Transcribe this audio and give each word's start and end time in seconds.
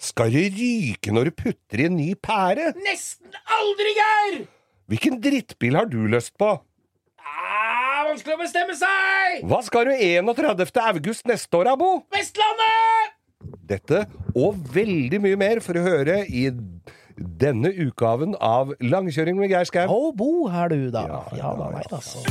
Skal 0.00 0.32
det 0.32 0.46
ryke 0.56 1.12
når 1.12 1.28
du 1.28 1.34
putter 1.42 1.82
i 1.82 1.86
en 1.90 1.96
ny 1.98 2.14
pære? 2.16 2.70
Nesten 2.86 3.34
aldri, 3.52 3.92
Geir! 3.98 4.38
Hvilken 4.90 5.18
drittbil 5.22 5.76
har 5.76 5.90
du 5.90 5.98
lyst 6.10 6.32
på? 6.40 6.48
Ah, 7.20 8.06
vanskelig 8.08 8.38
å 8.38 8.40
bestemme 8.40 8.74
seg! 8.80 9.44
Hva 9.50 9.60
skal 9.66 9.90
du 9.90 9.92
31. 9.92 10.80
august 10.88 11.28
neste 11.28 11.60
år, 11.60 11.74
Abo? 11.74 11.90
Vestlandet! 12.16 13.12
Dette 13.70 14.06
og 14.34 14.56
veldig 14.74 15.20
mye 15.22 15.38
mer 15.38 15.60
for 15.62 15.78
å 15.78 15.84
høre 15.84 16.22
i 16.26 16.48
denne 17.20 17.70
utgaven 17.84 18.32
av 18.40 18.72
Langkjøring 18.80 19.36
med 19.38 19.52
Geir 19.52 19.68
Skau. 19.68 19.84
Å, 19.84 20.10
Bo 20.16 20.48
her 20.50 20.72
du, 20.72 20.88
da. 20.94 21.04
Ja, 21.12 21.22
Ja, 21.44 21.52
da, 21.60 21.70
ja. 21.76 21.84
altså. 22.00 22.24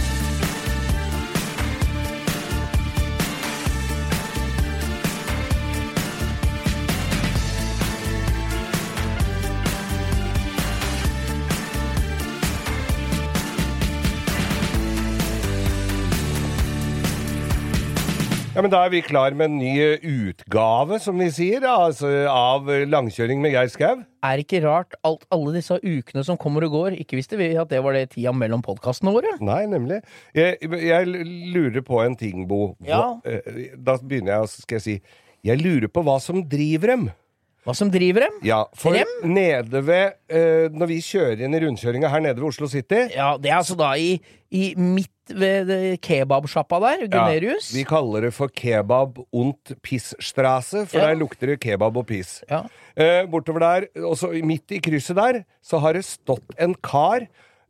Ja, 18.60 18.64
men 18.66 18.74
Da 18.74 18.80
er 18.84 18.90
vi 18.92 19.00
klar 19.00 19.32
med 19.40 19.54
en 19.54 19.58
ny 19.62 19.72
utgave, 20.04 20.98
som 21.00 21.16
vi 21.22 21.30
sier, 21.32 21.64
altså 21.64 22.10
av 22.28 22.66
Langkjøring 22.92 23.40
med 23.40 23.54
Geir 23.54 23.70
Skau. 23.72 24.02
Er 24.28 24.42
ikke 24.44 24.60
rart 24.66 24.98
alt, 25.08 25.22
alle 25.32 25.54
disse 25.56 25.78
ukene 25.80 26.26
som 26.28 26.36
kommer 26.36 26.66
og 26.68 26.74
går, 26.74 26.98
ikke 27.00 27.16
visste 27.22 27.40
vi 27.40 27.54
at 27.56 27.72
det 27.72 27.80
var 27.86 27.96
det 27.96 28.10
tida 28.18 28.34
mellom 28.36 28.60
podkastene 28.66 29.14
våre? 29.16 29.32
Nei, 29.40 29.62
nemlig. 29.72 30.02
Jeg, 30.36 30.60
jeg 30.60 31.08
lurer 31.56 31.86
på 31.88 32.02
en 32.04 32.20
ting, 32.20 32.44
Bo. 32.52 32.74
Hva, 32.84 32.90
Ja. 32.92 33.22
eh, 33.24 33.72
Da 33.80 33.96
begynner 33.96 34.42
jeg, 34.42 34.52
skal 34.68 34.76
jeg 34.82 34.84
si 34.90 34.98
Jeg 35.48 35.64
lurer 35.64 35.88
på 35.88 36.04
hva 36.04 36.20
som 36.20 36.44
driver 36.44 36.88
dem. 36.98 37.08
Hva 37.70 37.75
som 37.78 37.92
driver 37.94 38.25
dem? 38.25 38.38
Ja, 38.48 38.64
for 38.73 38.95
Frem? 38.98 39.09
nede 39.30 39.81
ved 39.86 40.16
uh, 40.34 40.73
Når 40.73 40.89
vi 40.89 40.98
kjører 41.06 41.44
inn 41.45 41.53
i 41.53 41.59
rundkjøringa 41.62 42.09
her 42.09 42.23
nede 42.25 42.39
ved 42.42 42.48
Oslo 42.50 42.70
City 42.72 43.03
Ja, 43.14 43.36
det 43.38 43.52
er 43.52 43.59
altså 43.59 43.78
da 43.78 43.92
i, 44.02 44.16
i 44.50 44.72
midt 44.73 45.14
ved 45.30 45.70
kebabsjappa 46.02 46.80
der, 46.81 47.03
Gunerius. 47.14 47.67
Vi 47.75 47.84
kaller 47.86 48.25
det 48.25 48.31
for 48.34 48.50
kebab 48.50 49.20
und 49.30 49.75
pissstrasse, 49.86 50.88
for 50.90 50.97
Ja. 50.97 51.12
der 51.12 51.20
lukter 51.22 51.52
det 51.52 51.59
kebab 51.62 52.00
og 52.02 52.08
piss. 52.09 52.40
Ja. 52.50 52.64
Uh, 52.97 53.30
bortover 53.30 53.62
der, 53.62 53.86
og 54.02 54.17
så 54.17 54.31
midt 54.42 54.73
i 54.73 54.80
krysset 54.81 55.20
der, 55.22 55.44
så 55.62 55.78
har 55.84 55.94
det 55.94 56.02
stått 56.08 56.58
en 56.58 56.73
kar 56.81 57.28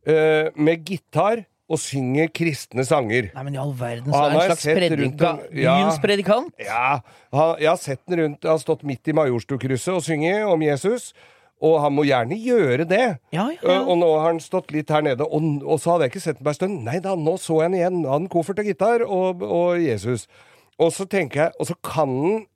uh, 0.08 0.47
med 0.55 0.86
gitar 0.88 1.44
og 1.70 1.80
synger 1.81 2.31
kristne 2.34 2.84
sanger. 2.88 3.30
Nei, 3.36 3.44
men 3.45 3.58
i 3.58 3.59
all 3.62 3.73
verden, 3.78 4.09
så 4.09 4.23
er 4.25 4.31
han 4.34 4.39
en 4.39 4.48
slags 4.50 4.66
predika, 4.66 5.02
rundt 5.03 5.58
ja. 5.62 5.73
byens 5.78 6.00
predikant. 6.03 6.53
Ja, 6.66 7.00
han, 7.36 7.52
jeg 7.61 7.70
har 7.70 7.81
sett 7.81 8.02
den 8.09 8.23
rundt, 8.23 8.39
han 8.44 8.58
har 8.58 8.64
stått 8.64 8.86
midt 8.89 9.11
i 9.11 9.16
Majorstukrysset 9.20 9.94
og 9.94 10.02
synger 10.06 10.48
om 10.50 10.66
Jesus. 10.66 11.11
Og 11.59 11.76
han 11.84 11.92
må 11.92 12.06
gjerne 12.08 12.38
gjøre 12.39 12.86
det. 12.88 13.06
Ja, 13.36 13.50
ja. 13.52 13.81
Og 13.84 13.98
nå 14.00 14.08
har 14.16 14.30
han 14.30 14.38
stått 14.39 14.72
litt 14.72 14.89
her 14.95 15.03
nede, 15.03 15.26
og, 15.28 15.59
og 15.67 15.81
så 15.84 15.92
hadde 15.94 16.08
jeg 16.08 16.14
ikke 16.14 16.22
sett 16.23 16.38
den 16.39 16.48
på 16.48 16.54
ei 16.54 16.55
stund. 16.55 16.77
Nei 16.86 17.02
da, 17.04 17.17
nå 17.20 17.33
så 17.36 17.58
jeg 17.60 17.73
den 17.73 17.80
igjen. 17.82 17.98
Han 18.08 18.30
koffert 18.32 18.61
og 18.64 18.70
gitar 18.70 19.04
og, 19.04 19.43
og 19.43 19.82
Jesus. 19.83 20.23
Og 20.80 20.93
så 20.95 21.04
tenker 21.11 21.43
jeg, 21.43 21.60
og 21.60 21.67
så 21.67 21.76
kan 21.83 22.16
han 22.16 22.48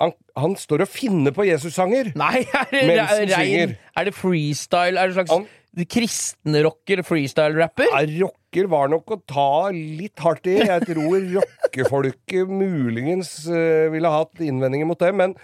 Han, 0.00 0.14
han 0.32 0.54
står 0.56 0.80
og 0.80 0.88
finner 0.88 1.28
på 1.36 1.44
Jesus-sanger. 1.44 2.14
Er 2.16 2.70
Mens 2.72 3.10
han 3.10 3.26
synger. 3.28 3.74
er 4.00 4.06
det 4.08 4.14
freestyle? 4.16 4.96
Er 4.96 5.10
det 5.10 5.14
slags 5.18 5.30
Han- 5.30 5.44
kristenrocker, 5.90 7.02
freestyle-rapper? 7.06 7.88
Ja, 7.92 8.02
rocker 8.24 8.70
var 8.72 8.90
nok 8.90 9.14
å 9.14 9.20
ta 9.22 9.70
litt 9.74 10.18
hardt 10.22 10.48
i. 10.50 10.58
Jeg 10.66 10.86
tror 10.88 11.18
rockefolket 11.36 12.50
muligens 12.50 13.34
eh, 13.46 13.86
ville 13.92 14.10
hatt 14.10 14.42
innvendinger 14.42 14.88
mot 14.90 15.00
det, 15.00 15.12
men 15.14 15.36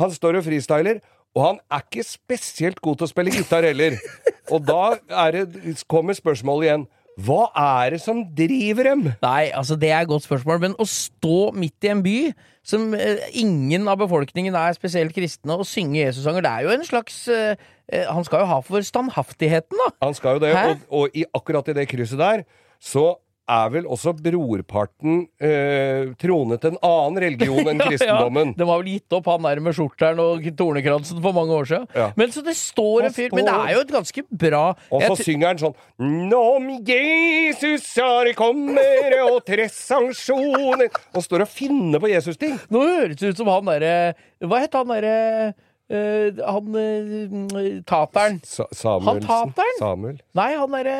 han 0.00 0.14
står 0.14 0.40
og 0.40 0.46
freestyler. 0.48 1.02
Og 1.34 1.42
han 1.42 1.60
er 1.72 1.82
ikke 1.82 2.06
spesielt 2.06 2.78
god 2.82 3.00
til 3.00 3.08
å 3.08 3.10
spille 3.10 3.34
gitar 3.34 3.66
heller. 3.66 3.96
Og 4.54 4.62
da 4.64 4.94
er 5.26 5.34
det, 5.34 5.74
kommer 5.90 6.14
spørsmålet 6.16 6.68
igjen. 6.68 6.84
Hva 7.22 7.46
er 7.54 7.94
det 7.94 8.00
som 8.02 8.24
driver 8.34 8.88
dem? 8.90 9.04
Nei, 9.22 9.52
altså 9.54 9.76
det 9.78 9.92
er 9.92 10.02
et 10.02 10.10
godt 10.10 10.26
spørsmål, 10.26 10.60
men 10.64 10.76
å 10.82 10.86
stå 10.88 11.52
midt 11.54 11.86
i 11.86 11.92
en 11.92 12.02
by 12.04 12.18
som 12.66 12.88
eh, 12.96 13.22
ingen 13.38 13.86
av 13.90 14.00
befolkningen 14.00 14.56
er 14.58 14.74
spesielt 14.74 15.14
kristne, 15.14 15.54
og 15.54 15.68
synge 15.68 16.00
Jesussanger, 16.00 16.44
det 16.44 16.52
er 16.52 16.66
jo 16.66 16.74
en 16.74 16.86
slags 16.86 17.18
eh, 17.30 17.60
eh, 17.92 18.06
Han 18.10 18.26
skal 18.26 18.42
jo 18.42 18.50
ha 18.50 18.60
for 18.64 18.86
standhaftigheten, 18.86 19.78
da! 19.78 19.90
Han 20.06 20.16
skal 20.16 20.38
jo 20.38 20.46
det, 20.46 20.54
og, 20.56 20.86
og 20.90 21.18
i 21.18 21.26
akkurat 21.36 21.70
i 21.70 21.76
det 21.76 21.86
krysset 21.92 22.18
der, 22.18 22.46
så 22.82 23.12
er 23.50 23.72
vel 23.74 23.88
også 23.90 24.14
brorparten 24.16 25.24
eh, 25.42 26.12
tronet 26.20 26.64
en 26.64 26.78
annen 26.80 27.20
religion 27.26 27.68
enn 27.70 27.82
kristendommen. 27.88 28.54
Ja, 28.54 28.60
de 28.62 28.68
har 28.70 28.80
vel 28.80 28.90
gitt 28.94 29.16
opp 29.16 29.28
han 29.28 29.44
der 29.44 29.60
med 29.64 29.76
skjorteren 29.76 30.22
og 30.22 30.46
tornekransen 30.56 31.20
for 31.24 31.36
mange 31.36 31.56
år 31.56 31.68
siden. 31.68 31.88
Ja. 31.96 32.08
Men 32.16 32.32
så 32.32 32.44
det 32.46 32.56
står 32.58 33.08
en 33.08 33.16
fyr 33.16 33.34
Men 33.34 33.48
det 33.48 33.56
er 33.56 33.74
jo 33.76 33.82
et 33.84 33.92
ganske 33.94 34.24
bra 34.44 34.62
Og 34.94 35.04
så 35.04 35.16
synger 35.20 35.50
han 35.52 35.60
sånn 35.60 36.32
om 36.34 36.70
Jesus 36.86 37.86
er 38.00 38.32
kommer 38.38 39.16
og 39.26 39.38
tre 39.46 39.66
sanksjoner 39.72 40.88
Og 41.14 41.24
står 41.24 41.44
og 41.44 41.50
finner 41.50 42.02
på 42.02 42.10
Jesus-ting. 42.10 42.56
Nå 42.72 42.82
høres 42.84 43.20
det 43.20 43.34
ut 43.34 43.40
som 43.42 43.50
han 43.52 43.68
derre 43.68 43.94
Hva 44.44 44.62
het 44.64 44.76
han 44.78 44.90
derre 44.92 45.54
Han 45.94 46.76
uh, 46.76 47.64
tateren. 47.86 48.40
Sa 48.44 48.66
Han 49.04 49.20
tateren? 49.24 49.76
Samuel. 49.78 50.16
Nei, 50.36 50.48
han 50.58 50.74
derre 50.74 50.96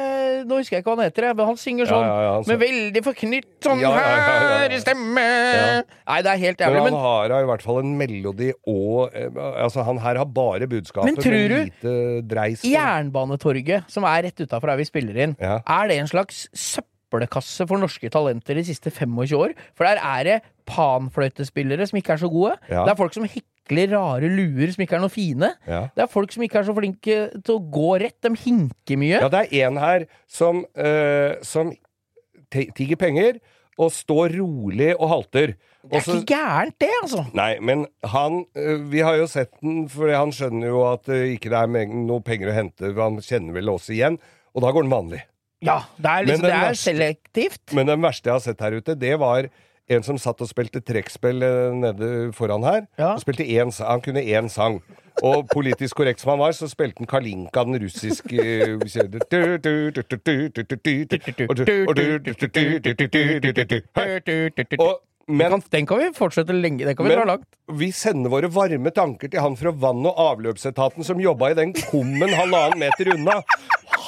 Nå 0.48 0.58
husker 0.60 0.76
jeg 0.78 0.84
ikke 0.84 0.92
hva 0.92 0.96
han 1.00 1.08
heter, 1.08 1.26
men 1.34 1.48
han 1.50 1.58
synger 1.60 1.88
sånn 1.90 2.04
ja, 2.06 2.14
ja, 2.24 2.32
han 2.38 2.48
med 2.50 2.60
veldig 2.62 3.02
forknytt 3.06 3.50
sånn 3.66 3.82
Ja, 3.82 3.90
ja, 3.94 4.04
ja, 4.04 4.14
ja, 4.14 4.38
ja. 4.44 4.56
her 4.68 4.76
stemme 4.84 5.24
Ja. 5.24 5.66
Nei, 6.10 6.18
det 6.26 6.32
er 6.34 6.40
helt 6.44 6.58
Men 6.60 6.66
jævlig. 6.68 6.82
han 6.82 6.88
Men, 6.90 7.00
har 7.04 7.36
i 7.40 7.48
hvert 7.50 7.66
fall 7.66 7.80
en 7.82 7.92
melodi 7.98 8.50
og 8.70 9.14
eh, 9.16 9.42
Altså, 9.64 9.84
han 9.86 9.98
her 10.04 10.20
har 10.22 10.30
bare 10.40 10.68
budskapet 10.70 11.10
Men 11.12 11.20
tror 11.22 11.48
du- 11.48 11.58
lite 11.64 11.94
dreis. 12.30 12.64
Jernbanetorget, 12.68 13.86
som 13.90 14.04
er 14.08 14.26
rett 14.28 14.40
utafor 14.44 14.70
der 14.72 14.76
vi 14.80 14.84
spiller 14.88 15.16
inn, 15.28 15.36
Ja. 15.40 15.60
er 15.66 15.88
det 15.88 15.98
en 16.00 16.06
slags 16.10 16.44
søppelkasse 16.54 17.66
for 17.68 17.78
norske 17.78 18.10
talenter 18.10 18.54
de 18.58 18.64
siste 18.64 18.90
25 18.90 19.36
år? 19.38 19.54
For 19.74 19.84
der 19.84 19.98
er 20.02 20.24
det 20.24 20.38
panfløytespillere 20.66 21.86
som 21.88 21.98
ikke 22.00 22.12
er 22.16 22.22
så 22.22 22.30
gode. 22.30 22.56
Ja. 22.70 22.84
Det 22.84 22.94
er 22.94 22.98
folk 23.00 23.14
som 23.16 23.24
hekler 23.64 23.90
rare 23.96 24.28
luer 24.28 24.72
som 24.72 24.82
ikke 24.84 24.96
er 24.98 25.00
noe 25.02 25.12
fine. 25.12 25.48
Ja. 25.66 25.88
Det 25.96 26.04
er 26.04 26.10
folk 26.12 26.32
som 26.32 26.42
ikke 26.44 26.60
er 26.60 26.66
så 26.68 26.74
flinke 26.76 27.16
til 27.40 27.54
å 27.56 27.62
gå 27.72 27.98
rett. 28.02 28.18
De 28.22 28.32
hinker 28.36 28.96
mye. 29.00 29.20
Ja, 29.20 29.28
det 29.32 29.46
er 29.52 29.66
en 29.68 29.76
her 29.80 30.06
som, 30.28 30.64
eh, 30.76 31.36
som 31.42 31.72
tigger 32.50 32.96
penger 32.96 33.40
og 33.78 33.90
står 33.90 34.36
rolig 34.38 34.92
og 34.94 35.08
halter. 35.10 35.56
det 35.84 35.98
er 35.98 36.04
ikke 36.04 36.36
gærent, 36.36 36.76
det, 36.78 36.90
altså. 37.02 37.24
Nei, 37.34 37.58
men 37.60 37.86
han 38.06 38.44
øh, 38.56 38.84
Vi 38.90 39.00
har 39.00 39.16
jo 39.16 39.26
sett 39.26 39.50
den, 39.60 39.88
for 39.88 40.08
han 40.14 40.30
skjønner 40.30 40.68
jo 40.70 40.84
at 40.92 41.04
det 41.10 41.34
ikke 41.34 41.50
er 41.50 41.66
noe 41.90 42.20
penger 42.22 42.52
å 42.52 42.54
hente. 42.54 42.92
Han 42.94 43.18
kjenner 43.20 43.52
vel 43.52 43.68
oss 43.74 43.90
igjen, 43.90 44.18
og 44.54 44.62
da 44.62 44.70
går 44.70 44.86
den 44.86 44.94
vanlig. 44.94 45.22
Ja, 45.64 45.80
det 45.98 46.06
er, 46.10 46.24
liksom, 46.28 46.44
det 46.46 46.52
er 46.52 46.66
verste- 46.68 46.92
selektivt. 46.92 47.72
Men 47.74 47.86
den 47.86 48.00
verste 48.04 48.28
jeg 48.30 48.34
har 48.36 48.44
sett 48.44 48.60
her 48.60 48.76
ute, 48.78 48.94
det 48.94 49.18
var 49.18 49.48
en 49.88 50.04
som 50.04 50.18
satt 50.20 50.40
og 50.40 50.48
spilte 50.48 50.80
trekkspill 50.84 51.44
eh, 51.44 51.72
nede 51.76 52.10
foran 52.36 52.64
her. 52.64 52.84
Ja. 52.98 53.14
Og 53.14 53.40
en 53.40 53.72
han 53.78 54.04
kunne 54.04 54.22
én 54.22 54.48
sang. 54.48 54.80
Og 55.22 55.46
politisk 55.52 55.96
korrekt 56.00 56.20
som 56.20 56.34
han 56.34 56.40
var, 56.40 56.52
så 56.56 56.66
spilte 56.70 57.02
han 57.02 57.06
Kalinka, 57.06 57.64
den 57.64 57.78
russiske 57.84 58.42
Og, 64.78 65.00
Den 65.24 65.38
men 65.38 65.54
kan, 65.54 65.62
den 65.72 65.86
kan 65.88 66.00
vi 66.02 66.08
fortsette 66.12 66.52
lenge. 66.52 66.84
Den 66.84 66.96
kan 66.96 67.06
vi 67.08 67.14
dra 67.14 67.24
langt. 67.24 67.46
vi 67.72 67.90
sender 67.96 68.28
våre 68.28 68.50
varme 68.52 68.90
tanker 68.92 69.30
til 69.32 69.40
han 69.40 69.56
fra 69.56 69.70
vann- 69.72 70.04
og 70.04 70.18
avløpsetaten 70.20 71.04
som 71.04 71.20
jobba 71.20 71.52
i 71.52 71.54
den 71.56 71.72
kummen 71.72 72.28
halvannen 72.28 72.78
meter 72.82 73.14
unna. 73.14 73.38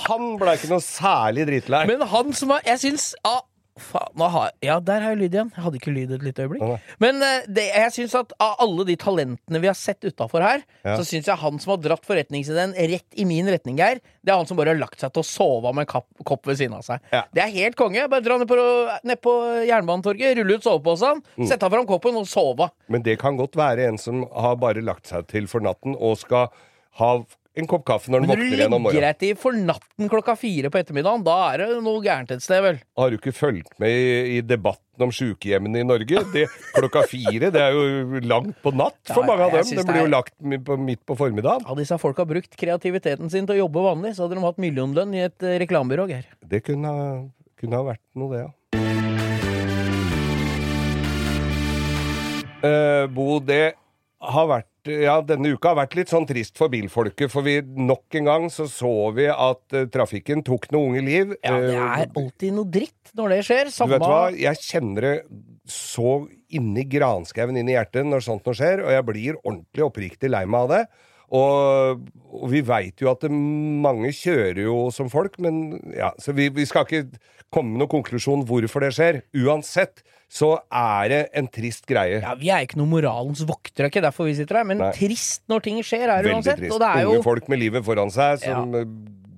Han 0.07 0.37
ble 0.37 0.59
ikke 0.59 0.69
noe 0.75 0.85
særlig 0.85 1.47
drittlei. 1.49 1.87
Men 1.89 2.05
han 2.05 2.33
som 2.37 2.53
var 2.53 2.61
Jeg 2.67 2.83
syns 2.83 3.15
av 3.25 3.47
Faen, 3.77 4.23
har, 4.33 4.51
ja, 4.65 4.79
der 4.81 5.03
har 5.05 5.13
jeg 5.13 5.19
lyd 5.21 5.35
igjen. 5.37 5.51
Jeg 5.53 5.63
hadde 5.67 5.77
ikke 5.77 5.93
lyd 5.93 6.13
et 6.17 6.23
lite 6.25 6.45
øyeblikk. 6.47 6.63
Å. 6.65 6.77
Men 7.03 7.19
eh, 7.23 7.43
det, 7.45 7.67
jeg 7.75 7.93
synes 7.93 8.15
at 8.23 8.31
av 8.41 8.55
alle 8.65 8.87
de 8.89 8.95
talentene 8.97 9.61
vi 9.61 9.69
har 9.69 9.77
sett 9.77 10.01
utafor 10.09 10.41
her, 10.41 10.63
Ja. 10.87 10.95
så 10.97 11.05
syns 11.05 11.29
jeg 11.29 11.37
han 11.43 11.59
som 11.61 11.75
har 11.75 11.83
dratt 11.85 12.07
forretningsideen 12.09 12.73
rett 12.73 13.19
i 13.21 13.27
min 13.29 13.47
retning, 13.53 13.77
Geir, 13.77 14.01
det 14.25 14.33
er 14.33 14.41
han 14.41 14.49
som 14.49 14.57
bare 14.57 14.73
har 14.73 14.81
lagt 14.81 14.99
seg 15.05 15.13
til 15.13 15.21
å 15.21 15.29
sove 15.29 15.75
med 15.77 15.85
en 15.85 15.91
kapp, 15.93 16.07
kopp 16.25 16.47
ved 16.49 16.57
siden 16.57 16.79
av 16.79 16.87
seg. 16.89 17.05
Ja. 17.13 17.25
Det 17.37 17.43
er 17.45 17.53
helt 17.53 17.77
konge. 17.77 18.09
Bare 18.09 18.25
dra 18.25 18.39
ned 18.41 18.49
på, 18.49 18.57
ned 19.05 19.21
på 19.21 19.35
Jernbanetorget, 19.69 20.39
rulle 20.41 20.57
ut 20.57 20.65
soveposen, 20.65 21.21
Mm. 21.37 21.47
sette 21.53 21.69
fram 21.71 21.85
koppen 21.87 22.17
og 22.17 22.25
sove. 22.27 22.71
Men 22.89 23.03
det 23.05 23.19
kan 23.21 23.37
godt 23.37 23.57
være 23.61 23.89
en 23.91 23.99
som 24.01 24.25
har 24.33 24.57
bare 24.57 24.81
lagt 24.81 25.07
seg 25.13 25.27
til 25.29 25.47
for 25.47 25.61
natten 25.61 25.95
og 26.01 26.17
skal 26.19 26.49
ha 26.97 27.11
en 27.57 27.69
kopp 27.71 27.87
kaffe 27.89 28.13
når 28.13 28.23
den 28.23 28.29
Men 28.31 28.37
våkner 28.37 28.59
igjen 28.59 28.75
om 28.77 28.87
legger 28.87 29.01
du 29.01 29.07
deg 29.07 29.21
til 29.23 29.39
for 29.41 29.57
natten 29.57 30.11
klokka 30.13 30.35
fire 30.39 30.71
på 30.73 30.81
ettermiddagen, 30.81 31.25
da 31.27 31.37
er 31.53 31.63
det 31.63 31.79
noe 31.85 32.03
gærent 32.05 32.35
et 32.35 32.45
sted, 32.45 32.61
vel? 32.65 32.81
Har 33.01 33.13
du 33.13 33.17
ikke 33.17 33.33
fulgt 33.37 33.73
med 33.83 33.93
i, 33.93 34.37
i 34.37 34.43
debatten 34.45 35.07
om 35.07 35.13
sykehjemmene 35.15 35.81
i 35.81 35.87
Norge? 35.89 36.23
Det, 36.35 36.45
klokka 36.77 37.07
fire, 37.09 37.51
det 37.55 37.63
er 37.63 37.77
jo 37.77 38.21
langt 38.29 38.61
på 38.65 38.75
natt 38.77 39.01
for 39.09 39.25
Ja, 39.25 39.31
mange 39.31 39.49
av 39.49 39.57
dem. 39.57 39.73
Det 39.81 39.87
blir 39.89 40.05
jo 40.05 40.13
lagt 40.13 40.37
midt 40.43 41.03
på 41.09 41.17
formiddagen. 41.19 41.65
Hadde 41.69 41.85
disse 41.85 41.99
folka 42.03 42.29
brukt 42.29 42.59
kreativiteten 42.61 43.33
sin 43.33 43.49
til 43.49 43.57
å 43.57 43.63
jobbe 43.65 43.87
vanlig, 43.89 44.13
så 44.17 44.27
hadde 44.27 44.37
de 44.37 44.45
hatt 44.45 44.61
millionlønn 44.61 45.17
i 45.17 45.25
et 45.31 45.47
eh, 45.49 45.57
reklamebyrå, 45.65 46.09
Geir. 46.13 46.29
Det 46.45 46.61
kunne, 46.67 46.93
kunne 47.61 47.81
ha 47.81 47.91
vært 47.93 48.05
noe, 48.21 48.33
det, 48.35 48.45
ja. 48.45 48.53
Uh, 52.67 53.05
Bo, 53.13 53.37
det 53.45 53.77
har 54.27 54.49
vært 54.49 54.69
ja, 54.91 55.17
denne 55.27 55.53
uka 55.55 55.73
har 55.73 55.81
vært 55.81 55.97
litt 55.99 56.13
sånn 56.13 56.27
trist 56.29 56.57
for 56.59 56.73
bilfolket, 56.73 57.31
for 57.33 57.47
vi 57.47 57.59
nok 57.63 58.17
en 58.21 58.31
gang 58.31 58.47
så 58.53 58.69
så 58.71 58.93
vi 59.17 59.29
at 59.33 59.77
uh, 59.77 59.87
trafikken 59.93 60.45
tok 60.47 60.69
noen 60.75 60.97
unge 60.97 61.05
liv. 61.07 61.35
Ja, 61.41 61.57
det 61.63 61.75
Eh, 61.77 62.03
er 62.03 62.13
alltid 62.23 62.57
noe 62.57 62.71
dritt 62.73 63.13
når 63.17 63.35
det 63.35 63.41
skjer. 63.49 63.73
Du 63.73 63.93
vet 63.93 64.07
hva, 64.07 64.23
jeg 64.35 64.63
kjenner 64.63 65.09
det 65.09 65.17
så 65.71 66.19
inni 66.55 66.87
granskauen 66.89 67.59
inn 67.59 67.69
i 67.71 67.77
hjertet 67.77 68.07
når 68.07 68.25
sånt 68.25 68.47
noe 68.47 68.57
skjer, 68.57 68.85
og 68.85 68.95
jeg 68.95 69.07
blir 69.09 69.39
ordentlig 69.43 69.87
oppriktig 69.87 70.31
lei 70.33 70.45
meg 70.47 70.67
av 70.67 70.73
det. 70.75 70.83
Og, 71.35 72.05
og 72.39 72.51
vi 72.53 72.61
veit 72.63 73.03
jo 73.03 73.11
at 73.11 73.25
det, 73.25 73.33
mange 73.33 74.13
kjører 74.15 74.63
jo 74.63 74.77
som 74.95 75.11
folk, 75.11 75.41
men 75.43 75.81
ja, 75.97 76.13
så 76.23 76.35
vi, 76.37 76.49
vi 76.55 76.67
skal 76.69 76.87
ikke 76.87 77.19
komme 77.51 77.75
med 77.75 77.83
noen 77.83 77.95
konklusjon 77.97 78.45
hvorfor 78.47 78.87
det 78.87 78.93
skjer. 78.95 79.21
Uansett 79.43 80.05
så 80.27 80.49
er 80.75 81.11
det 81.13 81.21
en 81.39 81.47
trist 81.49 81.87
greie. 81.87 82.19
Ja, 82.19 82.35
Vi 82.39 82.51
er 82.51 82.65
ikke 82.67 82.81
noen 82.81 82.91
moralens 82.97 83.45
voktere, 83.47 83.91
ikke 83.93 84.03
derfor 84.03 84.27
vi 84.27 84.35
sitter 84.39 84.61
her, 84.61 84.67
men 84.67 84.81
Nei. 84.83 84.91
trist 84.97 85.45
når 85.51 85.63
ting 85.69 85.79
skjer, 85.87 86.09
er 86.11 86.27
det 86.27 86.33
Veldig 86.35 86.57
trist. 86.59 86.75
Og 86.75 86.83
det 86.83 86.89
er 86.91 87.05
jo 87.07 87.13
Unge 87.15 87.27
folk 87.29 87.49
med 87.53 87.63
livet 87.63 87.87
foran 87.87 88.11
seg 88.11 88.43
som 88.43 88.75
eh, 88.75 88.89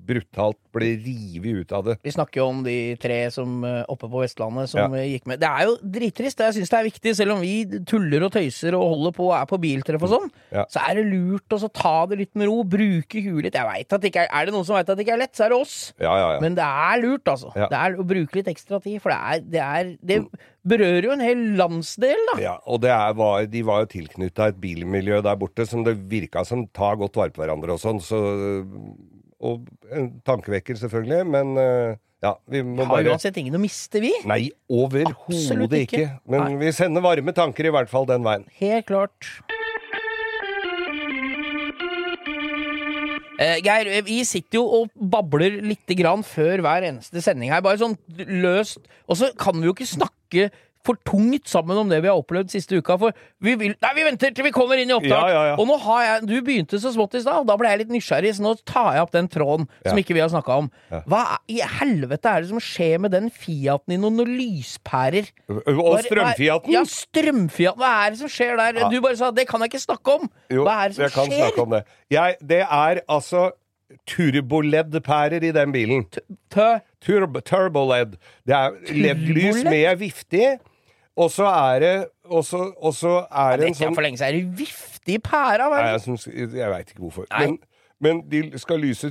brutalt 0.09 0.59
ble 0.75 0.91
revet 1.05 1.63
ut 1.63 1.75
av 1.77 1.87
det. 1.89 1.97
Vi 2.05 2.15
snakker 2.15 2.41
jo 2.41 2.49
om 2.53 2.63
de 2.67 2.77
tre 3.01 3.19
som 3.35 3.63
eh, 3.67 3.81
oppe 3.91 4.09
på 4.11 4.23
Vestlandet 4.23 4.71
som 4.73 4.97
ja. 4.97 5.05
gikk 5.07 5.29
med. 5.31 5.41
Det 5.43 5.49
er 5.49 5.69
jo 5.69 5.77
drittrist. 5.99 6.43
Jeg 6.45 6.59
syns 6.59 6.73
det 6.73 6.79
er 6.79 6.89
viktig, 6.89 7.15
selv 7.19 7.37
om 7.37 7.45
vi 7.45 7.81
tuller 7.89 8.27
og 8.27 8.33
tøyser 8.35 8.77
og 8.79 8.87
holder 8.95 9.17
på 9.19 9.29
og 9.29 9.37
er 9.39 9.49
på 9.51 9.61
biltreff 9.63 10.07
og 10.09 10.15
sånn, 10.15 10.29
Ja. 10.55 10.65
så 10.73 10.83
er 10.89 11.01
det 11.01 11.07
lurt 11.11 11.57
å 11.57 11.61
så 11.61 11.71
ta 11.73 11.97
det 12.11 12.21
litt 12.23 12.35
med 12.39 12.49
ro, 12.51 12.63
bruke 12.65 13.23
huet 13.25 13.49
litt. 13.49 13.59
Jeg 13.59 13.69
vet 13.69 13.97
at 13.97 14.05
det 14.05 14.13
ikke 14.13 14.27
er, 14.27 14.31
er 14.33 14.49
det 14.49 14.55
noen 14.57 14.69
som 14.69 14.79
veit 14.79 14.89
at 14.89 14.99
det 14.99 15.07
ikke 15.07 15.17
er 15.19 15.25
lett, 15.25 15.35
så 15.37 15.47
er 15.47 15.55
det 15.55 15.59
oss. 15.59 15.77
Ja, 16.01 16.15
ja, 16.15 16.29
ja. 16.37 16.45
Men 16.45 16.59
det 16.59 16.67
er 16.67 17.03
lurt, 17.03 17.29
altså. 17.29 17.53
Det 17.57 17.81
er 17.81 17.99
å 17.99 18.07
bruke 18.09 18.41
litt 18.41 18.53
ekstra 18.53 18.81
tid, 18.85 19.01
for 19.05 19.13
det 19.15 19.19
er, 19.19 19.45
det 19.45 19.65
er 19.65 19.95
Det 20.09 20.23
berører 20.69 21.07
jo 21.09 21.15
en 21.15 21.25
hel 21.25 21.45
landsdel, 21.59 22.25
da. 22.33 22.39
Ja, 22.43 22.57
og 22.69 22.83
det 22.85 22.91
er, 22.93 23.15
var, 23.19 23.47
de 23.51 23.63
var 23.67 23.85
jo 23.85 23.93
tilknytta 23.95 24.51
et 24.51 24.59
bilmiljø 24.61 25.23
der 25.25 25.39
borte 25.41 25.67
som 25.69 25.85
det 25.87 25.97
virka 26.11 26.45
som 26.47 26.67
tar 26.77 26.99
godt 27.01 27.17
vare 27.19 27.35
på 27.35 27.43
hverandre 27.43 27.77
og 27.77 27.83
sånn, 27.83 28.03
så 28.05 28.21
Og 29.39 29.67
en 29.95 30.09
tankevekker, 30.27 30.79
selvfølgelig, 30.81 31.27
men 31.31 31.59
eh, 31.63 31.99
ja, 32.25 32.33
vi 32.51 32.65
må 32.67 32.83
har 32.83 32.97
bare 32.97 33.13
uansett 33.15 33.37
ingen 33.39 33.55
å 33.55 33.61
miste, 33.63 34.01
vi. 34.03 34.11
Nei, 34.27 34.49
overhodet 34.67 35.85
ikke. 35.85 36.01
ikke. 36.01 36.09
Men 36.27 36.43
Nei. 36.43 36.57
vi 36.65 36.73
sender 36.75 37.05
varme 37.05 37.35
tanker 37.37 37.69
i 37.69 37.73
hvert 37.75 37.91
fall 37.93 38.09
den 38.11 38.27
veien. 38.27 38.49
Helt 38.59 38.89
klart. 38.91 39.31
Uh, 43.39 43.55
Geir, 43.63 43.87
eh, 43.87 44.03
vi 44.03 44.17
sitter 44.27 44.59
jo 44.59 44.65
og 44.81 44.89
babler 44.99 45.61
lite 45.63 45.95
grann 45.95 46.25
før 46.27 46.59
hver 46.65 46.89
eneste 46.89 47.23
sending 47.23 47.53
her. 47.55 47.63
Bare 47.63 47.79
sånn 47.79 47.95
løst. 48.19 48.83
Og 49.07 49.21
så 49.21 49.31
kan 49.39 49.55
vi 49.61 49.69
jo 49.69 49.77
ikke 49.77 49.87
snakke 49.87 50.49
for 50.87 50.99
tungt 51.05 51.49
sammen 51.51 51.77
om 51.81 51.89
det 51.91 52.01
vi 52.05 52.09
har 52.11 52.19
opplevd 52.21 52.51
siste 52.53 52.79
uka. 52.79 52.97
For 53.01 53.13
vi 53.45 53.55
vil 53.61 53.75
Nei, 53.83 53.91
vi 53.97 54.05
venter 54.07 54.33
til 54.35 54.45
vi 54.47 54.53
kommer 54.55 54.79
inn 54.81 54.91
i 54.91 54.95
opptak! 54.97 55.11
Ja, 55.11 55.29
ja, 55.35 55.43
ja. 55.51 55.57
Og 55.59 55.67
nå 55.69 55.77
har 55.85 56.03
jeg 56.05 56.27
Du 56.31 56.35
begynte 56.47 56.81
så 56.81 56.93
smått 56.95 57.15
i 57.19 57.23
stad, 57.25 57.43
og 57.43 57.47
da 57.51 57.57
ble 57.61 57.69
jeg 57.73 57.83
litt 57.85 57.93
nysgjerrig, 57.93 58.35
så 58.39 58.45
nå 58.47 58.55
tar 58.69 58.95
jeg 58.97 59.03
opp 59.07 59.13
den 59.13 59.29
tråden 59.29 59.69
som 59.87 59.99
ikke 60.01 60.17
vi 60.17 60.23
har 60.25 60.31
snakka 60.33 60.59
om. 60.65 60.71
Hva 61.11 61.23
i 61.51 61.61
helvete 61.61 62.31
er 62.33 62.45
det 62.47 62.51
som 62.53 62.63
skjer 62.63 62.99
med 63.05 63.13
den 63.17 63.31
Fiaten 63.35 63.95
i 63.95 64.01
noen, 64.01 64.17
noen 64.23 64.35
lyspærer? 64.39 65.31
Og 65.49 65.99
strømfiaten. 66.07 66.73
Ja, 66.73 66.83
strømfiaten. 66.89 67.79
Hva 67.83 67.93
er 68.07 68.15
det 68.15 68.23
som 68.23 68.33
skjer 68.33 68.57
der? 68.61 68.85
Du 68.91 69.01
bare 69.05 69.17
sa 69.17 69.31
'det 69.31 69.47
kan 69.49 69.61
jeg 69.61 69.73
ikke 69.73 69.85
snakke 69.87 70.19
om'. 70.19 70.29
Jo, 70.51 70.65
Hva 70.65 70.85
er 70.85 70.89
det 70.89 70.97
som 70.97 71.03
jeg 71.05 71.13
kan 71.13 71.27
skjer? 71.27 71.39
snakke 71.47 71.63
om 71.63 71.71
det. 71.71 71.85
Jeg, 72.11 72.37
det 72.41 72.61
er 72.63 73.01
altså 73.09 73.51
turboled-pærer 74.07 75.45
i 75.49 75.53
den 75.55 75.73
bilen. 75.73 76.07
Turb 76.53 76.85
Turbo, 77.05 77.41
turboled. 77.41 78.17
Det 78.47 78.55
er 78.55 78.75
LED-lys 78.91 79.63
med 79.65 79.97
vifte, 80.01 80.59
og 81.17 81.31
så 81.31 81.47
er 81.47 81.79
det 81.83 81.97
Og 82.29 82.45
så 82.45 83.13
er 83.31 83.57
det 83.57 83.71
en 83.71 83.75
sånn 83.79 83.95
for 83.97 84.05
lenge 84.05 84.19
siden. 84.21 84.29
Er 84.29 84.37
det 84.37 84.59
vifte 84.59 85.15
i 85.15 85.19
pæra? 85.19 85.71
Vel? 85.73 85.87
jeg, 86.29 86.49
jeg 86.59 86.71
veit 86.71 86.91
ikke 86.93 87.01
hvorfor. 87.07 87.25
Men, 87.39 87.57
men 88.01 88.21
de 88.31 88.45
skal 88.63 88.79
lyse 88.79 89.09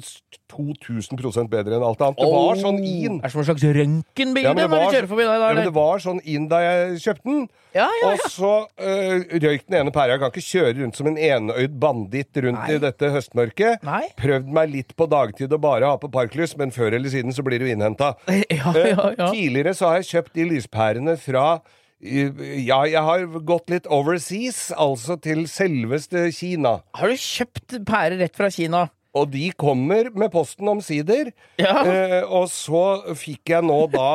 2000 0.47 1.49
bedre 1.51 1.75
enn 1.77 1.83
alt 1.83 2.01
annet. 2.01 2.19
Det 2.21 2.27
var 2.31 2.59
sånn 2.59 2.77
in. 2.79 3.17
Er 3.19 3.27
det 3.27 3.31
som 3.33 3.41
en 3.41 3.47
slags 3.49 3.65
røntgenbilde 3.77 4.47
Ja, 4.47 4.53
når 4.55 4.69
var- 4.71 4.93
kjører 4.93 5.07
forbi 5.11 5.23
deg? 5.27 5.41
Ja, 5.41 5.53
men 5.53 5.63
det 5.67 5.73
var 5.75 5.97
sånn 5.99 6.21
inn 6.25 6.47
da 6.47 6.59
jeg 6.63 6.99
kjøpte 7.03 7.23
den. 7.25 7.49
Ja, 7.75 7.87
ja, 8.01 8.11
Og 8.13 8.19
så 8.31 8.51
øh, 8.79 9.23
røyk 9.43 9.67
den 9.67 9.75
ene 9.81 9.91
pæra. 9.91 10.15
Jeg 10.15 10.19
kan 10.19 10.31
ikke 10.31 10.45
kjøre 10.47 10.77
rundt 10.81 10.95
som 10.95 11.07
en 11.07 11.17
enøyd 11.17 11.75
banditt 11.79 12.39
rundt 12.41 12.63
Nei. 12.63 12.75
i 12.75 12.77
dette 12.79 13.11
høstmørket. 13.13 13.83
Nei. 13.83 14.03
Prøvd 14.17 14.47
meg 14.47 14.71
litt 14.71 14.95
på 14.95 15.07
dagtid 15.11 15.51
å 15.51 15.59
bare 15.61 15.85
ha 15.85 15.97
på 15.97 16.09
parklys, 16.09 16.55
men 16.57 16.71
før 16.71 16.95
eller 16.95 17.09
siden 17.09 17.35
så 17.35 17.43
blir 17.43 17.59
du 17.59 17.65
innhenta. 17.67 18.15
Ja, 18.49 18.71
ja, 18.73 19.11
ja. 19.17 19.31
Tidligere 19.31 19.75
så 19.75 19.91
har 19.91 19.99
jeg 20.01 20.09
kjøpt 20.13 20.33
de 20.33 20.45
lyspærene 20.55 21.17
fra 21.19 21.59
Ja, 21.97 22.83
jeg 22.85 23.01
har 23.01 23.23
gått 23.41 23.71
litt 23.73 23.88
overseas, 23.89 24.67
altså 24.77 25.15
til 25.17 25.47
selveste 25.49 26.27
Kina. 26.35 26.77
Har 26.94 27.09
du 27.09 27.17
kjøpt 27.17 27.79
pærer 27.89 28.19
rett 28.21 28.38
fra 28.38 28.51
Kina? 28.53 28.83
Og 29.17 29.31
de 29.33 29.47
kommer 29.57 30.11
med 30.13 30.29
posten 30.29 30.69
omsider. 30.69 31.31
Ja. 31.57 31.79
Eh, 31.81 32.21
og 32.21 32.51
så 32.53 33.15
fikk 33.17 33.49
jeg 33.55 33.65
nå 33.65 33.79
da 33.89 34.09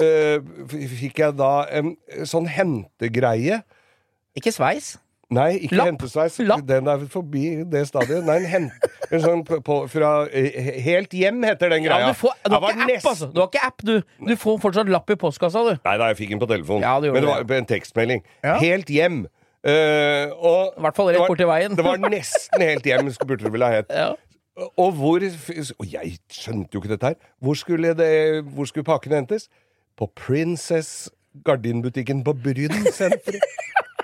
eh, 0.00 0.38
Fikk 0.70 1.20
jeg 1.20 1.36
da 1.36 1.66
en 1.76 1.92
sånn 2.28 2.48
hentegreie. 2.48 3.60
Ikke 4.36 4.54
sveis? 4.54 4.94
Nei, 5.34 5.56
ikke 5.66 5.80
Lapp. 5.80 5.88
hentesveis. 5.90 6.36
Lapp. 6.46 6.60
Den 6.68 6.86
er 6.86 7.00
forbi 7.10 7.48
det 7.70 7.82
stadiet. 7.88 8.22
Nei, 8.26 8.36
en 8.44 8.46
hent... 8.46 8.84
En 9.06 9.22
sånn 9.22 9.42
på, 9.46 9.76
fra 9.90 10.10
eh, 10.34 10.78
Helt 10.82 11.12
hjem 11.14 11.44
heter 11.46 11.70
den 11.70 11.84
greia. 11.84 12.08
Ja, 12.08 12.10
du, 12.10 12.18
får, 12.18 12.36
du 12.46 12.54
har 12.54 12.66
app, 12.70 13.08
altså. 13.10 13.28
Du 13.34 13.40
har 13.42 13.50
ikke 13.50 13.64
app, 13.66 13.82
du. 13.86 13.96
Du 14.26 14.34
får 14.38 14.60
fortsatt 14.62 14.90
lapp 14.90 15.10
i 15.10 15.16
postkassa, 15.18 15.62
du. 15.66 15.72
Nei 15.86 15.96
da, 15.98 16.10
jeg 16.12 16.20
fikk 16.20 16.34
den 16.34 16.42
på 16.42 16.48
telefon. 16.50 16.82
Ja, 16.82 16.96
det 17.02 17.10
Men 17.14 17.26
det 17.26 17.34
var 17.34 17.58
en 17.58 17.68
tekstmelding. 17.70 18.22
Ja. 18.46 18.56
Helt 18.62 18.90
hjem. 18.90 19.24
Uh, 19.66 20.30
og 20.46 20.78
I 20.78 20.84
hvert 20.86 20.98
fall 20.98 21.10
rett 21.10 21.26
borti 21.26 21.46
veien. 21.50 21.74
Det 21.74 21.86
var 21.86 21.98
nesten 22.06 22.62
helt 22.62 22.86
hjem, 22.86 23.10
burde 23.26 23.42
det 23.48 23.54
vel 23.54 23.66
ha 23.66 23.72
hett. 23.74 23.90
Ja. 23.90 24.12
Og 24.78 24.94
hvor 24.96 25.26
Og 25.26 25.86
jeg 25.90 26.16
skjønte 26.32 26.74
jo 26.74 26.82
ikke 26.82 26.94
dette 26.94 27.12
her. 27.12 27.18
Hvor 27.42 27.58
skulle, 27.58 27.94
det, 27.98 28.44
hvor 28.54 28.70
skulle 28.70 28.86
pakkene 28.86 29.20
hentes? 29.20 29.50
På 29.98 30.06
Princess 30.14 31.10
Gardinbutikken 31.44 32.22
på 32.24 32.32
Bryn 32.32 32.78
sentrum. 32.94 33.42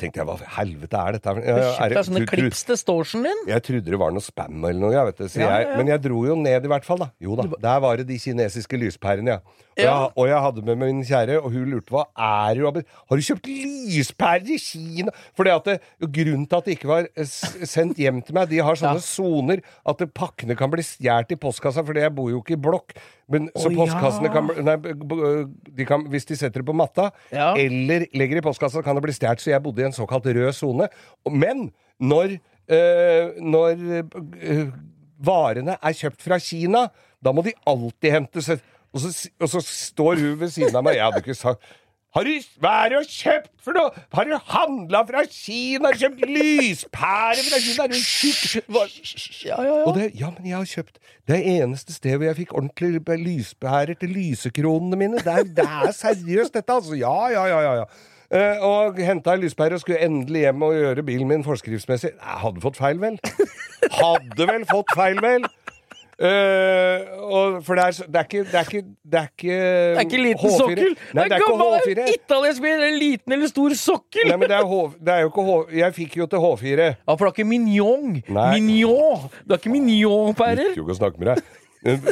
Tenkte 0.00 0.20
jeg, 0.20 0.26
hva 0.28 0.36
helvete 0.58 1.00
er 1.00 1.16
dette? 1.18 1.34
Du 1.38 1.42
kjøpte 1.44 1.88
deg 1.94 2.08
sånne 2.08 2.24
klips 2.30 2.64
til 2.68 2.78
storsen 2.80 3.26
din. 3.28 3.44
Jeg 3.50 3.64
trodde 3.66 3.92
det 3.94 4.00
var 4.00 4.14
noe 4.14 4.24
spam 4.24 4.58
eller 4.64 4.80
noe, 4.82 4.92
jeg 4.94 5.10
vet 5.10 5.22
det. 5.22 5.30
Så 5.32 5.40
Ja, 5.42 5.48
jeg, 5.52 5.66
ja, 5.66 5.70
ja. 5.72 5.78
Men 5.80 5.92
jeg 5.92 6.02
dro 6.08 6.24
jo 6.26 6.36
ned 6.40 6.68
i 6.68 6.72
hvert 6.74 6.86
fall, 6.88 7.02
da. 7.04 7.10
Jo 7.22 7.38
da, 7.38 7.48
der 7.68 7.80
var 7.84 8.00
det 8.00 8.08
de 8.10 8.18
kinesiske 8.22 8.80
lyspærene, 8.80 9.38
ja. 9.38 9.64
Og, 9.78 9.84
Ja. 9.84 9.90
Jeg, 10.02 10.10
og 10.18 10.26
jeg 10.28 10.40
hadde 10.42 10.62
med 10.66 10.76
meg 10.78 10.88
min 10.90 11.04
kjære, 11.06 11.36
og 11.38 11.52
hun 11.54 11.68
lurte 11.70 11.94
hva 11.94 12.04
er 12.18 12.58
det 12.58 12.84
har 12.88 13.16
du 13.16 13.22
kjøpt 13.22 13.46
lyspærer 13.46 14.48
i 14.50 14.58
Kina? 14.58 15.12
For 15.36 15.46
det 15.46 15.52
at 15.54 15.68
det, 15.68 15.76
grunnen 16.02 16.46
til 16.50 16.56
at 16.58 16.64
det 16.66 16.74
ikke 16.74 16.90
var 16.90 17.06
eh, 17.14 17.24
sendt 17.68 18.00
hjem 18.02 18.18
til 18.26 18.34
meg, 18.34 18.48
de 18.50 18.58
har 18.58 18.74
sånne 18.74 19.58
Ja. 19.58 19.60
at 19.86 20.02
pakkene 20.14 20.56
kan 20.58 20.70
bli 20.70 20.82
stjålet 20.82 21.30
i 21.32 21.38
postkassa, 21.38 21.84
for 21.86 21.94
jeg 21.94 22.14
bor 22.14 22.30
jo 22.30 22.40
ikke 22.42 22.56
i 22.56 22.60
blokk. 22.60 22.96
Men, 23.28 23.50
så 23.54 23.70
Å, 23.70 23.74
postkassene 23.76 24.26
ja. 24.26 24.32
kan, 24.34 24.50
nei, 24.64 24.76
de 25.78 25.84
kan 25.86 26.06
Hvis 26.08 26.26
de 26.26 26.36
setter 26.36 26.60
det 26.62 26.66
på 26.66 26.74
matta, 26.74 27.10
Ja. 27.30 27.54
eller 27.54 28.06
legger 28.14 28.38
det 28.38 28.42
i 28.44 28.48
postkassa, 28.48 28.82
kan 28.82 28.96
det 28.98 29.02
bli 29.06 29.12
stjålet. 29.14 29.40
Så 29.44 29.52
jeg 29.52 29.62
bodde 29.62 29.82
i 29.82 29.86
en 29.86 29.92
såkalt 29.92 30.26
rød 30.26 30.52
sone. 30.56 30.88
Men 31.30 31.70
når, 32.00 32.38
øh, 32.68 33.36
når 33.40 33.76
øh, 34.42 34.72
varene 35.22 35.76
er 35.82 35.92
kjøpt 35.92 36.22
fra 36.22 36.38
Kina, 36.38 36.88
da 37.22 37.32
må 37.34 37.42
de 37.42 37.52
alltid 37.66 38.12
hentes 38.14 38.50
og 38.98 39.04
så, 39.04 39.28
og 39.40 39.52
så 39.52 39.62
står 39.64 40.24
hun 40.24 40.40
ved 40.40 40.50
siden 40.54 40.76
av 40.76 40.84
meg 40.86 40.98
Jeg 40.98 41.06
hadde 41.06 41.22
ikke 41.22 41.36
sagt 41.38 41.70
Har 42.16 42.26
du, 42.26 42.32
hva 42.62 42.74
er 42.82 42.90
det 42.90 42.96
du 42.96 42.98
har 42.98 43.08
kjøpt 43.12 43.50
for 43.62 43.76
noe? 43.76 44.04
Har 44.16 44.28
du 44.28 44.34
handla 44.52 45.02
fra 45.08 45.24
Kina? 45.30 45.86
Har 45.86 45.96
du 45.96 46.02
kjøpt 46.02 46.26
lyspære 46.26 47.46
fra 47.46 47.62
Kina? 47.64 47.86
Er 47.86 47.92
du 47.92 47.98
syk? 48.00 48.68
Ja, 49.46 49.58
ja, 49.62 49.80
ja. 49.84 49.96
det, 49.96 50.10
ja, 50.18 50.32
men 50.34 50.48
jeg 50.48 50.56
har 50.56 50.70
kjøpt 50.72 51.02
Det 51.30 51.40
eneste 51.54 51.94
stedet 51.94 52.18
hvor 52.18 52.30
jeg 52.30 52.40
fikk 52.42 52.54
ordentlig 52.58 53.18
lyspærer 53.28 53.98
til 54.00 54.14
lysekronene 54.16 54.98
mine. 54.98 55.20
Det 55.24 55.34
er, 55.34 55.50
det 55.60 55.66
er 55.68 55.92
seriøst, 55.92 56.56
dette, 56.56 56.72
altså. 56.72 56.96
Ja, 56.98 57.28
ja, 57.34 57.44
ja, 57.52 57.60
ja. 57.68 57.74
ja. 57.82 57.90
Uh, 58.28 58.60
og 58.60 58.98
henta 59.00 59.32
ei 59.32 59.40
lyspære 59.40 59.78
og 59.78 59.80
skulle 59.80 60.02
endelig 60.04 60.42
hjem 60.42 60.64
og 60.66 60.74
gjøre 60.76 61.02
bilen 61.02 61.28
min 61.30 61.44
forskriftsmessig. 61.44 62.10
Jeg 62.12 62.40
hadde 62.42 62.60
fått 62.60 62.76
feil, 62.76 62.98
vel? 63.00 63.16
Hadde 64.00 64.48
vel 64.50 64.66
fått 64.68 64.92
feil, 64.96 65.20
vel? 65.24 65.46
Og, 66.18 67.58
for 67.66 67.78
det 67.78 67.84
er, 67.84 68.06
det 68.10 68.18
er 68.18 68.26
ikke 68.26 68.40
Det 68.48 68.54
er 68.58 68.66
ikke, 68.66 68.82
det 69.12 69.18
er 69.20 69.28
ikke, 69.28 69.58
Det 69.58 69.98
er 69.98 70.06
ikke 70.06 70.22
liten 70.22 70.50
H4. 70.50 70.56
sokkel! 70.58 70.94
Nei, 71.14 71.24
det 71.30 71.36
er 71.36 71.44
gammel 71.44 71.76
H4. 71.84 72.06
italiensk 72.14 72.62
bil! 72.64 72.82
En 72.88 72.98
liten 73.02 73.32
eller 73.36 73.52
stor 73.52 73.76
sokkel! 73.78 74.26
Nei, 74.32 74.36
men 74.40 74.50
det 74.50 74.56
er, 74.58 74.66
H, 74.72 74.80
det 75.06 75.14
er 75.14 75.20
jo 75.24 75.30
ikke 75.32 75.44
H... 75.48 75.54
Jeg 75.78 75.94
fikk 76.00 76.16
jo 76.22 76.26
til 76.32 76.42
H4. 76.46 76.88
Ja, 76.88 77.14
for 77.14 77.22
det 77.22 77.30
er 77.30 77.36
ikke 77.36 77.48
mignon. 77.52 78.18
Nei. 78.38 78.48
Mignon! 78.58 79.28
Du 79.44 79.54
har 79.54 79.62
ikke 79.62 79.74
mignon-pærer. 79.76 80.64
Orker 80.72 80.82
jo 80.82 80.86
ikke 80.88 80.96
å 80.96 81.00
snakke 81.02 81.22
med 81.22 81.32
deg. 81.32 81.54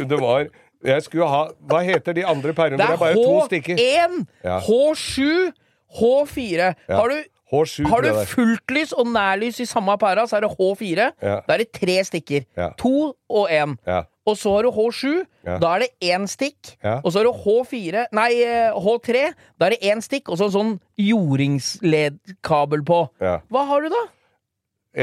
Det- 0.07 0.21
var 0.23 0.47
Jeg 0.87 1.03
skulle 1.03 1.27
ha 1.27 1.41
Hva 1.67 1.81
heter 1.83 2.15
de 2.15 2.23
andre 2.29 2.53
pærene? 2.55 2.77
Det 2.79 2.87
Det 2.87 2.95
er 2.95 3.01
bare 3.01 3.15
to 3.19 3.41
stykker. 3.49 3.81
H1, 3.81 4.21
Ja. 4.45 4.61
H7, 4.61 5.51
H4. 5.99 6.75
Ja. 6.89 6.97
Har 7.01 7.09
du, 7.11 7.17
H7, 7.53 7.87
har 7.87 8.03
du 8.03 8.09
fullt 8.11 8.29
fulltlys 8.33 8.93
og 8.99 9.07
nærlys 9.15 9.61
i 9.63 9.67
samme 9.71 9.95
pæra, 10.03 10.25
så 10.27 10.37
er 10.41 10.47
det 10.47 10.51
H4. 10.59 11.05
Ja. 11.23 11.37
Da 11.47 11.55
er 11.55 11.63
det 11.63 11.69
tre 11.77 12.01
stikker. 12.05 12.47
Ja. 12.59 12.73
To 12.81 13.15
og 13.31 13.51
én. 13.55 13.77
Ja. 13.87 14.01
Og 14.27 14.35
så 14.37 14.57
har 14.57 14.67
du 14.67 14.73
H7. 14.75 15.13
Ja. 15.47 15.59
Da 15.63 15.77
er 15.77 15.85
det 15.85 15.91
én 16.03 16.27
stikk. 16.27 16.73
Og 17.05 17.13
så 17.13 17.21
har 17.21 17.29
du 17.29 17.31
H4 17.45 18.07
Nei, 18.19 18.33
eh, 18.43 18.75
H3. 18.75 19.29
Da 19.61 19.69
er 19.69 19.77
det 19.77 19.81
én 19.87 20.03
stikk 20.03 20.33
og 20.35 20.41
så 20.41 20.49
en 20.51 20.57
sånn 20.57 20.75
jordingsledkabel 20.99 22.83
på. 22.87 23.01
Hva 23.23 23.65
har 23.71 23.87
du, 23.87 23.89
da? 23.95 24.03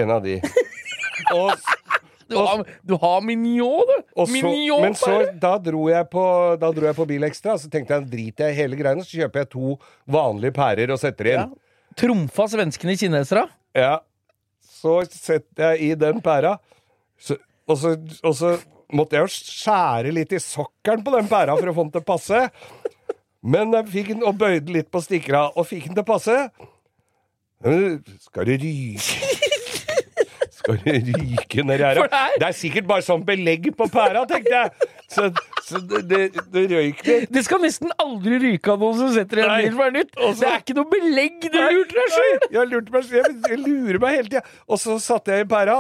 En 0.04 0.12
av 0.12 0.24
de. 0.26 0.40
Og, 1.34 1.54
Du 2.28 2.38
har, 2.40 2.64
du 2.82 2.94
har 2.98 3.22
Mignon, 3.22 3.84
du! 3.86 4.22
Mignon 4.32 4.82
men 4.82 4.96
så, 4.98 5.12
da 5.38 5.58
dro 5.62 5.84
jeg 5.92 6.08
på 6.10 6.24
Da 6.58 6.70
dro 6.74 6.88
jeg 6.88 6.96
på 6.98 7.06
Bilekstra, 7.06 7.58
så 7.62 7.70
tenkte 7.70 8.00
jeg 8.00 8.08
driter 8.10 8.48
jeg 8.48 8.56
i 8.56 8.58
hele 8.62 8.80
greiene, 8.80 9.04
så 9.06 9.20
kjøper 9.20 9.44
jeg 9.44 9.50
to 9.52 9.76
vanlige 10.10 10.56
pærer 10.56 10.94
og 10.96 11.02
setter 11.04 11.30
Ja. 11.30 11.44
Trumfa 12.00 12.48
svenskene 12.52 12.96
kinesere. 13.00 13.46
Ja. 13.78 14.00
Så 14.84 15.00
setter 15.12 15.74
jeg 15.74 15.82
i 15.92 15.96
den 16.00 16.20
pæra, 16.24 16.58
så, 17.22 17.38
og, 17.70 17.78
så, 17.80 17.94
og 18.24 18.34
så 18.36 18.56
måtte 18.94 19.16
jeg 19.16 19.24
jo 19.26 19.32
skjære 19.32 20.12
litt 20.14 20.34
i 20.36 20.42
sokkelen 20.44 21.06
på 21.06 21.14
den 21.16 21.30
pæra 21.32 21.56
for 21.58 21.72
å 21.72 21.76
få 21.78 21.86
den 21.88 21.94
til 21.96 22.04
å 22.04 22.08
passe. 22.10 22.42
Men 23.44 23.72
jeg 23.76 23.88
fikk 23.94 24.12
den 24.14 24.26
og 24.28 24.38
bøyde 24.40 24.72
litt 24.76 24.90
på 24.92 25.02
stikra, 25.04 25.46
og 25.56 25.66
fikk 25.68 25.88
den 25.90 25.98
til 25.98 26.04
å 26.04 26.10
passe. 26.12 26.36
Skal 28.28 28.46
det 28.50 28.58
ryke 28.60 29.32
Skal 30.54 30.78
det 30.84 30.94
ryke 31.08 31.64
nedi 31.68 31.84
her? 31.84 32.00
Er- 32.04 32.38
Det 32.40 32.48
er 32.50 32.56
sikkert 32.56 32.88
bare 32.88 33.04
sånn 33.04 33.24
belegg 33.28 33.70
på 33.78 33.88
pæra, 33.92 34.26
tenkte 34.28 34.52
jeg. 34.52 34.92
Så, 35.12 35.30
så 35.64 35.80
det, 35.88 36.00
det, 36.10 36.22
det 36.54 36.64
røyk 36.72 37.04
litt. 37.08 37.30
Det 37.34 37.44
skal 37.48 37.62
nesten 37.64 37.92
aldri 38.04 38.40
ryke 38.44 38.74
av 38.74 38.82
noen 38.84 38.98
som 39.00 39.12
setter 39.16 39.44
en 39.46 39.52
Nei. 39.54 39.60
bil 39.64 39.78
for 39.80 39.94
nytt. 39.96 40.12
Det 40.18 40.48
er 40.50 40.58
ikke 40.60 40.76
noe 40.80 40.90
belegg, 40.92 41.38
du 41.48 41.60
lurte 41.60 41.96
deg 42.00 42.10
sjøl! 42.18 42.42
Jeg 42.58 42.72
lurte 42.74 42.96
meg. 42.98 43.14
Jeg, 43.16 43.36
jeg 43.54 43.60
lurer 43.64 44.02
meg 44.04 44.18
hele 44.20 44.32
tida. 44.34 44.42
Og 44.68 44.82
så 44.84 44.98
satte 45.04 45.32
jeg 45.38 45.46
i 45.46 45.50
pæra, 45.54 45.78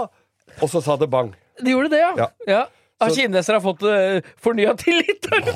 og 0.61 0.71
så 0.71 0.81
sa 0.85 0.95
det 1.01 1.09
bang. 1.11 1.33
De 1.59 1.73
gjorde 1.75 1.91
det, 1.93 1.99
ja. 2.03 2.29
Ja. 2.47 2.61
Har 3.01 3.09
Så- 3.11 3.17
kinesere 3.19 3.57
fått 3.59 3.81
uh, 3.83 4.21
fornya 4.39 4.71
tillit? 4.79 5.25
Har 5.31 5.41
du? 5.43 5.49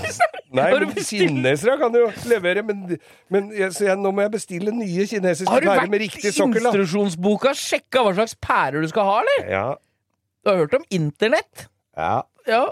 Nei, 0.58 0.66
Har 0.74 0.84
du 0.84 0.90
kinesere 1.06 1.78
kan 1.80 1.94
jo 1.96 2.08
levere, 2.28 2.64
men, 2.66 2.98
men 3.32 3.48
så 3.72 3.86
jeg, 3.88 3.96
nå 4.02 4.12
må 4.16 4.24
jeg 4.26 4.34
bestille 4.34 4.72
nye 4.76 5.06
kinesiske 5.08 5.48
Har 5.52 5.64
du 5.64 5.68
pærer 5.70 5.84
vært 5.86 5.92
med 5.94 6.02
i 6.02 6.08
riktig 6.10 6.32
sokkel, 6.36 6.60
da. 6.66 6.72
instruksjonsboka 6.74 7.52
og 7.54 7.60
sjekka 7.62 8.04
hva 8.04 8.14
slags 8.18 8.36
pærer 8.44 8.84
du 8.84 8.90
skal 8.92 9.08
ha, 9.08 9.16
eller? 9.24 9.48
Ja, 9.54 9.64
Du 10.44 10.52
har 10.52 10.60
hørt 10.66 10.76
om 10.80 10.86
internett? 11.00 11.70
ja. 11.96 12.18
Ja. 12.48 12.66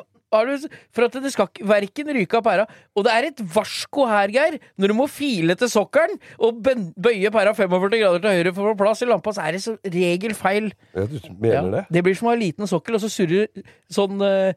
Du, 0.45 0.67
for 0.93 1.07
at 1.07 1.15
det 1.23 1.31
skal 1.33 1.47
verken 1.63 2.11
ryke 2.17 2.37
av 2.37 2.43
pæra 2.45 2.65
Og 2.95 3.05
det 3.07 3.13
er 3.13 3.27
et 3.29 3.41
varsko 3.55 4.05
her, 4.09 4.33
Geir. 4.33 4.57
Når 4.77 4.91
du 4.91 4.95
må 4.97 5.07
file 5.11 5.55
til 5.55 5.71
sokkelen 5.71 6.19
og 6.43 6.59
bøye 6.61 7.31
pæra 7.33 7.55
45 7.55 7.99
grader 8.01 8.23
til 8.23 8.37
høyre 8.39 8.53
for 8.53 8.67
å 8.67 8.73
få 8.73 8.79
plass 8.83 9.03
i 9.05 9.09
lampa, 9.09 9.33
så 9.35 9.45
er 9.47 9.55
det 9.55 9.63
som 9.63 9.77
regel 9.95 10.35
feil. 10.37 10.71
ja 10.95 11.05
du 11.09 11.19
mener 11.39 11.71
det? 11.71 11.83
Det 11.97 12.03
blir 12.05 12.17
som 12.17 12.29
å 12.29 12.33
ha 12.33 12.37
en 12.37 12.43
liten 12.43 12.69
sokkel, 12.69 12.97
og 12.97 13.03
så 13.03 13.11
surrer 13.11 13.47
sånn 13.91 14.21
uh, 14.21 14.51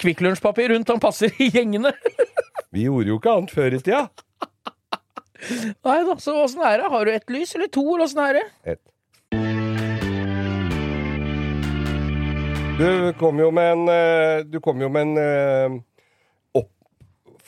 Kvikk 0.00 0.22
Lunsj-papir 0.24 0.74
rundt. 0.74 0.90
Han 0.90 1.02
passer 1.02 1.34
i 1.38 1.50
gjengene. 1.54 1.92
Vi 2.74 2.86
gjorde 2.86 3.12
jo 3.12 3.18
ikke 3.20 3.36
annet 3.36 3.54
før 3.54 3.76
i 3.76 3.82
tida. 3.82 4.04
Nei 5.86 5.98
da, 6.04 6.16
så 6.20 6.36
åssen 6.42 6.62
er 6.66 6.82
det? 6.82 6.90
Har 6.92 7.06
du 7.06 7.12
ett 7.14 7.32
lys 7.32 7.54
eller 7.56 7.70
to, 7.72 7.84
eller 7.94 8.06
åssen 8.06 8.22
er 8.24 8.40
det? 8.40 8.46
Et. 8.74 8.82
Du 12.80 13.12
kom 13.20 13.40
jo 13.42 13.50
med 13.52 13.72
en 13.74 13.88
eh, 13.92 14.42
Du 14.48 14.56
kom 14.64 14.80
jo 14.80 14.88
med 14.92 15.10
en 15.10 15.18
eh, 15.20 15.78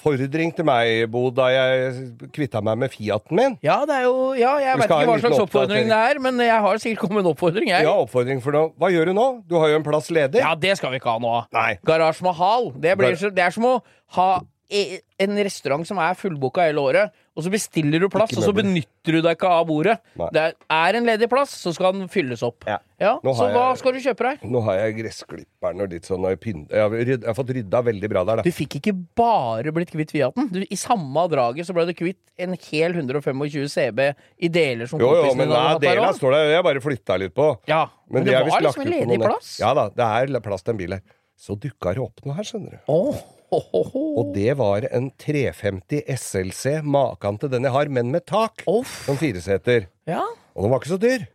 oppfordring 0.03 0.51
til 0.57 0.67
meg, 0.67 1.05
Bo, 1.13 1.29
da 1.35 1.47
jeg 1.53 2.29
kvitta 2.35 2.61
meg 2.65 2.81
med 2.83 2.93
Fiaten 2.93 3.39
min. 3.39 3.57
Ja, 3.65 3.81
det 3.89 4.01
er 4.01 4.07
jo 4.09 4.33
Ja, 4.39 4.57
jeg 4.63 4.81
veit 4.81 4.91
ikke 4.91 5.09
hva 5.09 5.19
slags 5.23 5.43
oppfordring 5.45 5.91
det 5.91 5.99
er, 6.11 6.21
men 6.23 6.41
jeg 6.43 6.65
har 6.67 6.83
sikkert 6.83 7.05
kommet 7.05 7.21
med 7.21 7.25
en 7.27 7.33
oppfordring, 7.33 7.71
jeg. 7.71 7.87
Ja, 7.87 7.95
oppfordring 8.03 8.43
for 8.45 8.57
noe. 8.57 8.73
Hva 8.81 8.91
gjør 8.93 9.13
du 9.13 9.17
nå? 9.17 9.27
Du 9.49 9.57
har 9.63 9.73
jo 9.73 9.79
en 9.81 9.87
plass 9.87 10.11
ledig. 10.13 10.43
Ja, 10.43 10.55
det 10.59 10.77
skal 10.81 10.93
vi 10.93 11.01
ikke 11.01 11.15
ha 11.15 11.23
nå. 11.23 11.35
Nei. 11.55 11.69
Garasje 11.87 12.27
Mahal. 12.27 12.73
Det, 12.83 12.97
blir 12.99 13.17
det 13.23 13.47
er 13.47 13.55
som 13.55 13.69
å 13.71 13.77
ha 14.19 14.29
e- 14.73 15.01
en 15.23 15.39
restaurant 15.39 15.87
som 15.89 16.01
er 16.03 16.19
fullbooka 16.19 16.67
hele 16.67 16.83
året, 16.83 17.15
og 17.35 17.45
så 17.47 17.51
bestiller 17.53 18.03
du 18.03 18.09
plass, 18.13 18.33
og 18.37 18.45
så 18.45 18.53
benytter 18.53 19.17
du 19.17 19.21
deg 19.25 19.37
ikke 19.39 19.49
av 19.49 19.67
bordet. 19.67 19.95
Nei. 20.21 20.29
Det 20.35 20.43
er- 20.69 20.97
en 20.99 21.07
ledig 21.07 21.29
plass, 21.31 21.51
så 21.63 21.73
skal 21.73 21.93
den 21.97 22.09
fylles 22.09 22.43
opp. 22.43 22.65
Ja. 22.67 22.79
Ja, 23.01 23.19
Så 23.23 23.49
hva 23.51 23.71
jeg- 23.71 23.79
skal 23.79 23.93
du 23.93 23.99
kjøpe 23.99 24.19
deg? 24.29 24.43
Nå 24.51 24.63
har 24.63 24.75
jeg 24.77 24.97
gressklipperen 24.99 25.81
og 25.81 25.91
litt 25.91 26.03
sånn 26.05 26.23
jeg, 26.23 26.81
har, 26.81 26.91
jeg 26.95 27.25
har 27.25 27.35
fått 27.35 27.55
rydda 27.57 27.83
veldig 27.83 28.09
bra 28.11 28.25
der, 28.25 28.37
da. 28.37 28.43
Du 28.43 28.51
fikk 28.51 28.77
ikke 28.81 28.95
bare 29.17 29.73
blitt 29.73 29.91
kvitt 29.91 30.11
Fiaten. 30.13 30.53
Du, 30.53 30.61
I 30.61 30.77
samme 30.77 31.29
draget 31.29 31.67
så 31.67 31.73
ble 31.75 31.87
du 31.87 31.95
kvitt 31.95 32.21
en 32.39 32.53
hel 32.53 32.93
125 32.93 33.69
CB 33.69 34.15
i 34.39 34.49
deler 34.49 34.87
som 34.87 35.01
Jo, 35.01 35.15
jo, 35.25 35.35
men 35.35 35.49
nei, 35.49 35.79
står 36.15 36.33
der. 36.33 36.53
Jeg 36.53 36.65
bare 36.65 36.81
flytta 36.81 37.19
litt 37.19 37.35
på. 37.35 37.59
Ja, 37.67 37.87
men, 38.09 38.23
men 38.23 38.25
det 38.25 38.33
det 38.39 38.51
var 38.51 38.61
liksom 38.61 38.83
en 38.87 38.93
ledig 38.93 39.21
plass. 39.21 39.59
Ja 39.59 39.75
da, 39.75 39.89
det 39.89 40.35
er 40.37 40.41
plass 40.41 40.63
til 40.63 40.73
en 40.73 40.79
bil 40.79 40.91
her. 40.93 41.03
Så 41.39 41.57
dukka 41.59 41.95
det 41.95 41.99
opp 42.03 42.21
noe 42.25 42.35
her, 42.37 42.45
skjønner 42.45 42.71
du. 42.71 42.79
Ho. 42.87 43.17
Og 43.53 44.33
det 44.35 44.57
var 44.59 44.87
en 44.91 45.11
350 45.21 46.05
SLC, 46.17 46.79
maken 46.83 47.41
til 47.43 47.53
den 47.53 47.69
jeg 47.69 47.75
har, 47.75 47.91
men 47.93 48.13
med 48.15 48.25
tak. 48.29 48.65
Uff. 48.71 49.03
Som 49.07 49.21
fireseter. 49.21 49.89
Ja. 50.09 50.25
Og 50.57 50.65
den 50.65 50.73
var 50.73 50.83
ikke 50.83 50.95
så 50.95 51.01
dyr. 51.03 51.27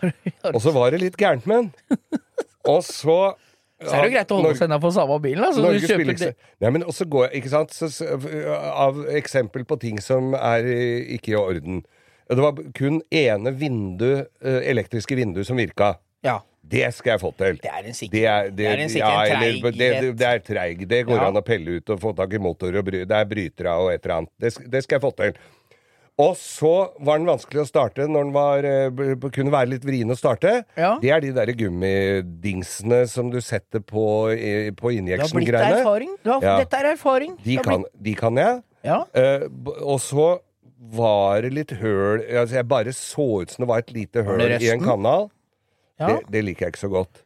Og 0.54 0.60
så 0.64 0.72
var 0.72 0.92
det 0.92 1.02
litt 1.02 1.16
gærent 1.20 1.46
med 1.48 1.68
den. 1.68 1.94
Og 2.68 2.84
så 2.86 3.20
Så 3.80 3.94
er 3.96 4.02
det 4.04 4.10
jo 4.10 4.12
greit 4.12 4.32
å 4.34 4.36
holde 4.36 4.56
seg 4.58 4.66
innafor 4.68 4.92
samme 4.92 5.14
bilen. 5.24 5.40
Altså, 5.46 5.62
Norges 5.64 5.92
billigste. 5.96 6.34
Ja, 6.60 6.68
men 6.68 6.82
også 6.84 7.06
går 7.08 7.22
jeg, 7.26 7.40
ikke 7.40 7.52
sant, 7.54 7.72
så, 7.72 7.88
så, 7.88 8.18
av 8.76 8.98
eksempel 9.16 9.64
på 9.64 9.78
ting 9.80 10.02
som 10.04 10.34
er 10.36 10.68
eh, 10.68 11.14
ikke 11.16 11.32
i 11.32 11.38
orden. 11.40 11.80
Det 12.28 12.44
var 12.44 12.60
kun 12.76 13.00
ene 13.08 13.54
vindu, 13.56 14.26
eh, 14.44 14.58
elektriske 14.68 15.16
vindu 15.16 15.40
som 15.48 15.56
virka. 15.56 15.94
Ja. 16.26 16.42
Det 16.70 16.86
skal 16.94 17.16
jeg 17.16 17.20
få 17.24 17.30
til. 17.36 17.56
Det 17.64 17.70
er 17.74 17.86
en 17.90 17.96
sikker, 17.98 18.14
Det 18.16 18.24
er, 18.30 18.50
det, 18.50 18.56
det 18.60 18.66
er 18.70 18.82
en 18.84 18.92
sikker 18.92 19.14
ja, 19.16 19.22
treighet. 19.36 19.62
det, 19.78 19.88
det, 20.00 20.10
det 20.20 20.26
er 20.30 20.42
treig. 20.46 20.84
Det 20.90 21.00
går 21.08 21.16
Ja. 21.18 21.28
an 21.30 21.40
å 21.40 21.44
pelle 21.46 21.78
ut 21.80 21.90
og 21.90 22.00
få 22.02 22.12
tak 22.16 22.32
i 22.36 22.38
motor 22.42 22.76
og 22.78 22.84
bry, 22.86 23.04
Det 23.04 23.16
er 23.16 23.24
brytere 23.32 23.72
og 23.80 23.90
et 23.94 24.04
eller 24.06 24.16
annet. 24.20 24.32
Det, 24.38 24.52
det 24.70 24.82
skal 24.86 24.98
jeg 25.00 25.02
få 25.08 25.10
til. 25.18 25.34
Og 26.20 26.34
så 26.36 26.70
var 27.00 27.16
den 27.16 27.26
vanskelig 27.30 27.62
å 27.62 27.66
starte 27.66 28.04
når 28.04 28.26
den 28.26 28.32
var, 28.34 28.66
eh, 28.68 29.28
kunne 29.32 29.50
være 29.54 29.70
litt 29.72 29.84
vrien 29.88 30.10
å 30.12 30.16
starte. 30.18 30.50
Ja. 30.76 30.98
Det 31.00 31.10
er 31.16 31.20
de 31.24 31.30
der 31.32 31.52
gummidingsene 31.56 33.06
som 33.08 33.30
du 33.32 33.40
setter 33.40 33.80
på, 33.80 34.04
på 34.76 34.92
injection-greiene. 34.98 35.80
erfaring. 35.80 36.12
Du 36.24 36.30
har, 36.34 36.42
Ja. 36.44 36.58
Dette 36.60 36.76
er 36.82 36.90
erfaring. 36.92 37.36
De, 37.44 37.56
kan, 37.64 37.84
de 38.00 38.14
kan 38.14 38.36
jeg. 38.36 38.62
Ja. 38.84 39.02
Uh, 39.16 39.48
og 39.84 39.98
så 40.00 40.40
var 40.96 41.42
det 41.44 41.50
litt 41.52 41.72
høl 41.76 42.22
altså 42.24 42.54
Jeg 42.56 42.66
bare 42.70 42.92
så 42.96 43.26
ut 43.42 43.50
som 43.52 43.60
det 43.66 43.68
var 43.68 43.82
et 43.82 43.90
lite 43.92 44.22
høl 44.24 44.40
i 44.56 44.70
en 44.72 44.80
kanal. 44.80 45.28
Ja. 46.00 46.06
Det, 46.16 46.18
det 46.32 46.44
liker 46.48 46.66
jeg 46.66 46.74
ikke 46.74 46.86
så 46.86 46.92
godt. 46.92 47.22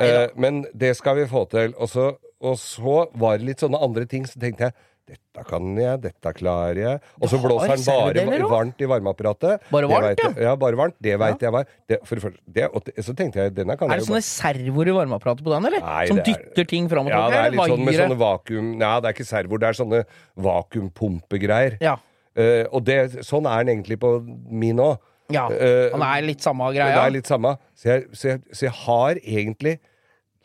Eh, 0.00 0.26
men 0.36 0.64
det 0.76 0.94
skal 0.98 1.16
vi 1.20 1.28
få 1.30 1.46
til. 1.52 1.72
Og 1.80 1.88
så, 1.92 2.10
og 2.40 2.58
så 2.60 3.06
var 3.16 3.38
det 3.38 3.46
litt 3.52 3.62
sånne 3.64 3.80
andre 3.80 4.04
ting, 4.08 4.26
så 4.28 4.40
tenkte 4.40 4.68
jeg 4.70 4.74
dette 5.06 5.42
kan 5.46 5.68
jeg, 5.78 6.00
dette 6.02 6.30
klarer 6.34 6.78
jeg. 6.80 7.00
Og 7.22 7.28
så 7.30 7.38
blåser 7.38 7.76
den 7.76 7.84
bare 7.86 8.48
varmt 8.50 8.80
i 8.82 8.88
varmeapparatet. 8.90 9.68
Bare 9.70 9.86
varmt, 9.86 10.18
ja. 10.18 10.30
jeg- 10.32 10.42
Ja, 10.42 10.54
bare 10.58 10.74
varmt. 10.80 10.96
Det 11.00 11.14
veit 11.22 11.44
jeg 11.46 11.52
var. 11.54 11.68
Det, 11.86 12.00
for 12.04 12.16
det 12.18 13.04
så 13.06 13.14
tenkte 13.14 13.38
jeg 13.44 13.54
denne 13.54 13.76
kan 13.78 13.88
Er 13.94 14.00
det 14.02 14.08
sånne 14.08 14.24
servoer 14.26 14.90
i 14.90 14.96
varmeapparatet 14.96 15.44
på 15.46 15.52
den, 15.54 15.68
eller? 15.70 15.78
Nei, 15.86 16.06
Som 16.10 16.18
er- 16.18 16.24
dytter 16.26 16.66
ting 16.66 16.88
fram 16.90 17.06
og 17.06 17.12
Ja, 17.14 17.28
det 17.30 17.38
er 17.38 17.50
litt 17.54 17.70
sånn 17.70 17.84
med 17.84 17.94
sånne 17.94 18.18
vakuum... 18.18 18.72
Nei, 18.82 19.00
det 19.00 19.06
er 19.06 19.14
ikke 19.14 19.28
servoer, 19.30 19.58
det 19.62 19.68
er 19.68 19.78
sånne 19.78 20.02
vakuumpumpegreier. 20.36 21.78
Ja. 21.80 21.96
Uh, 22.36 22.66
og 22.74 22.84
det, 22.84 23.22
sånn 23.24 23.46
er 23.48 23.64
den 23.64 23.78
egentlig 23.78 23.98
på 24.02 24.10
min 24.50 24.76
òg. 24.82 24.98
Ja. 25.32 25.48
Eh, 25.50 25.90
Han 25.92 26.02
er 26.02 26.22
litt 26.26 26.40
samme 26.44 26.70
Det 26.72 26.78
greia. 26.80 27.02
er 27.06 27.10
litt 27.10 27.26
samme. 27.26 27.56
Så 27.74 27.84
jeg, 27.92 28.06
så, 28.12 28.28
jeg, 28.34 28.42
så 28.52 28.66
jeg 28.68 28.74
har 28.86 29.14
egentlig 29.24 29.78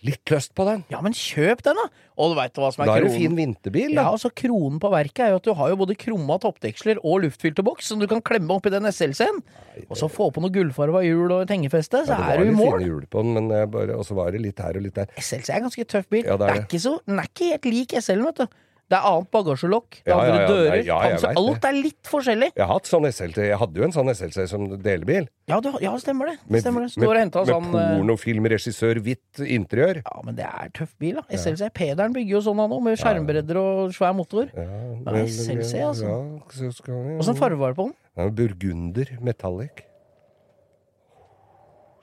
litt 0.02 0.26
lyst 0.34 0.56
på 0.58 0.66
den. 0.66 0.80
Ja, 0.90 0.98
men 1.06 1.14
kjøp 1.14 1.60
den, 1.62 1.78
da! 1.78 1.84
Og 2.18 2.32
du 2.32 2.36
veit 2.40 2.56
hva 2.58 2.72
som 2.74 2.82
er 2.82 2.88
Da 2.90 2.96
er 2.98 3.04
det 3.06 3.12
kronen? 3.12 3.22
fin 3.22 3.36
vinterbil, 3.38 3.92
Ja, 3.94 4.02
da. 4.02 4.14
altså 4.16 4.32
Kronen 4.34 4.80
på 4.82 4.90
verket 4.90 5.20
er 5.28 5.30
jo 5.30 5.36
at 5.38 5.46
du 5.46 5.52
har 5.54 5.70
jo 5.70 5.76
både 5.78 5.94
krumma 5.96 6.40
toppdeksler 6.42 6.98
og 7.06 7.22
luftfilterboks 7.22 7.86
som 7.92 8.00
du 8.02 8.08
kan 8.10 8.20
klemme 8.26 8.50
oppi 8.50 8.72
den 8.74 8.90
SL-en. 8.90 9.44
Og 9.90 9.96
så 10.02 10.10
få 10.10 10.32
på 10.34 10.42
noe 10.42 10.50
gullfarva 10.50 11.04
hjul 11.06 11.30
og 11.38 11.44
et 11.46 11.54
hengefeste, 11.54 12.02
så 12.10 12.18
Ja, 12.18 12.18
det 12.18 12.34
er 12.34 12.38
du 12.42 12.44
i 12.44 12.50
litt 12.50 12.58
mål. 12.58 12.80
fine 12.80 12.90
hjul 12.90 13.06
på 13.14 13.22
den, 13.22 13.34
men 13.38 13.70
bare, 13.70 13.94
og 13.96 14.04
så 14.10 14.18
var 14.18 14.32
det 14.34 14.42
litt 14.42 14.58
her 14.58 14.74
og 14.76 14.82
litt 14.82 14.96
der. 14.98 15.06
SLC 15.22 15.50
er 15.54 15.58
en 15.62 15.70
ganske 15.70 15.86
tøff 15.86 16.10
bil. 16.10 16.26
Ja, 16.26 16.34
det 16.36 16.50
er 16.50 16.54
det 16.54 16.58
er 16.64 16.66
ikke 16.66 16.82
så, 16.82 16.98
den 17.06 17.20
er 17.22 17.30
ikke 17.30 17.52
helt 17.54 17.66
lik 17.78 17.94
SL-en, 18.02 18.26
vet 18.26 18.42
du. 18.42 18.48
Det 18.92 18.98
er 18.98 19.06
annet 19.08 19.28
bagasjelokk, 19.32 20.02
det 20.04 20.12
er 20.12 20.12
Ja, 20.12 20.16
andre 20.20 20.32
ja, 20.36 20.42
ja, 20.42 20.48
dører. 20.52 20.74
nei, 20.74 20.80
ja, 20.84 20.96
altså, 21.14 21.30
alt 21.40 21.66
er 21.70 21.76
litt 21.78 22.10
forskjellig. 22.12 22.50
Jeg 22.58 22.66
har 22.66 22.72
hatt 22.74 22.90
sånn 22.90 23.06
SLT, 23.08 23.38
jeg 23.48 23.60
hadde 23.62 23.80
jo 23.80 23.86
en 23.88 23.94
sånn 23.96 24.12
SLC 24.12 24.48
som 24.52 24.66
delebil. 24.84 25.30
Ja, 25.48 25.60
du, 25.64 25.70
ja 25.80 25.94
stemmer 26.04 26.28
det. 26.28 26.34
Med, 26.52 26.60
stemmer 26.66 26.84
det. 26.84 26.90
med, 26.90 26.96
Står 26.98 27.14
og 27.14 27.20
henter 27.22 27.46
med 27.46 27.52
sånn 27.54 27.78
eh, 27.80 27.94
pornofilmregissør, 27.96 29.00
hvitt 29.06 29.44
interiør. 29.46 30.02
Ja, 30.04 30.16
men 30.28 30.36
det 30.36 30.50
er 30.50 30.74
tøff 30.76 30.92
bil, 31.00 31.22
da. 31.22 31.24
SLC 31.40 31.70
Pederen 31.78 32.18
bygger 32.18 32.36
jo 32.36 32.42
sånn 32.50 32.60
han 32.60 32.74
nå, 32.74 32.82
med 32.84 33.00
skjermbredder 33.00 33.62
og 33.62 33.96
svær 33.96 34.12
motor. 34.18 34.52
Ja, 34.52 34.68
Nei, 35.08 35.24
SLC, 35.32 35.72
altså. 35.88 36.18
Åssen 36.52 37.40
farge 37.40 37.62
var 37.64 37.72
det 37.72 37.80
på 37.80 37.88
den? 37.88 37.96
Ja, 38.20 38.28
burgunder 38.42 39.16
metallic. 39.24 39.86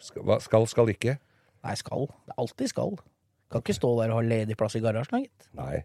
Skal, 0.09 0.25
hva, 0.25 0.41
skal, 0.41 0.65
skal 0.73 0.89
ikke? 0.97 1.19
Nei, 1.69 1.77
skal. 1.77 2.09
Det 2.25 2.33
er 2.33 2.41
alltid 2.47 2.73
skal. 2.73 2.97
Kan 3.53 3.61
ikke 3.65 3.77
stå 3.77 3.93
der 4.01 4.13
og 4.13 4.23
ha 4.23 4.25
ledig 4.25 4.57
plass 4.57 4.77
i 4.79 4.83
garasjen, 4.85 5.25
gitt. 5.27 5.53
Nei. 5.59 5.85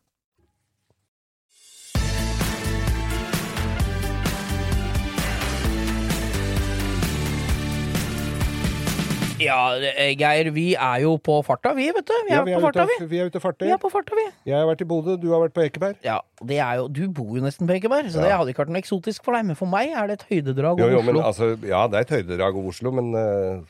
Ja, 9.43 9.57
eh, 9.77 10.11
Geir, 10.19 10.49
vi 10.55 10.65
er 10.75 11.01
jo 11.03 11.15
på 11.17 11.39
farta, 11.45 11.73
vi, 11.77 11.87
vet 11.95 12.05
du. 12.07 12.13
Vi 12.27 12.31
er, 12.31 12.37
Ja, 12.37 12.43
vi, 12.47 12.53
på 12.53 12.59
er 12.59 12.65
farta, 12.67 12.85
ute, 12.85 12.99
vi. 13.01 13.07
vi 13.15 13.19
er 13.23 13.31
ute 13.31 13.41
farter. 13.43 13.65
Vi 13.65 13.73
er 13.75 13.81
på 13.81 13.91
farta, 13.93 14.15
vi. 14.17 14.25
Jeg 14.51 14.55
har 14.59 14.69
vært 14.69 14.81
i 14.85 14.87
Bodø, 14.91 15.17
du 15.21 15.27
har 15.33 15.41
vært 15.47 15.55
på 15.57 15.65
Ekeberg. 15.65 15.97
Ja, 16.05 16.19
det 16.45 16.59
er 16.59 16.79
jo, 16.81 16.87
Du 16.87 17.03
bor 17.09 17.35
jo 17.37 17.43
nesten 17.43 17.67
på 17.69 17.75
Ekeberg, 17.79 18.09
så 18.13 18.21
det 18.23 18.31
hadde 18.31 18.53
ikke 18.53 18.63
vært 18.65 18.73
noe 18.75 18.81
eksotisk 18.83 19.23
for 19.27 19.37
deg. 19.37 19.45
Men 19.51 19.59
for 19.59 19.67
meg 19.71 19.91
er 19.91 20.07
det 20.11 20.19
et 20.21 20.25
høydedrag 20.31 20.79
Jo, 20.79 20.85
over 20.89 20.95
jo, 20.97 21.01
men 21.09 21.15
Oslo. 21.21 21.27
altså, 21.27 21.67
ja, 21.67 21.83
det 21.87 21.97
er 22.01 22.07
et 22.07 22.15
høydedrag 22.19 22.55
over 22.61 22.69
Oslo, 22.73 22.91
men 22.97 23.11
uh, 23.17 23.61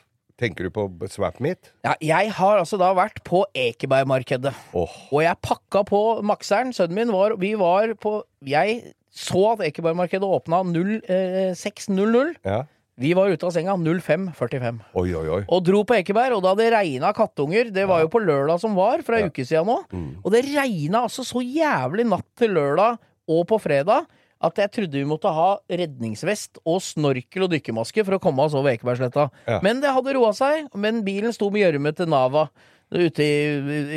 tenker 0.41 0.67
du 0.67 0.71
på 0.73 0.87
Swap 1.11 1.39
Meet? 1.43 1.71
Ja, 1.85 1.93
jeg 2.01 2.31
har 2.37 2.57
altså 2.63 2.79
da 2.81 2.91
vært 2.97 3.21
på 3.27 3.43
Ekebergmarkedet. 3.53 4.53
Åh, 4.73 4.95
Og 5.11 5.21
jeg 5.23 5.37
pakka 5.45 5.83
på 5.87 6.01
Makseren. 6.25 6.73
Sønnen 6.73 6.95
min 6.97 7.11
var 7.13 7.35
Vi 7.39 7.53
var 7.59 7.93
på 8.01 8.23
Jeg 8.45 8.93
så 9.11 9.51
at 9.53 9.65
Ekebergmarkedet 9.67 10.23
åpna 10.23 10.61
06.00. 10.63 12.35
ja. 12.45 12.61
Vi 12.99 13.13
var 13.17 13.31
ute 13.31 13.47
av 13.47 13.53
senga 13.55 13.73
05.45. 13.77 14.79
Oi, 14.99 15.09
oi, 15.15 15.27
oi. 15.37 15.41
Og 15.47 15.61
dro 15.65 15.83
på 15.87 15.95
Ekeberg, 15.95 16.35
og 16.37 16.43
da 16.45 16.51
det 16.59 16.71
regna 16.73 17.13
kattunger 17.15 17.71
Det 17.73 17.85
var 17.89 18.03
jo 18.03 18.09
på 18.11 18.19
lørdag 18.21 18.59
som 18.61 18.75
var, 18.77 19.01
for 19.07 19.17
ei 19.17 19.29
uke 19.29 19.45
sida 19.47 19.63
nå. 19.67 19.77
Mm. 19.93 20.09
Og 20.21 20.33
det 20.33 20.43
regna 20.49 21.05
altså 21.07 21.25
så 21.25 21.41
jævlig 21.41 22.05
natt 22.11 22.27
til 22.39 22.53
lørdag 22.57 22.99
og 23.31 23.45
på 23.47 23.61
fredag 23.63 24.09
at 24.41 24.57
jeg 24.57 24.71
trodde 24.73 24.97
vi 24.97 25.05
måtte 25.05 25.29
ha 25.29 25.49
redningsvest 25.69 26.63
og 26.65 26.81
snorkel 26.81 27.45
og 27.45 27.51
dykkermaske 27.53 28.03
for 28.07 28.17
å 28.17 28.21
komme 28.21 28.41
oss 28.47 28.55
over 28.57 28.73
Ekebergsletta. 28.73 29.27
Ja. 29.45 29.59
Men 29.65 29.83
det 29.83 29.93
hadde 29.93 30.15
roa 30.17 30.31
seg. 30.33 30.65
Men 30.73 31.03
bilen 31.05 31.33
sto 31.35 31.51
med 31.53 31.61
gjørme 31.61 31.93
til 31.97 32.09
Nava 32.09 32.47
ute 32.91 33.23
i, 33.23 33.35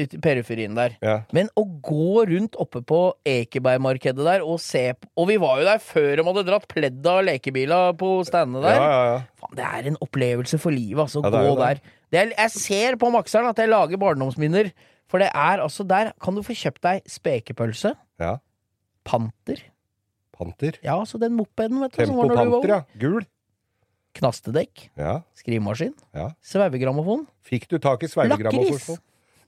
ute 0.05 0.17
i 0.17 0.21
periferien 0.23 0.77
der. 0.77 0.95
Ja. 1.05 1.17
Men 1.35 1.51
å 1.59 1.65
gå 1.85 2.25
rundt 2.31 2.57
oppe 2.63 2.83
på 2.87 3.01
Ekebergmarkedet 3.27 4.27
der 4.27 4.45
og 4.47 4.61
se 4.63 4.93
Og 5.19 5.29
vi 5.31 5.39
var 5.43 5.61
jo 5.61 5.67
der 5.67 5.83
før 5.83 6.13
de 6.21 6.27
hadde 6.29 6.47
dratt 6.47 6.67
pledd 6.71 7.11
av 7.11 7.25
lekebiler 7.27 7.97
på 8.01 8.17
standene 8.29 8.65
der. 8.65 8.79
ja, 8.79 9.05
ja. 9.11 9.21
Faen, 9.43 9.59
det 9.59 9.69
er 9.69 9.91
en 9.91 10.01
opplevelse 10.05 10.61
for 10.63 10.75
livet, 10.75 11.03
altså. 11.07 11.25
Å 11.25 11.35
gå 11.35 11.55
der. 11.61 11.83
Det 12.15 12.23
er, 12.23 12.35
jeg 12.37 12.55
ser 12.55 12.99
på 13.01 13.11
Makseren 13.15 13.51
at 13.51 13.61
jeg 13.61 13.73
lager 13.73 14.01
barndomsminner. 14.01 14.71
For 15.11 15.21
det 15.21 15.29
er 15.35 15.61
altså 15.63 15.85
Der 15.87 16.15
kan 16.23 16.35
du 16.39 16.43
få 16.47 16.57
kjøpt 16.57 16.83
deg 16.87 17.05
spekepølse, 17.11 17.95
ja. 18.23 18.37
panter 19.07 19.61
Panter. 20.35 20.79
Ja, 20.83 20.97
altså 20.99 21.19
den 21.23 21.37
mopeden, 21.39 21.79
vet 21.83 21.95
du. 21.95 22.01
som 22.01 22.17
Tempo 22.17 22.23
var 22.23 22.27
når 22.27 22.35
du 22.35 22.51
var 22.51 22.65
Panter, 22.65 22.73
ja. 22.75 22.81
Gul. 22.99 23.27
Knastedekk. 24.15 24.89
Ja, 25.01 25.19
Skrivemaskin. 25.39 25.95
ja. 26.15 26.31
Sveivegrammofon. 26.45 27.27
Fikk 27.45 27.67
du 27.71 27.79
tak 27.83 28.07
i 28.07 28.11
sveivegrammofon? 28.11 29.01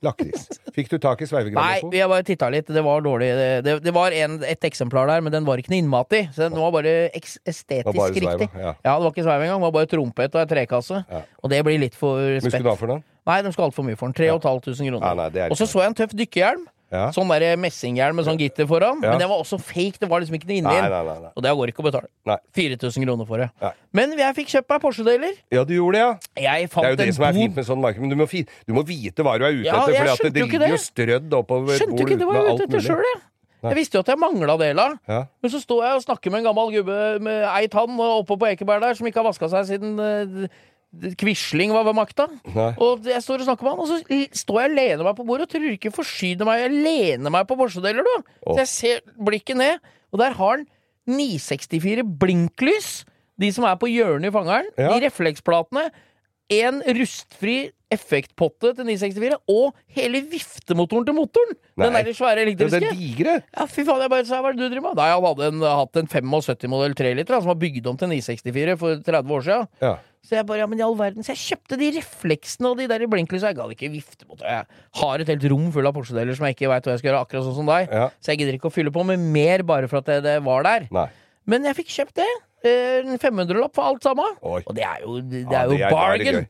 Lakris. 0.05 0.49
Fikk 0.77 0.91
du 0.93 0.99
tak 1.01 1.23
i 1.23 1.25
Nei, 1.25 1.31
sveivegrammofon? 1.31 1.91
vi 1.95 2.01
har 2.03 2.11
bare 2.11 2.25
titta 2.27 2.49
litt. 2.53 2.69
Det 2.69 2.83
var 2.85 3.01
dårlig. 3.05 3.31
Det, 3.39 3.47
det, 3.65 3.77
det 3.87 3.95
var 3.97 4.13
en, 4.13 4.39
et 4.45 4.67
eksemplar 4.69 5.09
der, 5.09 5.25
men 5.25 5.33
den 5.33 5.47
var 5.49 5.61
ikke 5.63 5.73
noe 5.73 5.81
innmat 5.81 6.17
i. 6.19 6.23
Så 6.35 6.51
den 6.51 6.59
var 6.61 6.75
bare 6.75 6.95
estetisk 7.17 7.87
var 7.89 7.97
bare 7.97 8.13
riktig. 8.13 8.51
ja. 8.53 8.75
Ja, 8.85 8.97
det 8.99 9.07
var 9.07 9.13
ikke 9.15 9.25
sveiv 9.27 9.47
engang. 9.47 9.61
Det 9.63 9.69
var 9.69 9.77
bare 9.79 9.91
trompet 9.91 10.37
og 10.37 10.43
ei 10.43 10.51
trekasse. 10.53 11.03
Ja. 11.09 11.23
Og 11.43 11.53
det 11.53 11.63
blir 11.67 11.81
litt 11.81 11.97
for 11.99 12.21
Hva 12.21 12.43
skulle 12.45 12.67
du 12.67 12.73
ha 12.75 12.77
for 12.79 12.93
den? 12.93 13.05
Nei, 13.27 13.41
de 13.43 13.53
skal 13.57 13.71
altfor 13.71 13.87
mye 13.89 13.99
for 13.99 14.13
den. 14.13 14.19
3500 14.21 14.93
kroner. 14.93 15.17
Nei, 15.23 15.31
er 15.47 15.55
og 15.55 15.59
så 15.59 15.67
så 15.71 15.83
jeg 15.83 15.95
en 15.95 15.99
tøff 16.03 16.13
dykkerhjelm. 16.19 16.67
Ja. 16.93 17.09
Sånn 17.15 17.31
der 17.33 17.57
messinghjelm 17.59 18.15
med 18.21 18.27
sånn 18.29 18.39
gitter 18.39 18.67
foran. 18.71 19.01
Ja. 19.03 19.15
Men 19.15 19.23
det 19.23 19.29
var 19.31 19.41
også 19.43 19.59
fake. 19.59 19.99
Det 19.99 20.09
var 20.11 20.23
liksom 20.23 20.37
ikke 20.39 20.49
noe 20.51 20.59
inni 20.61 20.75
den. 20.77 21.27
Og 21.33 21.43
det 21.43 21.55
går 21.59 21.73
ikke 21.73 21.83
å 21.83 21.87
betale. 21.89 22.11
Nei. 22.29 22.39
4000 22.55 23.07
kroner 23.07 23.29
for 23.29 23.43
det. 23.43 23.49
Nei. 23.63 23.73
Men 23.99 24.15
jeg 24.21 24.37
fikk 24.39 24.53
kjøpt 24.55 24.71
meg 24.71 24.83
Porsche-deler. 24.85 25.39
Ja, 25.55 25.65
du 25.67 25.75
gjorde 25.75 25.99
det, 25.99 26.05
ja. 26.05 26.13
Jeg 26.47 26.69
Det 26.71 26.85
er 26.85 26.95
jo 26.95 27.01
det 27.03 27.09
som 27.19 27.27
er 27.29 27.39
fint 27.41 27.57
med 27.59 27.67
sånn 27.67 27.83
marked, 27.83 28.03
men 28.05 28.13
du 28.13 28.19
må, 28.21 28.29
du 28.31 28.77
må 28.77 28.85
vite 28.87 29.27
hva 29.27 29.39
du 29.41 29.47
er 29.49 29.57
ute 29.57 29.67
Ja, 29.67 29.81
etter, 29.81 29.83
for 29.83 29.91
det, 29.91 30.19
skjønte 30.21 30.39
jo 30.45 30.47
ikke 30.47 30.61
ligger 30.61 30.69
jo 30.71 30.77
det. 30.77 30.85
strødd 30.85 31.41
oppover 31.41 31.81
Skjønte 31.81 31.97
bord 31.97 32.13
det 32.13 32.21
jeg 32.21 32.53
alt 32.53 32.69
mulig. 32.71 32.85
Selv, 32.87 33.11
jeg. 33.11 33.25
Jeg 33.67 33.79
visste 33.81 33.99
jo 33.99 34.05
at 34.05 34.11
jeg 34.13 34.21
mangla 34.21 34.55
deler. 34.61 34.97
Ja. 35.11 35.21
Men 35.43 35.51
så 35.51 35.59
står 35.63 35.85
jeg 35.89 35.99
og 35.99 36.05
snakker 36.05 36.31
med 36.31 36.43
en 36.43 36.49
gammel 36.51 36.73
gubbe 36.77 36.99
med 37.25 37.47
ei 37.51 37.67
tann 37.73 37.99
oppe 37.99 38.37
på 38.39 38.49
Ekeberg 38.53 38.85
der, 38.85 38.95
som 38.99 39.09
ikke 39.09 39.23
har 39.23 39.27
vaska 39.27 39.49
seg 39.51 39.67
siden 39.73 39.97
eh, 39.99 40.49
Quisling 41.21 41.73
var 41.75 41.85
ved 41.87 41.97
makta. 41.99 42.27
Nei. 42.55 42.71
Og 42.83 43.07
jeg 43.09 43.23
står 43.25 43.43
og 43.43 43.49
snakker 43.49 43.67
med 43.67 43.75
han, 43.75 43.83
og 43.83 43.91
så 43.91 44.21
står 44.43 44.61
jeg 44.63 44.71
og 44.71 44.77
lener 44.79 45.05
meg 45.09 45.19
på 45.19 45.27
bordet 45.29 45.49
og 45.49 45.53
tror 45.55 45.69
ikke 45.75 45.93
forsyner 45.95 46.49
meg. 46.49 46.63
Jeg 46.65 46.73
lener 46.87 47.35
meg 47.35 47.47
på 47.49 47.59
Porsche-deler, 47.59 48.07
du. 48.07 48.33
Oh. 48.45 48.55
Så 48.55 48.63
jeg 48.63 48.73
ser 48.73 49.21
blikket 49.29 49.61
ned, 49.61 49.93
og 50.13 50.23
der 50.23 50.37
har 50.39 50.57
han 50.57 50.67
964 51.07 52.05
blinklys. 52.21 52.91
De 53.41 53.51
som 53.53 53.67
er 53.69 53.77
på 53.79 53.91
hjørnet 53.91 54.31
i 54.31 54.35
fangeren. 54.35 54.69
Ja. 54.81 54.95
De 54.95 55.05
refleksplatene. 55.07 55.91
En 56.53 56.83
rustfri 56.97 57.57
effektpotte 57.93 58.73
til 58.75 58.87
964 58.89 59.37
og 59.53 59.77
hele 59.95 60.21
viftemotoren 60.27 61.07
til 61.07 61.15
motoren! 61.15 61.55
Den 61.79 61.95
Nei. 61.95 62.03
der 62.07 62.17
svære 62.19 62.43
elektriske. 62.43 62.81
Den 62.83 62.99
digre? 62.99 63.37
Ja, 63.55 63.67
fy 63.71 63.85
faen, 63.87 64.03
jeg 64.03 64.11
bare 64.11 64.27
sa 64.27 64.41
hva 64.43 64.51
er 64.51 64.59
det 64.59 64.65
du 64.65 64.75
driver 64.75 64.89
med? 64.89 64.99
Nei, 64.99 65.09
han 65.13 65.27
hadde 65.27 65.51
en, 65.53 65.65
hatt 65.81 66.01
en 66.01 66.11
75-modell 66.11 66.97
3-liter 66.99 67.39
som 67.39 67.53
var 67.53 67.59
bygd 67.63 67.87
om 67.91 67.99
til 68.01 68.11
964 68.11 68.77
for 68.81 69.03
30 69.07 69.37
år 69.39 69.47
siden. 69.47 69.69
Ja. 69.85 69.93
Så 70.27 70.35
jeg 70.35 70.47
bare, 70.49 70.59
ja, 70.59 70.67
men 70.67 70.81
i 70.81 70.83
all 70.83 70.97
verden 70.99 71.23
Så 71.23 71.37
jeg 71.37 71.43
kjøpte 71.53 71.77
de 71.79 71.93
refleksene 72.01 72.73
og 72.73 72.81
de 72.81 72.89
der 72.91 73.05
blinklysa. 73.11 73.53
Jeg 73.53 73.61
gadd 73.61 73.77
ikke 73.77 73.93
viftemotor. 73.93 74.49
Jeg 74.51 74.67
har 75.03 75.23
et 75.23 75.31
helt 75.31 75.47
rom 75.53 75.69
full 75.75 75.87
av 75.87 75.95
Porsche-deler 75.95 76.35
som 76.35 76.49
jeg 76.49 76.57
ikke 76.57 76.73
veit 76.73 76.89
hva 76.89 76.97
jeg 76.97 77.05
skal 77.05 77.13
gjøre, 77.13 77.21
akkurat 77.23 77.47
sånn 77.47 77.59
som 77.61 77.71
deg. 77.71 77.95
Ja. 77.95 78.09
Så 78.19 78.35
jeg 78.35 78.43
gidder 78.43 78.59
ikke 78.59 78.73
å 78.73 78.75
fylle 78.75 78.95
på 78.95 79.07
med 79.07 79.23
mer 79.23 79.63
bare 79.69 79.87
for 79.93 80.03
at 80.03 80.11
det, 80.11 80.19
det 80.27 80.41
var 80.47 80.67
der. 80.67 80.89
Nei. 80.95 81.07
Men 81.47 81.69
jeg 81.71 81.79
fikk 81.79 81.95
kjøpt 81.95 82.19
det. 82.19 82.27
Eh, 82.67 83.01
En 83.07 83.19
500-lapp 83.23 83.75
for 83.77 83.87
alt 83.93 84.03
sammen. 84.07 84.37
Oi. 84.43 84.61
Og 84.67 84.75
det 84.77 84.85
er 84.85 85.01
jo, 85.07 85.21
det 85.23 85.45
Ja, 85.47 85.63
er 85.63 85.65
jo 85.71 85.77
det 85.77 85.81
er- 85.87 85.91
bargain. 85.97 86.47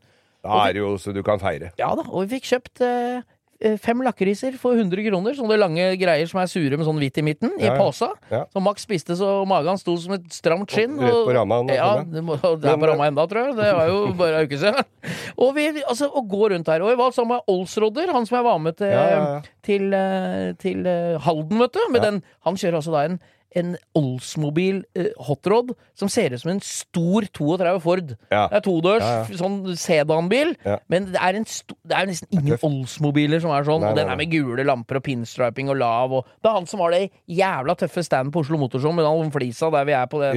Da 0.47 0.61
er 0.69 0.73
det 0.77 0.83
jo 0.85 0.93
så 1.03 1.13
du 1.13 1.23
kan 1.27 1.41
feire. 1.43 1.73
Ja 1.79 1.89
da, 1.99 2.05
og 2.07 2.23
vi 2.29 2.37
fikk 2.39 2.45
kjøpt 2.53 2.81
eh, 2.87 3.23
eh, 3.67 3.77
fem 3.83 3.99
lakriser 4.07 4.55
for 4.61 4.77
100 4.79 5.03
kroner. 5.09 5.35
Sånne 5.35 5.57
lange 5.59 5.89
greier 5.99 6.29
som 6.31 6.39
er 6.39 6.47
sure 6.47 6.77
med 6.79 6.87
sånn 6.87 7.01
hvitt 7.03 7.19
i 7.19 7.25
midten, 7.27 7.51
i 7.59 7.65
Ja, 7.67 7.75
i 7.75 7.79
posa. 7.81 8.13
Ja. 8.31 8.45
Så 8.55 8.63
Max 8.63 8.85
spiste 8.87 9.17
så 9.19 9.31
magen 9.49 9.77
sto 9.81 9.97
som 9.99 10.13
et 10.15 10.29
stramt 10.31 10.71
skinn. 10.71 10.95
Rett 11.03 11.11
på 11.27 11.35
ramma, 11.35 11.59
Ja, 11.75 11.89
det, 12.07 12.23
må, 12.23 12.37
det 12.39 12.71
er 12.71 12.79
på 12.79 12.87
ramma 12.93 13.09
enda, 13.11 13.27
tror 13.27 13.49
jeg. 13.49 13.57
Det 13.59 13.73
var 13.75 13.89
jo 13.91 14.13
bare 14.15 14.39
en 14.45 14.47
uke 14.47 14.61
siden. 14.63 14.85
Og 15.43 15.55
vi 15.57 15.67
altså, 15.83 16.07
og 16.15 16.29
går 16.31 16.55
rundt 16.55 16.69
her. 16.71 16.81
Og 16.87 16.93
jeg 16.95 16.99
var 17.03 17.11
sammen 17.17 17.35
med 17.41 17.51
Olsrodder, 17.57 18.13
han 18.15 18.25
som 18.29 18.37
jeg 18.39 18.45
var 18.47 18.59
med 18.63 18.77
til, 18.79 18.87
Ja, 18.95 19.41
til, 19.67 19.89
eh, 19.93 20.53
til 20.63 20.87
eh, 20.87 21.19
Halden, 21.27 21.59
vet 21.59 21.73
du. 21.75 21.81
Med 21.91 22.03
den, 22.07 22.23
han 22.47 22.55
kjører 22.55 22.79
altså 22.79 22.95
da 22.95 23.03
en 23.11 23.19
en 23.57 23.75
Oldsmobil 23.97 24.83
eh, 24.97 25.09
hotrod 25.27 25.73
som 25.97 26.11
ser 26.13 26.35
ut 26.37 26.43
som 26.43 26.51
en 26.53 26.61
stor 26.65 27.25
32 27.35 27.81
Ford. 27.85 28.13
Ja. 28.31 28.43
Det 28.53 28.59
er 28.61 28.65
todørs, 28.67 29.03
Ja, 29.07 29.25
ja. 29.25 29.39
sånn 29.41 29.59
sedanbil, 29.81 30.55
men 30.93 31.09
det 31.15 31.21
er, 31.23 31.39
det 31.41 31.97
er 31.97 32.11
nesten 32.11 32.29
ingen. 32.37 32.59
Oldsmobiler 32.67 33.41
som 33.43 33.55
er 33.57 33.67
sånn. 33.67 33.81
Nei, 33.85 33.91
og 33.95 34.01
den 34.01 34.13
er 34.13 34.21
med 34.21 34.31
gule 34.33 34.67
lamper 34.69 35.01
og 35.01 35.07
pinstriping 35.09 35.71
og 35.73 35.81
lav. 35.81 36.13
Og 36.21 36.29
det 36.43 36.51
er 36.53 36.59
han 36.59 36.69
som 36.71 36.85
har 36.85 36.93
det 36.97 37.03
jævla 37.33 37.77
tøffe 37.81 38.05
standen 38.07 38.33
på 38.35 38.45
Oslo 38.45 38.61
Motorshow 38.61 38.93
med 38.97 39.09
den 39.09 39.33
flisa 39.35 39.71
der 39.73 39.89
vi 39.89 39.97
er 39.97 40.07
på 40.13 40.21
den. 40.23 40.37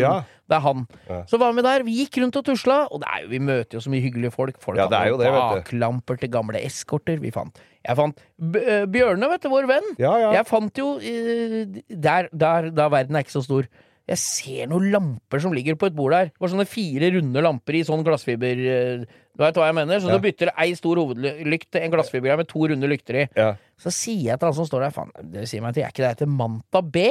Det 0.50 0.58
er 0.58 0.64
han. 0.66 0.88
Så 1.30 1.38
var 1.38 1.54
vi 1.54 1.62
der. 1.62 1.84
Vi 1.86 1.98
gikk 2.04 2.18
rundt 2.24 2.40
og 2.40 2.46
tusla, 2.48 2.80
og 2.90 3.04
det 3.04 3.10
er 3.14 3.26
jo, 3.26 3.28
vi 3.36 3.40
møter 3.46 3.78
jo 3.78 3.84
så 3.86 3.92
mye 3.94 4.02
hyggelige 4.02 4.32
folk. 4.34 4.58
Folk 4.64 4.80
Ja, 4.80 4.88
du. 4.90 5.20
baklamper 5.60 6.18
til 6.18 6.32
gamle 6.34 6.58
eskorter. 6.66 7.20
Vi 7.22 7.30
fant 7.36 7.60
Jeg 7.88 7.96
fant 7.96 8.18
eh, 8.60 8.86
Bjørne, 8.92 9.30
vet 9.32 9.46
du, 9.46 9.50
vår 9.54 9.68
venn. 9.70 9.86
Ja, 10.02 10.16
ja. 10.20 10.32
Jeg 10.36 10.48
fant 10.50 10.82
jo 10.82 10.98
eh, 11.00 11.80
der, 11.88 12.28
der, 12.34 12.70
Da 12.76 12.90
verden 12.92 13.16
er 13.16 13.24
ikke 13.24 13.38
så 13.38 13.44
stor. 13.46 13.70
Jeg 14.10 14.18
ser 14.18 14.70
noen 14.72 14.88
lamper 14.92 15.40
som 15.44 15.54
ligger 15.54 15.76
på 15.78 15.86
et 15.92 15.96
bord 15.96 16.12
der. 16.16 16.32
Det 16.34 16.42
var 16.42 16.50
sånne 16.52 16.66
fire 16.68 17.12
runde 17.14 17.44
lamper 17.46 17.78
i 17.78 17.84
sånn 17.86 18.02
glassfiber 18.04 18.62
eh, 18.66 19.04
Du 19.06 19.44
veit 19.44 19.56
hva 19.62 19.68
jeg 19.70 19.78
mener? 19.78 20.02
Så 20.02 20.10
Ja. 20.10 20.18
du 20.18 20.26
bytter 20.26 20.52
ei 20.58 20.72
stor 20.76 20.98
hovedlykt 21.00 21.70
til 21.72 21.86
en 21.86 21.94
glassfibergreie 21.94 22.42
med 22.42 22.50
to 22.50 22.64
runde 22.72 22.90
lykter 22.90 23.22
i. 23.22 23.28
Ja. 23.38 23.52
Så 23.80 23.94
sier 23.94 24.32
jeg 24.32 24.40
til 24.42 24.50
han 24.50 24.58
som 24.58 24.66
står 24.68 24.88
der 24.88 24.96
Faen, 24.96 25.14
det 25.32 25.46
sier 25.48 25.62
meg 25.64 25.78
til, 25.78 25.86
er 25.86 25.94
ikke 25.94 26.04
det 26.04 26.10
heter 26.18 26.32
Manta 26.42 26.82
B? 26.82 27.06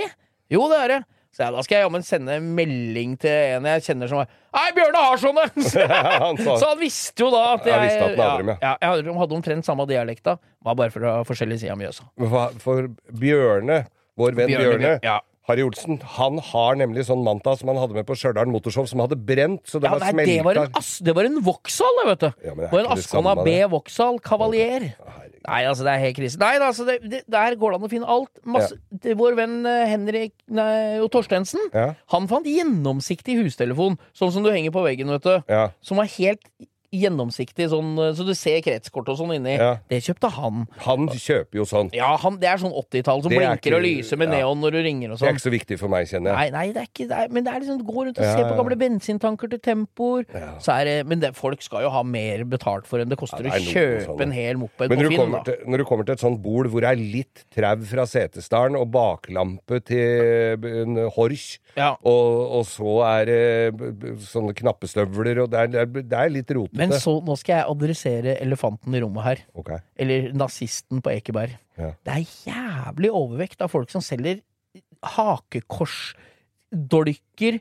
Jo, 0.52 0.66
det 0.72 0.81
er 0.83 0.92
det. 0.96 1.00
Så 1.36 1.44
ja, 1.44 1.50
da 1.54 1.62
skal 1.62 1.76
jeg 1.76 1.84
jammen 1.86 2.02
sende 2.06 2.34
en 2.40 2.46
melding 2.56 3.12
til 3.20 3.30
en 3.58 3.66
jeg 3.68 3.84
kjenner 3.84 4.10
som 4.10 4.22
er 4.24 4.30
Nei, 4.56 4.66
Bjørne 4.74 5.02
har 5.04 5.20
sånne! 5.22 5.44
Han 6.24 6.40
Så 6.40 6.56
han 6.64 6.80
visste 6.80 7.22
jo 7.22 7.28
da 7.34 7.42
at 7.54 7.68
jeg 7.68 7.76
jeg, 7.78 8.00
at 8.00 8.18
hadde 8.18 8.28
dem, 8.40 8.52
ja. 8.54 8.58
ja, 8.64 8.74
jeg 9.04 9.14
hadde- 9.20 9.36
omtrent 9.38 9.68
samme 9.68 9.86
dialekta. 9.86 10.38
Var 10.64 10.78
bare 10.80 10.90
fra 10.94 11.18
forskjellige 11.28 11.62
sider 11.62 11.76
av 11.76 11.82
Mjøsa. 11.82 12.08
For 12.64 12.88
Bjørne, 13.20 13.82
vår 14.18 14.38
venn 14.40 14.54
Bjørne, 14.56 14.94
Ja. 15.04 15.20
Harry 15.48 15.62
Olsen, 15.64 15.96
han 16.18 16.36
har 16.44 16.74
nemlig 16.76 17.06
sånn 17.08 17.22
Manta 17.24 17.54
som 17.56 17.70
han 17.72 17.78
hadde 17.80 17.94
med 17.96 18.04
på 18.08 18.12
Stjørdal 18.20 18.50
Motorshow, 18.52 18.84
som 18.90 19.00
hadde 19.00 19.16
brent, 19.16 19.62
så 19.64 19.80
det 19.80 19.88
Ja, 19.88 19.94
var 19.96 20.12
nei, 20.12 20.26
det 20.28 20.42
var 20.44 20.58
en, 20.60 20.74
det 21.06 21.14
var 21.16 21.24
en 21.28 21.38
Vauxhall, 21.46 21.96
det, 22.02 22.04
vet 22.10 22.20
du. 22.26 22.28
Ja, 22.50 22.54
det 22.58 22.68
var 22.74 22.82
en 22.82 22.92
Askona 22.98 23.32
B. 23.46 23.54
Vauxhall 23.72 24.18
Cavalier. 24.20 24.90
Nei, 24.98 25.27
altså, 25.68 25.84
det 25.87 25.92
er 25.94 26.02
helt 26.02 26.16
krise. 26.18 26.38
Nei, 26.42 26.54
altså, 26.62 26.84
det, 26.88 26.98
det, 27.08 27.22
der 27.30 27.56
går 27.61 27.72
det 27.74 27.78
an 27.80 27.87
å 27.88 27.90
finne 27.92 28.08
alt. 28.14 28.32
Masse, 28.44 28.76
det, 28.90 29.14
vår 29.18 29.37
venn 29.38 29.56
eh, 29.68 29.84
Henrik 29.90 30.34
nei, 30.52 30.98
og 31.02 31.11
Torstensen, 31.14 31.61
Ja. 31.74 31.92
han 32.14 32.28
fant 32.30 32.46
gjennomsiktig 32.48 33.38
hustelefon, 33.42 33.96
sånn 34.16 34.32
som 34.34 34.44
du 34.46 34.50
henger 34.52 34.74
på 34.74 34.84
veggen, 34.87 35.11
vet 35.16 35.24
du. 35.26 35.34
Ja. 35.52 35.68
Som 35.84 36.00
var 36.02 36.11
helt 36.18 36.42
gjennomsiktig, 36.94 37.68
sånn, 37.72 37.90
eh, 38.01 38.12
så 38.16 38.24
du 38.27 38.33
ser 38.38 38.61
kretskort 38.64 39.09
og 39.12 39.18
sånn 39.20 39.35
inni. 39.37 39.57
Ja. 39.59 39.74
Det 39.90 40.01
kjøpte 40.07 40.31
han. 40.38 40.64
Han 40.87 41.09
kjøper 41.12 41.61
jo 41.61 41.66
sånn. 41.68 41.90
Ja, 41.96 42.14
han, 42.22 42.38
det 42.40 42.48
er 42.48 42.61
sånn 42.62 42.72
80-tall 42.72 43.22
som 43.24 43.33
Det 43.33 43.38
er 43.42 43.44
blinker 43.59 43.77
og 43.79 43.85
lyser 43.85 44.20
med 44.20 44.33
ja. 44.33 44.38
neon 44.40 44.62
når 44.64 44.77
du 44.77 44.81
ringer 44.87 45.12
og 45.12 45.18
sånn. 45.20 45.29
Det 45.29 45.29
er 45.29 45.35
sånn. 45.35 45.38
ikke 45.38 45.46
så 45.48 45.55
viktig 45.57 45.79
for 45.83 45.92
meg, 45.92 46.09
kjenner 46.09 46.33
jeg. 46.33 46.38
Nei, 46.38 46.48
nei, 46.57 46.72
det 46.72 46.83
er 46.85 46.88
ikke 46.88 47.09
det. 47.11 47.18
Er, 47.18 47.29
men 47.37 47.44
det 47.44 47.53
er 47.55 47.61
liksom 47.64 47.83
gå 47.85 48.07
rundt 48.09 48.18
og 48.18 48.24
Ja, 48.24 48.33
se 48.38 48.46
på 48.48 48.57
gamle 48.62 48.79
bensintanker 48.81 49.53
til 49.53 49.62
tempoer. 49.68 50.24
Er 50.33 50.92
men 51.09 51.20
det, 51.22 51.33
folk 51.37 51.62
skal 51.62 51.85
jo 51.85 51.92
ha 51.92 52.03
mer 52.03 52.44
betalt 52.48 52.88
for 52.88 53.03
enn 53.05 53.12
det 53.12 53.18
koster 53.20 53.44
det 53.44 53.53
å 53.53 53.61
kjøpe 53.61 54.05
sånn. 54.09 54.22
en 54.24 54.33
hel 54.33 54.57
moped 54.61 54.88
Men 54.88 54.98
på 54.98 55.05
du, 55.05 55.09
Finn. 55.12 55.18
kommer 55.20 55.38
Da. 55.44 55.53
til, 55.53 55.68
når 55.68 55.79
du 55.79 55.85
kommer 55.85 56.09
til 56.09 56.16
et 56.16 56.24
sånt 56.24 56.40
bord 56.42 56.66
hvor 56.72 56.81
det 56.85 56.90
er 56.94 56.96
litt 57.01 57.44
trau 57.55 57.85
fra 57.88 58.07
setesdalen 58.09 58.77
og 58.81 58.88
baklampe 58.94 59.81
til 59.85 60.64
en 60.83 60.96
Horch, 61.14 61.59
og, 61.79 62.27
og 62.59 62.64
så 62.66 62.94
er 63.07 63.29
det 63.29 64.18
sånne 64.24 64.55
knappestøvler, 64.59 65.44
og 65.44 65.51
det 65.53 65.68
det 65.68 65.81
er, 65.83 65.87
det 65.87 66.18
er 66.18 66.31
litt 66.33 66.51
rotete. 66.55 66.77
Men 66.78 66.92
så, 67.02 67.12
nå 67.24 67.34
skal 67.40 67.54
jeg 67.58 67.70
adressere 67.72 68.32
elefanten 68.42 68.94
i 68.94 69.00
rommet 69.02 69.22
her. 69.26 69.38
Okay. 69.58 69.78
Eller 69.98 70.18
nazisten 70.36 71.02
på 71.04 71.10
Ekeberg. 71.12 71.52
Ja. 71.78 71.90
Det 72.06 72.12
er 72.14 72.24
jævlig 72.48 73.10
overvekt 73.14 73.62
av 73.64 73.68
folk 73.72 73.90
som 73.92 74.02
selger 74.04 74.36
hakekorsdolker. 75.16 77.54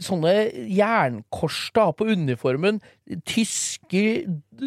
Sånne 0.00 0.32
jernkors 0.72 1.58
da 1.76 1.90
på 1.92 2.06
uniformen. 2.08 2.78
Tyske 3.28 4.00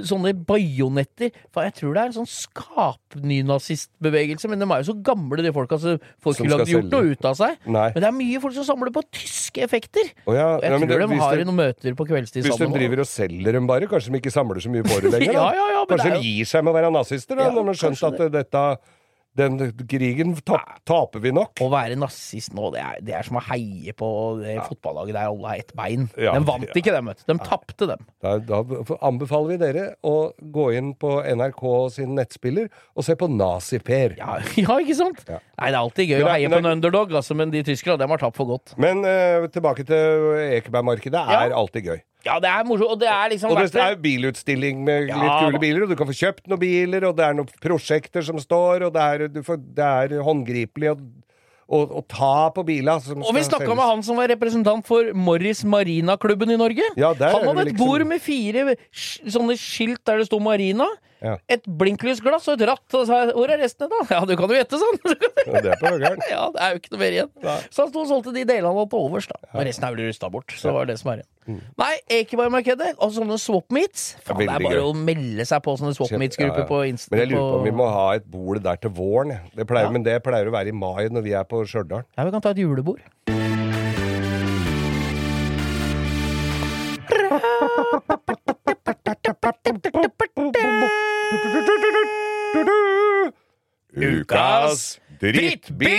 sånne 0.06 0.34
bajonetter. 0.46 1.32
For 1.54 1.64
jeg 1.66 1.74
tror 1.80 1.92
det 1.96 2.02
er 2.04 2.08
en 2.12 2.18
sånn 2.20 2.30
skapnynazistbevegelse, 2.30 4.46
men 4.52 4.60
de 4.62 4.66
er 4.68 4.80
jo 4.84 4.88
så 4.92 4.96
gamle, 5.06 5.42
de 5.46 5.52
folka, 5.56 5.76
så 5.82 5.92
Som 6.22 6.30
ikke 6.34 6.50
lagd 6.52 6.66
skal 6.68 6.76
gjort 6.76 6.92
noe 6.94 7.06
ut 7.14 7.24
av 7.30 7.36
seg. 7.40 7.52
Nei. 7.66 7.90
Men 7.96 8.02
det 8.06 8.10
er 8.10 8.18
mye 8.20 8.38
folk 8.44 8.56
som 8.58 8.66
samler 8.68 8.92
på 8.96 9.02
tyske 9.14 9.60
effekter. 9.66 10.06
Oh, 10.28 10.34
ja, 10.38 10.48
Og 10.58 10.62
jeg 10.62 10.70
ja, 10.72 10.78
tror 10.78 10.88
det- 10.88 11.10
de 11.10 11.18
har 11.24 11.36
det- 11.38 11.48
noen 11.48 11.56
møter 11.62 11.92
på 11.96 12.06
kveldstid 12.08 12.44
Hvis 12.44 12.58
de 12.58 12.68
driver 12.68 13.00
og 13.00 13.08
selger 13.08 13.52
dem 13.54 13.68
bare, 13.68 13.88
kanskje 13.88 14.12
de 14.12 14.18
ikke 14.22 14.32
samler 14.34 14.60
så 14.62 14.70
mye 14.70 14.84
på 14.84 15.02
det 15.02 15.12
lenger? 15.18 15.34
Ja, 15.34 15.52
ja, 15.54 15.68
ja, 15.80 15.86
kanskje 15.86 16.12
de 16.14 16.22
gir 16.22 16.46
seg 16.46 16.64
med 16.64 16.74
å 16.74 16.78
være 16.78 16.92
nazister, 16.94 17.36
da, 17.36 17.50
når 17.50 17.62
de 17.62 17.66
har 17.74 17.78
skjønt 17.82 18.04
at 18.04 18.18
det. 18.18 18.32
dette 18.32 18.78
den 19.38 19.58
krigen 19.90 20.36
tap, 20.46 20.76
taper 20.86 21.22
vi 21.24 21.32
nok. 21.34 21.58
Å 21.64 21.70
være 21.74 21.98
nazist 22.00 22.54
nå, 22.54 22.70
det 22.76 22.82
er, 22.84 23.00
det 23.06 23.16
er 23.18 23.26
som 23.26 23.40
å 23.40 23.44
heie 23.48 23.96
på 23.98 24.10
det 24.42 24.60
fotballaget 24.68 25.18
der 25.18 25.32
alle 25.32 25.50
har 25.54 25.64
ett 25.64 25.74
bein. 25.78 26.06
Ja, 26.20 26.36
de 26.38 26.46
vant 26.48 26.68
ja. 26.68 26.76
ikke, 26.78 26.94
dem, 26.94 27.10
vet 27.10 27.24
du. 27.24 27.26
De 27.32 27.38
tapte, 27.42 27.88
dem. 27.90 28.06
Da, 28.24 28.36
da 28.38 28.62
anbefaler 29.02 29.56
vi 29.56 29.60
dere 29.64 29.86
å 30.06 30.16
gå 30.38 30.68
inn 30.78 30.94
på 31.00 31.16
NRK 31.26 31.66
sin 31.98 32.14
nettspiller 32.18 32.70
og 32.94 33.08
se 33.08 33.18
på 33.20 33.30
Nazi-Per. 33.34 34.18
Ja, 34.22 34.38
ja, 34.64 34.78
ikke 34.84 35.00
sant? 35.02 35.26
Ja. 35.28 35.42
Nei, 35.58 35.70
det 35.70 35.74
er 35.74 35.82
alltid 35.82 36.10
gøy 36.14 36.20
Men 36.20 36.28
å 36.28 36.34
heie 36.36 36.50
men 36.50 36.58
på 36.58 36.62
en 36.64 36.72
underdog, 36.78 37.18
altså, 37.24 37.38
men 37.40 37.54
de 37.54 37.66
tyskerne, 37.66 37.98
dem 38.02 38.14
har 38.14 38.22
tapt 38.22 38.38
for 38.38 38.54
godt. 38.54 38.78
Men 38.82 39.02
uh, 39.06 39.50
tilbake 39.54 39.86
til 39.90 40.34
Ekebergmarkedet. 40.60 41.18
Det 41.18 41.40
er 41.42 41.54
Ja. 41.54 41.58
alltid 41.58 41.90
gøy. 41.90 42.02
Ja, 42.24 42.38
det 42.40 42.48
er 42.48 42.64
morsomt, 42.68 42.94
og 42.96 43.00
det 43.02 43.10
er 43.12 43.34
liksom 43.34 43.52
Og 43.52 43.60
det 43.60 43.82
er 43.82 43.96
jo 43.96 44.00
bilutstilling 44.04 44.80
med 44.86 45.10
Ja, 45.10 45.20
litt 45.20 45.34
kule 45.44 45.60
biler, 45.60 45.84
og 45.84 45.92
du 45.92 45.98
kan 46.00 46.08
få 46.08 46.16
kjøpt 46.16 46.48
noen 46.48 46.62
biler, 46.62 47.08
og 47.10 47.18
det 47.18 47.26
er 47.28 47.36
noen 47.36 47.50
prosjekter 47.64 48.24
som 48.24 48.40
står, 48.40 48.88
og 48.88 48.94
det 48.96 49.04
er, 49.04 49.26
du 49.34 49.42
får, 49.44 49.60
det 49.76 49.90
er 49.90 50.24
håndgripelig 50.24 50.94
å, 50.94 50.98
å, 51.84 52.04
ta 52.08 52.50
på 52.56 52.64
biler. 52.68 53.04
som 53.04 53.24
Og 53.24 53.36
vi 53.36 53.44
snakka 53.44 53.70
med 53.72 53.84
han 53.84 54.04
som 54.08 54.20
var 54.20 54.32
representant 54.32 54.88
for 54.88 55.12
Morris 55.16 55.64
Marina-klubben 55.68 56.54
i 56.54 56.60
Norge. 56.60 56.88
Ja, 57.00 57.12
han 57.12 57.20
det 57.20 57.34
hadde 57.34 57.66
et 57.68 57.74
ikke 57.74 57.84
bord 57.84 58.08
med 58.08 58.24
fire 58.24 58.78
sånne 58.94 59.58
skilt 59.60 60.04
der 60.08 60.24
det 60.24 60.30
sto 60.30 60.40
Marina. 60.44 60.88
Ja. 61.24 61.38
Et 61.56 61.64
blinklysglass 61.80 62.50
og 62.52 62.60
et 62.60 62.68
ratt. 62.68 62.84
Og 63.00 63.06
sa 63.08 63.22
jeg, 63.24 63.34
hvor 63.38 63.52
er 63.54 63.62
restene, 63.64 63.88
da? 63.94 64.00
Ja, 64.12 64.22
du 64.28 64.34
kan 64.40 64.52
jo 64.52 64.58
gjette, 64.60 64.80
sånn. 64.82 64.98
Ja, 65.48 65.62
det 65.64 65.72
er 65.72 65.80
på 65.80 65.92
høgeren. 65.94 66.24
ja, 66.34 66.42
det 66.52 66.64
er 66.66 66.74
jo 66.76 66.82
ikke 66.82 66.92
noe 66.94 67.02
mer 67.04 67.16
igjen. 67.18 67.30
Nei. 67.46 67.58
Så 67.72 67.86
han 67.86 67.94
sto 67.94 68.04
og 68.04 68.10
solgte 68.12 68.34
de 68.36 68.44
delene 68.44 68.68
han 68.68 68.80
hadde 68.82 68.92
til 68.92 69.06
overs, 69.08 69.30
da. 69.32 69.40
Og 69.54 69.64
resten 69.70 69.88
er 69.88 69.96
vel 69.96 70.10
rusta 70.12 70.30
bort. 70.34 70.52
Så 70.60 70.68
det 70.70 70.76
var 70.76 70.90
det 70.92 70.98
som 71.00 71.14
er 71.14 71.22
igjen. 71.24 71.30
Mm. 71.44 71.60
Nei, 71.82 71.94
Ekebergmarkedet 72.20 72.92
og 73.04 73.10
sånne 73.18 73.36
swap 73.42 73.74
meets. 73.76 74.04
Faen, 74.24 74.40
det 74.40 74.48
er 74.48 74.64
bare 74.64 74.78
gøy. 74.80 74.84
å 74.88 74.94
melde 74.96 75.44
seg 75.48 75.60
på 75.66 75.74
sånne 75.80 75.92
swap 75.98 76.14
meets-grupper 76.16 76.62
Ja, 76.62 76.64
ja. 76.64 76.70
på 76.70 76.78
Insta. 76.88 77.12
Men 77.12 77.20
jeg 77.26 77.32
lurer 77.34 77.50
på 77.50 77.58
om 77.60 77.66
vi 77.68 77.76
må 77.82 77.88
ha 77.92 78.06
et 78.20 78.28
bord 78.32 78.62
der 78.64 78.80
til 78.84 78.94
våren. 78.96 79.36
Det 79.56 79.68
pleier, 79.68 79.90
Ja. 79.90 79.96
Men 79.96 80.06
det 80.08 80.20
pleier 80.24 80.48
å 80.48 80.56
være 80.56 80.72
i 80.72 80.76
mai 80.76 81.08
når 81.12 81.26
vi 81.28 81.36
er 81.36 81.44
på 81.48 81.64
Stjørdal. 81.68 82.06
Ja, 82.16 82.24
vi 82.28 82.32
kan 82.36 82.44
ta 82.44 82.56
et 82.56 82.64
julebord. 82.64 83.04
Ukas 93.94 95.00
drittbil! 95.22 95.90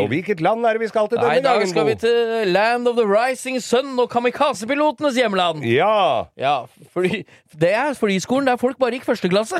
Og 0.00 0.08
hvilket 0.10 0.40
land 0.40 0.64
er 0.66 0.72
det 0.76 0.80
vi 0.82 0.88
skal 0.90 1.08
til 1.10 1.18
Nei, 1.20 1.24
denne 1.24 1.38
i 1.38 1.42
dag 1.44 1.52
gangen, 1.60 1.68
skal 1.70 1.86
vi 1.86 1.94
til 2.00 2.48
Land 2.52 2.88
of 2.88 2.94
the 2.96 3.04
Rising 3.06 3.58
Sun 3.62 3.98
og 4.00 4.08
kamikazepilotenes 4.10 5.14
hjemland. 5.20 5.62
Ja! 5.68 6.22
Ja, 6.40 6.56
fordi 6.92 7.22
det 7.60 7.72
er 7.74 7.92
flyskolen 7.98 8.46
der 8.48 8.56
folk 8.60 8.78
bare 8.80 8.90
gikk 8.96 9.04
første 9.08 9.28
klasse. 9.32 9.56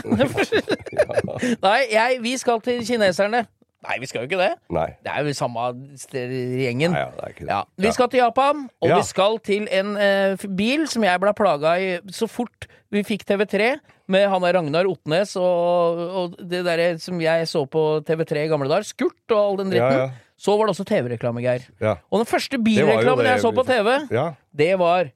Nei, 1.66 1.79
jeg, 1.92 2.18
vi 2.25 2.37
skal 2.40 2.61
til 2.64 2.81
kineserne. 2.87 3.44
Nei, 3.87 3.96
vi 4.03 4.07
skal 4.11 4.18
jo 4.25 4.27
ikke 4.31 4.40
det. 4.40 4.53
Nei. 4.72 4.87
Det 5.05 5.11
er 5.12 5.20
jo 5.29 5.33
samme 5.37 5.61
sted 6.01 6.33
i 6.35 6.64
gjengen. 6.64 6.90
Nei, 6.96 7.01
ja, 7.05 7.11
det 7.14 7.22
er 7.22 7.29
ikke 7.37 7.44
det. 7.44 7.51
Ja, 7.53 7.61
Vi 7.85 7.90
skal 7.94 8.09
til 8.11 8.18
Japan, 8.25 8.57
og 8.83 8.88
Ja. 8.88 8.96
vi 8.99 9.05
skal 9.07 9.38
til 9.46 9.68
en 9.70 9.96
eh, 10.01 10.37
bil 10.59 10.88
som 10.90 11.05
jeg 11.07 11.20
ble 11.22 11.33
plaga 11.38 11.77
i 11.79 11.99
så 12.11 12.27
fort 12.27 12.66
vi 12.92 13.03
fikk 13.07 13.25
TV3, 13.27 13.72
med 14.12 14.29
han 14.31 14.44
der 14.44 14.59
Ragnar 14.59 14.88
Otnes 14.90 15.35
og, 15.40 16.03
og 16.20 16.37
det 16.38 16.62
derre 16.66 16.92
som 17.03 17.18
jeg 17.22 17.49
så 17.51 17.64
på 17.70 17.87
TV3 18.07 18.46
i 18.46 18.53
gamle 18.53 18.70
dager, 18.70 18.87
Skurt 18.87 19.35
og 19.35 19.40
all 19.40 19.61
den 19.64 19.75
dritten. 19.75 19.99
Ja, 19.99 20.07
ja. 20.07 20.22
Så 20.37 20.53
var 20.59 20.68
det 20.68 20.77
også 20.77 20.85
TV-reklame, 20.85 21.40
Geir. 21.40 21.64
Ja. 21.81 21.96
Og 22.12 22.20
den 22.20 22.29
første 22.29 22.59
bilreklamen 22.61 23.27
jeg 23.27 23.40
så 23.40 23.55
på 23.57 23.64
TV, 23.66 23.94
det 24.57 24.75
var 24.81 25.12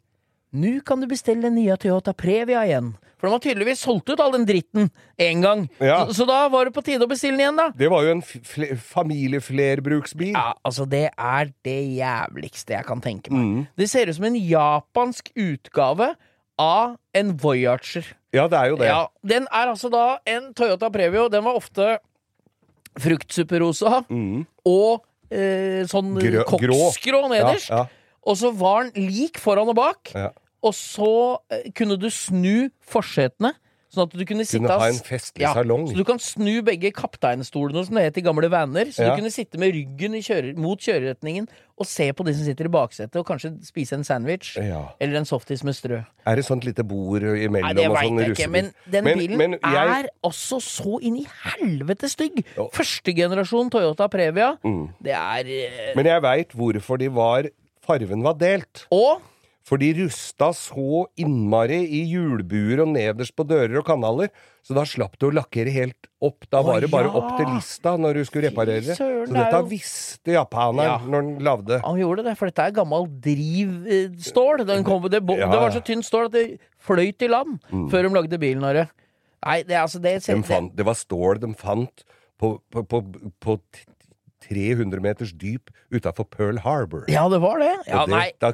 Nå 0.51 0.81
kan 0.83 0.99
du 0.99 1.07
bestille 1.07 1.45
den 1.45 1.55
nye 1.55 1.77
Toyota 1.79 2.11
Previa 2.17 2.65
igjen. 2.67 2.89
For 3.21 3.29
de 3.29 3.37
har 3.37 3.43
tydeligvis 3.45 3.83
solgt 3.85 4.09
ut 4.11 4.19
all 4.19 4.33
den 4.35 4.47
dritten 4.49 4.89
én 5.21 5.45
gang. 5.45 5.67
Ja. 5.79 6.01
Så, 6.09 6.23
så 6.23 6.27
da 6.27 6.39
var 6.51 6.67
det 6.67 6.73
på 6.75 6.83
tide 6.83 7.05
å 7.05 7.11
bestille 7.11 7.37
den 7.37 7.45
igjen, 7.45 7.61
da. 7.61 7.69
Det 7.77 7.91
var 7.93 8.07
jo 8.07 8.15
en 8.17 8.23
familieflerbruksbil. 8.25 10.33
Ja, 10.33 10.57
altså 10.67 10.89
Det 10.91 11.05
er 11.13 11.53
det 11.69 11.77
jævligste 12.01 12.75
jeg 12.75 12.89
kan 12.89 13.05
tenke 13.05 13.31
meg. 13.31 13.45
Mm. 13.45 13.69
Det 13.79 13.87
ser 13.93 14.11
ut 14.11 14.17
som 14.17 14.27
en 14.27 14.41
japansk 14.41 15.31
utgave 15.37 16.09
av 16.61 16.97
en 17.17 17.33
Voyager. 17.41 18.05
Ja, 18.37 18.45
det 18.53 18.59
er 18.61 18.69
jo 18.71 18.77
det. 18.79 18.87
Ja, 18.91 19.01
Den 19.27 19.49
er 19.51 19.73
altså 19.73 19.89
da 19.91 20.05
en 20.29 20.53
Toyota 20.55 20.91
Previo. 20.95 21.29
Den 21.33 21.43
var 21.49 21.57
ofte 21.59 21.97
fruktsupperosa 23.01 24.05
Mm. 24.11 24.45
og 24.67 25.05
eh, 25.31 25.85
sånn 25.91 26.15
koksgrå 26.47 27.23
nederst. 27.31 27.71
Ja, 27.71 27.87
Og 28.27 28.37
så 28.37 28.51
var 28.53 28.85
den 28.91 29.09
lik 29.09 29.39
foran 29.39 29.69
og 29.71 29.77
bak. 29.79 30.13
ja. 30.15 30.31
Og 30.63 30.75
så 30.77 31.39
eh, 31.51 31.71
kunne 31.73 31.97
du 31.97 32.11
snu 32.13 32.69
forsetene, 32.85 33.55
sånn 33.91 34.05
at 34.07 34.13
du 34.15 34.25
kunne 34.25 34.45
sitte 34.47 34.61
Kunne 34.63 34.77
ha 34.79 34.87
en 34.89 35.01
festlig 35.03 35.43
Ja, 35.43 35.53
salong. 35.55 35.89
Så 35.91 35.97
du 35.97 36.05
kan 36.07 36.19
snu 36.23 36.63
begge 36.63 36.93
kapteinstolene, 36.95 37.85
som 37.87 37.95
det 37.99 38.05
het 38.05 38.19
i 38.19 38.23
gamle 38.23 38.49
vaner. 38.51 38.87
Så 38.95 39.03
Ja. 39.03 39.11
du 39.17 39.21
kunne 39.23 39.31
sitte 39.35 39.59
med 39.59 39.75
ryggen 39.75 40.15
i 40.15 40.21
kjører, 40.23 40.57
mot 40.57 40.79
kjøreretningen 40.79 41.49
og 41.81 41.87
se 41.87 42.13
på 42.13 42.25
de 42.25 42.35
som 42.35 42.45
sitter 42.45 42.67
i 42.67 42.69
baksetet, 42.69 43.17
og 43.17 43.27
kanskje 43.27 43.51
spise 43.65 43.95
en 43.95 44.05
sandwich. 44.05 44.57
Ja. 44.57 44.91
Eller 45.01 45.17
en 45.19 45.25
softis 45.25 45.65
med 45.65 45.75
strø. 45.75 46.05
Er 46.27 46.37
det 46.37 46.45
sånt 46.45 46.63
lite 46.65 46.85
bord 46.87 47.23
imellom 47.23 47.63
Nei, 47.63 47.73
det 47.73 47.89
veit 47.91 48.11
sånn 48.11 48.19
jeg 48.21 48.31
ikke, 48.37 48.51
men 48.51 48.73
den 48.91 49.05
Men- 49.05 49.19
bilen 49.19 49.37
men 49.39 49.51
jeg- 49.53 50.05
er 50.05 50.09
altså 50.23 50.61
så 50.61 51.01
inn 51.03 51.17
i 51.17 51.27
helvete 51.45 52.07
stygg! 52.09 52.45
Ja. 52.57 52.69
Første 52.73 53.15
generasjon 53.17 53.71
Toyota 53.71 54.09
Previa. 54.09 54.57
Mm. 54.65 54.93
Det 55.03 55.13
er 55.13 55.45
eh, 55.47 55.95
Men 55.97 56.05
jeg 56.07 56.23
veit 56.23 56.49
hvorfor 56.51 56.99
de 56.99 57.09
var 57.09 57.45
Farven 57.83 58.23
var 58.23 58.35
delt. 58.35 58.87
Og 58.93 59.21
For 59.63 59.77
de 59.79 59.91
rusta 59.93 60.49
så 60.57 61.05
innmari 61.21 61.83
i 61.85 62.01
hjulbuer 62.11 62.81
og 62.83 62.89
nederst 62.95 63.35
på 63.37 63.45
dører 63.47 63.77
og 63.79 63.85
kanaler, 63.87 64.31
så 64.65 64.75
da 64.75 64.83
slapp 64.89 65.19
du 65.21 65.27
å 65.29 65.33
lakkere 65.37 65.71
helt 65.71 66.09
opp. 66.25 66.47
Da 66.51 66.63
var 66.65 66.81
det 66.81 66.89
bare 66.91 67.11
opp 67.13 67.37
til 67.37 67.47
lista 67.55 67.93
når 68.01 68.15
du 68.15 68.25
skulle 68.25 68.49
reparere 68.51 68.81
det. 68.87 68.97
søren, 68.97 69.29
Så 69.29 69.33
det 69.35 69.45
dette 69.45 69.61
jo- 69.61 69.69
visste 69.69 70.33
japaneren 70.35 70.89
Ja. 70.89 70.99
når 71.05 71.23
han 71.23 71.39
lagde. 71.45 71.81
han 71.85 71.99
gjorde 72.01 72.25
det, 72.25 72.37
for 72.39 72.47
dette 72.51 72.67
er 72.67 72.71
gammel 72.73 73.07
drivstål. 73.21 74.67
Den 74.67 74.85
kom, 74.85 75.03
det, 75.03 75.23
Ja. 75.23 75.51
det 75.51 75.61
var 75.61 75.71
så 75.71 75.81
tynt 75.85 76.05
stål 76.05 76.27
at 76.27 76.33
det 76.33 76.59
fløyt 76.81 77.23
i 77.23 77.29
land 77.29 77.61
før 77.91 78.03
de 78.03 78.09
lagde 78.09 78.39
bilen. 78.39 78.65
Are. 78.65 78.89
Nei, 79.45 79.63
det 79.63 79.73
er 79.77 79.83
altså 79.87 80.01
det, 80.01 80.23
De 80.25 80.43
fant, 80.43 80.75
det 80.75 80.85
var 80.85 80.95
stål 80.95 81.41
de 81.41 81.55
fant 81.55 82.05
på, 82.41 82.61
på, 82.73 82.83
på, 82.89 83.03
på 83.41 83.61
300 84.49 85.01
meters 85.01 85.33
dyp 85.33 85.71
utafor 85.93 86.25
Pearl 86.29 86.59
Harbor. 86.59 87.05
Ja, 87.09 87.29
det 87.29 87.41
var 87.41 87.59
det. 87.59 87.77
Ja, 87.87 88.03
og 88.03 88.09
det, 88.09 88.17
nei, 88.17 88.33
Da 88.41 88.53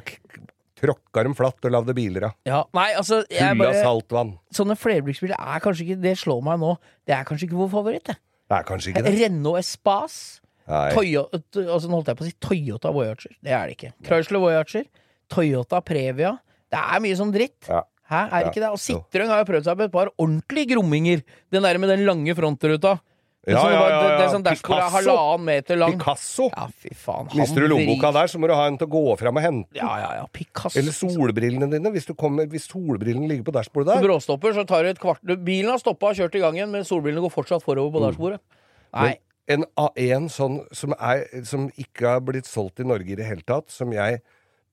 tråkka 0.77 1.23
dem 1.25 1.33
flatt 1.37 1.65
og 1.67 1.71
lagde 1.73 1.93
biler 1.97 2.27
av. 2.29 2.35
ja, 2.45 2.63
nei, 2.77 2.87
altså 2.99 3.23
jeg 3.29 3.41
Fulle 3.41 3.51
av 3.51 3.61
bare, 3.73 3.83
saltvann. 3.83 4.33
Sånne 4.53 4.75
flerbruksbiler 4.77 5.35
er 5.39 5.59
kanskje 5.63 5.85
ikke 5.87 6.01
Det 6.03 6.15
slår 6.21 6.41
meg 6.45 6.59
nå. 6.61 6.75
Det 7.07 7.15
er 7.17 7.23
kanskje 7.27 7.47
ikke 7.49 7.59
vår 7.63 7.71
favoritt. 7.73 8.05
Det. 8.11 8.17
Det 8.47 8.57
er 8.59 8.63
kanskje 8.69 8.93
ikke 8.93 9.03
det. 9.07 9.15
Renault 9.19 9.59
Espace. 9.59 10.39
Nei. 10.67 10.89
Toyota, 10.93 11.39
altså, 11.63 11.87
nå 11.87 11.95
holdt 11.99 12.09
jeg 12.11 12.17
på 12.19 12.25
å 12.25 12.27
si 12.27 12.35
Toyota 12.43 12.91
Voyager. 12.91 13.35
Det 13.43 13.53
er 13.55 13.67
det 13.69 13.75
ikke. 13.77 13.91
Chrysler 14.07 14.39
Voyager. 14.43 14.85
Toyota 15.31 15.79
Previa. 15.83 16.33
Det 16.71 16.79
er 16.79 16.99
mye 17.03 17.15
sånn 17.19 17.31
dritt. 17.31 17.69
Ja. 17.71 17.81
Hæ, 18.07 18.19
er 18.23 18.29
det 18.31 18.41
Ja. 18.43 18.49
ikke 18.51 18.63
det? 18.63 18.71
Og 18.71 18.79
Citroën 18.79 19.27
har 19.31 19.39
jo 19.43 19.47
prøvd 19.51 19.63
seg 19.67 19.77
på 19.79 19.83
et 19.87 19.91
par 19.91 20.09
ordentlige 20.19 20.69
gromminger. 20.75 21.23
Den 21.51 21.63
der 21.63 21.77
med 21.79 21.89
den 21.89 22.05
lange 22.07 22.35
frontruta. 22.35 22.99
Det, 23.47 23.53
Ja, 23.55 23.61
ja, 23.71 23.83
ja, 23.87 23.99
det, 24.03 24.23
ja. 24.25 24.31
som 24.33 24.43
dashbordet 24.43 24.83
er 24.83 24.91
halvannen 24.91 25.45
meter 25.47 25.77
lang. 25.79 25.93
Picasso. 25.95 26.49
Ja, 26.51 26.65
fy 26.67 26.89
faen. 26.91 27.29
han 27.31 27.39
Mister 27.39 27.63
du 27.63 27.69
lommeboka 27.71 28.09
der, 28.17 28.27
så 28.27 28.41
må 28.43 28.49
du 28.51 28.53
ha 28.57 28.65
en 28.67 28.75
til 28.75 28.89
å 28.89 28.91
gå 28.91 29.13
fram 29.21 29.39
og 29.39 29.45
hente. 29.45 29.77
Ja, 29.77 29.87
ja, 30.01 30.09
ja. 30.17 30.25
Picasso. 30.35 30.75
Eller 30.81 30.91
solbrillene 30.91 31.69
dine, 31.71 31.93
hvis, 31.95 32.09
du 32.09 32.11
kommer, 32.19 32.49
hvis 32.51 32.67
solbrillene 32.67 33.29
ligger 33.31 33.47
på 33.47 33.53
dashbordet 33.55 33.93
der. 33.93 34.03
bråstopper 34.03 34.57
så 34.57 34.67
tar 34.67 34.83
du 34.83 34.91
et 34.91 34.99
kvart 34.99 35.23
Bilen 35.47 35.71
har 35.71 35.79
stoppa 35.79 36.11
og 36.11 36.19
kjørt 36.19 36.35
i 36.35 36.43
gangen, 36.43 36.75
men 36.75 36.83
solbrillene 36.87 37.23
går 37.23 37.31
fortsatt 37.37 37.63
forover 37.63 37.95
på 37.95 38.03
dashbordet. 38.03 38.41
Nei. 38.97 39.13
En, 39.47 39.63
en 39.79 40.27
sånn 40.27 40.59
som, 40.75 40.91
er, 40.99 41.23
som 41.47 41.69
ikke 41.79 42.17
har 42.17 42.25
blitt 42.27 42.49
solgt 42.49 42.83
i 42.83 42.87
Norge 42.87 43.15
i 43.15 43.15
det 43.15 43.29
hele 43.29 43.47
tatt, 43.47 43.71
som 43.71 43.95
jeg 43.95 44.19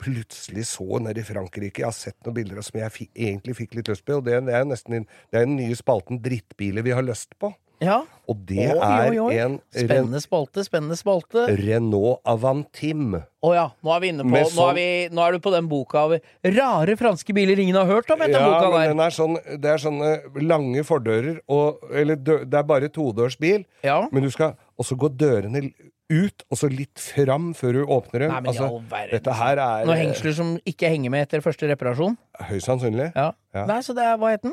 plutselig 0.02 0.66
så 0.66 0.98
nede 0.98 1.22
i 1.22 1.26
Frankrike. 1.26 1.78
Jeg 1.78 1.86
har 1.86 1.94
sett 1.94 2.18
noen 2.26 2.34
bilder 2.40 2.58
som 2.66 2.80
jeg 2.80 3.06
egentlig 3.14 3.54
fikk 3.60 3.76
litt 3.78 3.90
lyst 3.92 4.02
på, 4.02 4.18
og 4.18 4.26
det, 4.26 4.40
er 4.42 4.66
nesten 4.66 5.06
det 5.06 5.38
er 5.38 5.46
den 5.46 5.54
nye 5.60 5.78
spalten 5.78 6.18
'Drittbiler 6.18 6.82
vi 6.82 6.96
har 6.96 7.06
lyst 7.06 7.38
på'. 7.38 7.54
Ja. 7.84 8.00
Og 8.26 8.38
det 8.48 8.70
Oi, 8.72 8.78
er 8.80 9.10
oi, 9.10 9.18
oi. 9.20 9.32
en 9.44 9.58
Spennende 9.68 10.20
spalte, 10.24 10.62
spennende 10.64 10.96
spalte. 10.96 11.42
Renault 11.60 12.22
Avantim. 12.24 13.18
Å 13.44 13.50
ja, 13.52 13.66
nå 13.84 13.92
er 13.92 14.00
vi 14.00 14.08
inne 14.14 14.24
på 14.24 14.30
sånn... 14.32 14.40
nå, 14.40 14.50
sånn- 14.54 14.70
er 14.70 14.78
vi, 14.78 14.86
nå 15.12 15.24
er 15.26 15.36
du 15.36 15.42
på 15.44 15.52
den 15.52 15.68
boka 15.68 16.04
av 16.06 16.14
rare 16.56 16.96
franske 16.96 17.36
biler 17.36 17.60
ingen 17.60 17.76
har 17.76 17.84
hørt 17.90 18.08
om, 18.14 18.22
etter 18.24 18.40
Ja, 18.40 18.46
boka 18.48 18.70
men 18.70 18.78
der. 18.80 18.88
den 18.94 19.02
er 19.04 19.10
sånn, 19.18 19.36
det 19.60 19.74
er 19.74 19.82
sånne 19.84 20.12
lange 20.40 20.84
fordører, 20.88 21.42
og, 21.52 21.84
eller 21.92 22.16
dø, 22.16 22.38
det 22.48 22.62
er 22.62 22.70
bare 22.72 22.88
todørsbil, 22.88 23.66
Ja. 23.84 24.00
men 24.10 24.22
du 24.24 24.30
skal 24.32 24.56
også 24.80 24.96
gå 24.96 25.12
dørene 25.20 25.68
ut, 26.12 26.42
og 26.52 26.58
så 26.60 26.68
litt 26.72 27.00
fram 27.00 27.52
før 27.56 27.72
du 27.78 27.84
åpner 27.84 28.24
dem. 28.26 28.32
Nei, 28.32 28.40
men 28.44 28.50
altså, 28.52 28.66
verden. 28.90 29.12
dette 29.18 29.32
her 29.38 29.60
er 29.60 29.86
Noen 29.88 30.00
hengsler 30.02 30.34
som 30.36 30.50
ikke 30.68 30.88
henger 30.92 31.12
med 31.12 31.24
etter 31.28 31.40
første 31.44 31.68
reparasjon. 31.70 32.16
eh, 32.40 32.44
høyst 32.52 32.68
sannsynlig. 32.68 33.12
Ja. 33.16 33.30
Ja. 33.56 33.64
Nei, 33.68 33.78
så 33.84 33.94
det 33.96 34.04
er, 34.04 34.16
hva 34.20 34.32
het 34.34 34.42
den? 34.44 34.52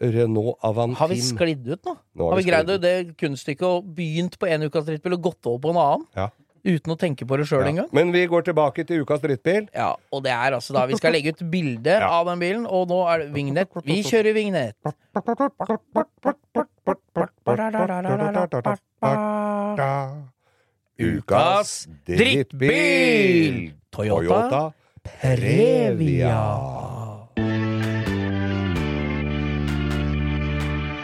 Renault 0.00 0.56
Avantim. 0.64 0.96
Har 0.96 1.08
vi 1.12 1.20
sklidd 1.20 1.66
ut 1.68 1.84
nå? 1.84 1.96
Nå 2.16 2.28
har 2.30 2.38
vi 2.40 2.44
greid 2.48 2.70
sklidd 2.70 2.80
det, 2.80 3.16
kunststykket 3.20 3.66
og 3.68 3.84
begynt 3.96 4.38
på 4.40 4.48
en 4.48 4.62
ukas 4.68 4.86
drittbil 4.88 5.16
og 5.18 5.26
gått 5.28 5.46
over 5.50 5.60
på 5.66 5.74
en 5.74 5.80
annen? 5.82 6.06
Ja. 6.16 6.28
Uten 6.60 6.92
å 6.92 6.96
tenke 7.00 7.24
på 7.24 7.36
det 7.40 7.46
sjøl 7.48 7.62
Ja. 7.64 7.68
engang? 7.70 7.88
Men 7.96 8.12
vi 8.12 8.26
går 8.28 8.42
tilbake 8.44 8.84
til 8.84 9.00
ukas 9.04 9.20
drittbil. 9.20 9.68
Ja, 9.72 9.94
og 10.12 10.22
det 10.24 10.32
er 10.32 10.52
altså 10.58 10.72
da 10.76 10.86
Vi 10.86 10.96
skal 11.00 11.12
legge 11.12 11.32
ut 11.32 11.40
bilde 11.50 12.00
av 12.18 12.26
den 12.28 12.38
bilen, 12.40 12.66
og 12.66 12.88
nå 12.88 13.00
er 13.08 13.18
det 13.24 13.32
vignett. 13.32 13.68
Vi 13.84 14.02
kjører 14.04 14.34
vignett. 14.36 14.76
Ukas 21.00 21.88
drittbil! 22.06 23.72
Toyota 23.90 24.72
Previa. 25.02 26.36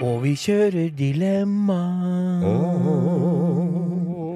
Og 0.06 0.20
vi 0.22 0.36
kjører 0.38 0.90
dilemma. 0.94 1.80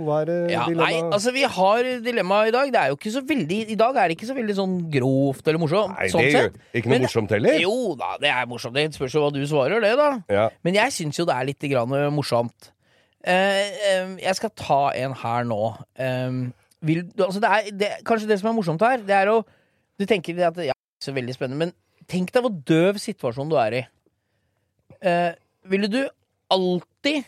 Hva 0.07 0.17
er 0.23 0.27
det 0.27 0.39
Ja, 0.51 0.65
nei, 0.75 0.95
altså 0.99 1.31
Vi 1.35 1.45
har 1.47 1.89
dilemma 2.03 2.41
i 2.49 2.55
dag. 2.55 2.73
Det 2.73 2.81
er 2.81 2.91
jo 2.91 2.99
ikke 2.99 3.13
så 3.15 3.23
veldig 3.27 3.59
I 3.71 3.77
dag 3.79 3.99
er 4.01 4.11
det 4.11 4.17
ikke 4.17 4.31
så 4.31 4.35
veldig 4.35 4.57
sånn 4.59 4.75
grovt 4.91 5.47
eller 5.47 5.63
morsomt. 5.63 5.95
Nei, 5.95 6.09
sånn 6.11 6.27
det 6.27 6.33
sett. 6.35 6.59
jo 6.59 6.81
ikke 6.81 6.91
noe 6.91 6.97
Men- 6.97 7.07
morsomt 7.07 7.35
heller. 7.37 7.61
Jo 7.63 7.77
da, 8.01 8.17
det 8.19 8.33
er 8.33 8.47
morsomt. 8.51 8.75
Det 8.75 8.89
spørs 8.99 9.15
jo 9.15 9.23
hva 9.23 9.33
du 9.33 9.41
svarer, 9.47 9.81
det, 9.81 9.95
da. 10.01 10.11
Ja. 10.29 10.49
Men 10.65 10.75
jeg 10.75 10.97
syns 10.97 11.21
jo 11.21 11.27
det 11.29 11.37
er 11.37 11.47
litt 11.53 11.69
grann 11.71 11.95
morsomt. 12.15 12.73
Uh, 13.21 13.31
uh, 13.31 14.17
jeg 14.17 14.35
skal 14.35 14.51
ta 14.57 14.83
en 14.97 15.13
her 15.13 15.45
nå. 15.45 15.63
Uh, 16.01 16.51
vil, 16.81 17.05
altså 17.21 17.39
det 17.39 17.51
er, 17.51 17.71
det, 17.77 17.89
kanskje 18.09 18.27
det 18.27 18.41
som 18.41 18.49
er 18.49 18.57
morsomt 18.57 18.81
her, 18.81 18.99
det 19.05 19.13
er 19.15 19.29
å 19.29 19.45
Du 20.01 20.07
tenker 20.09 20.33
at 20.41 20.57
ja, 20.65 20.73
så 21.05 21.13
veldig 21.13 21.35
spennende, 21.37 21.69
men 21.69 21.73
tenk 22.09 22.33
deg 22.33 22.41
hvor 22.41 22.55
døv 22.65 22.97
situasjon 22.97 23.51
du 23.51 23.57
er 23.61 23.75
i. 23.77 23.87
Eh, 25.01 25.33
ville 25.69 25.89
du 25.91 26.01
alltid 26.51 27.25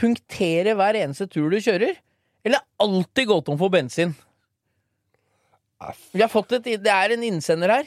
punktere 0.00 0.74
hver 0.78 0.96
eneste 1.02 1.28
tur 1.30 1.50
du 1.52 1.58
kjører? 1.60 1.96
Eller 2.44 2.62
alltid 2.80 3.28
gå 3.28 3.40
tom 3.44 3.58
for 3.60 3.68
bensin? 3.72 4.14
Vi 6.12 6.20
har 6.20 6.28
fått 6.28 6.52
et, 6.58 6.64
det 6.84 6.92
er 6.92 7.14
en 7.14 7.22
innsender 7.24 7.72
her. 7.72 7.86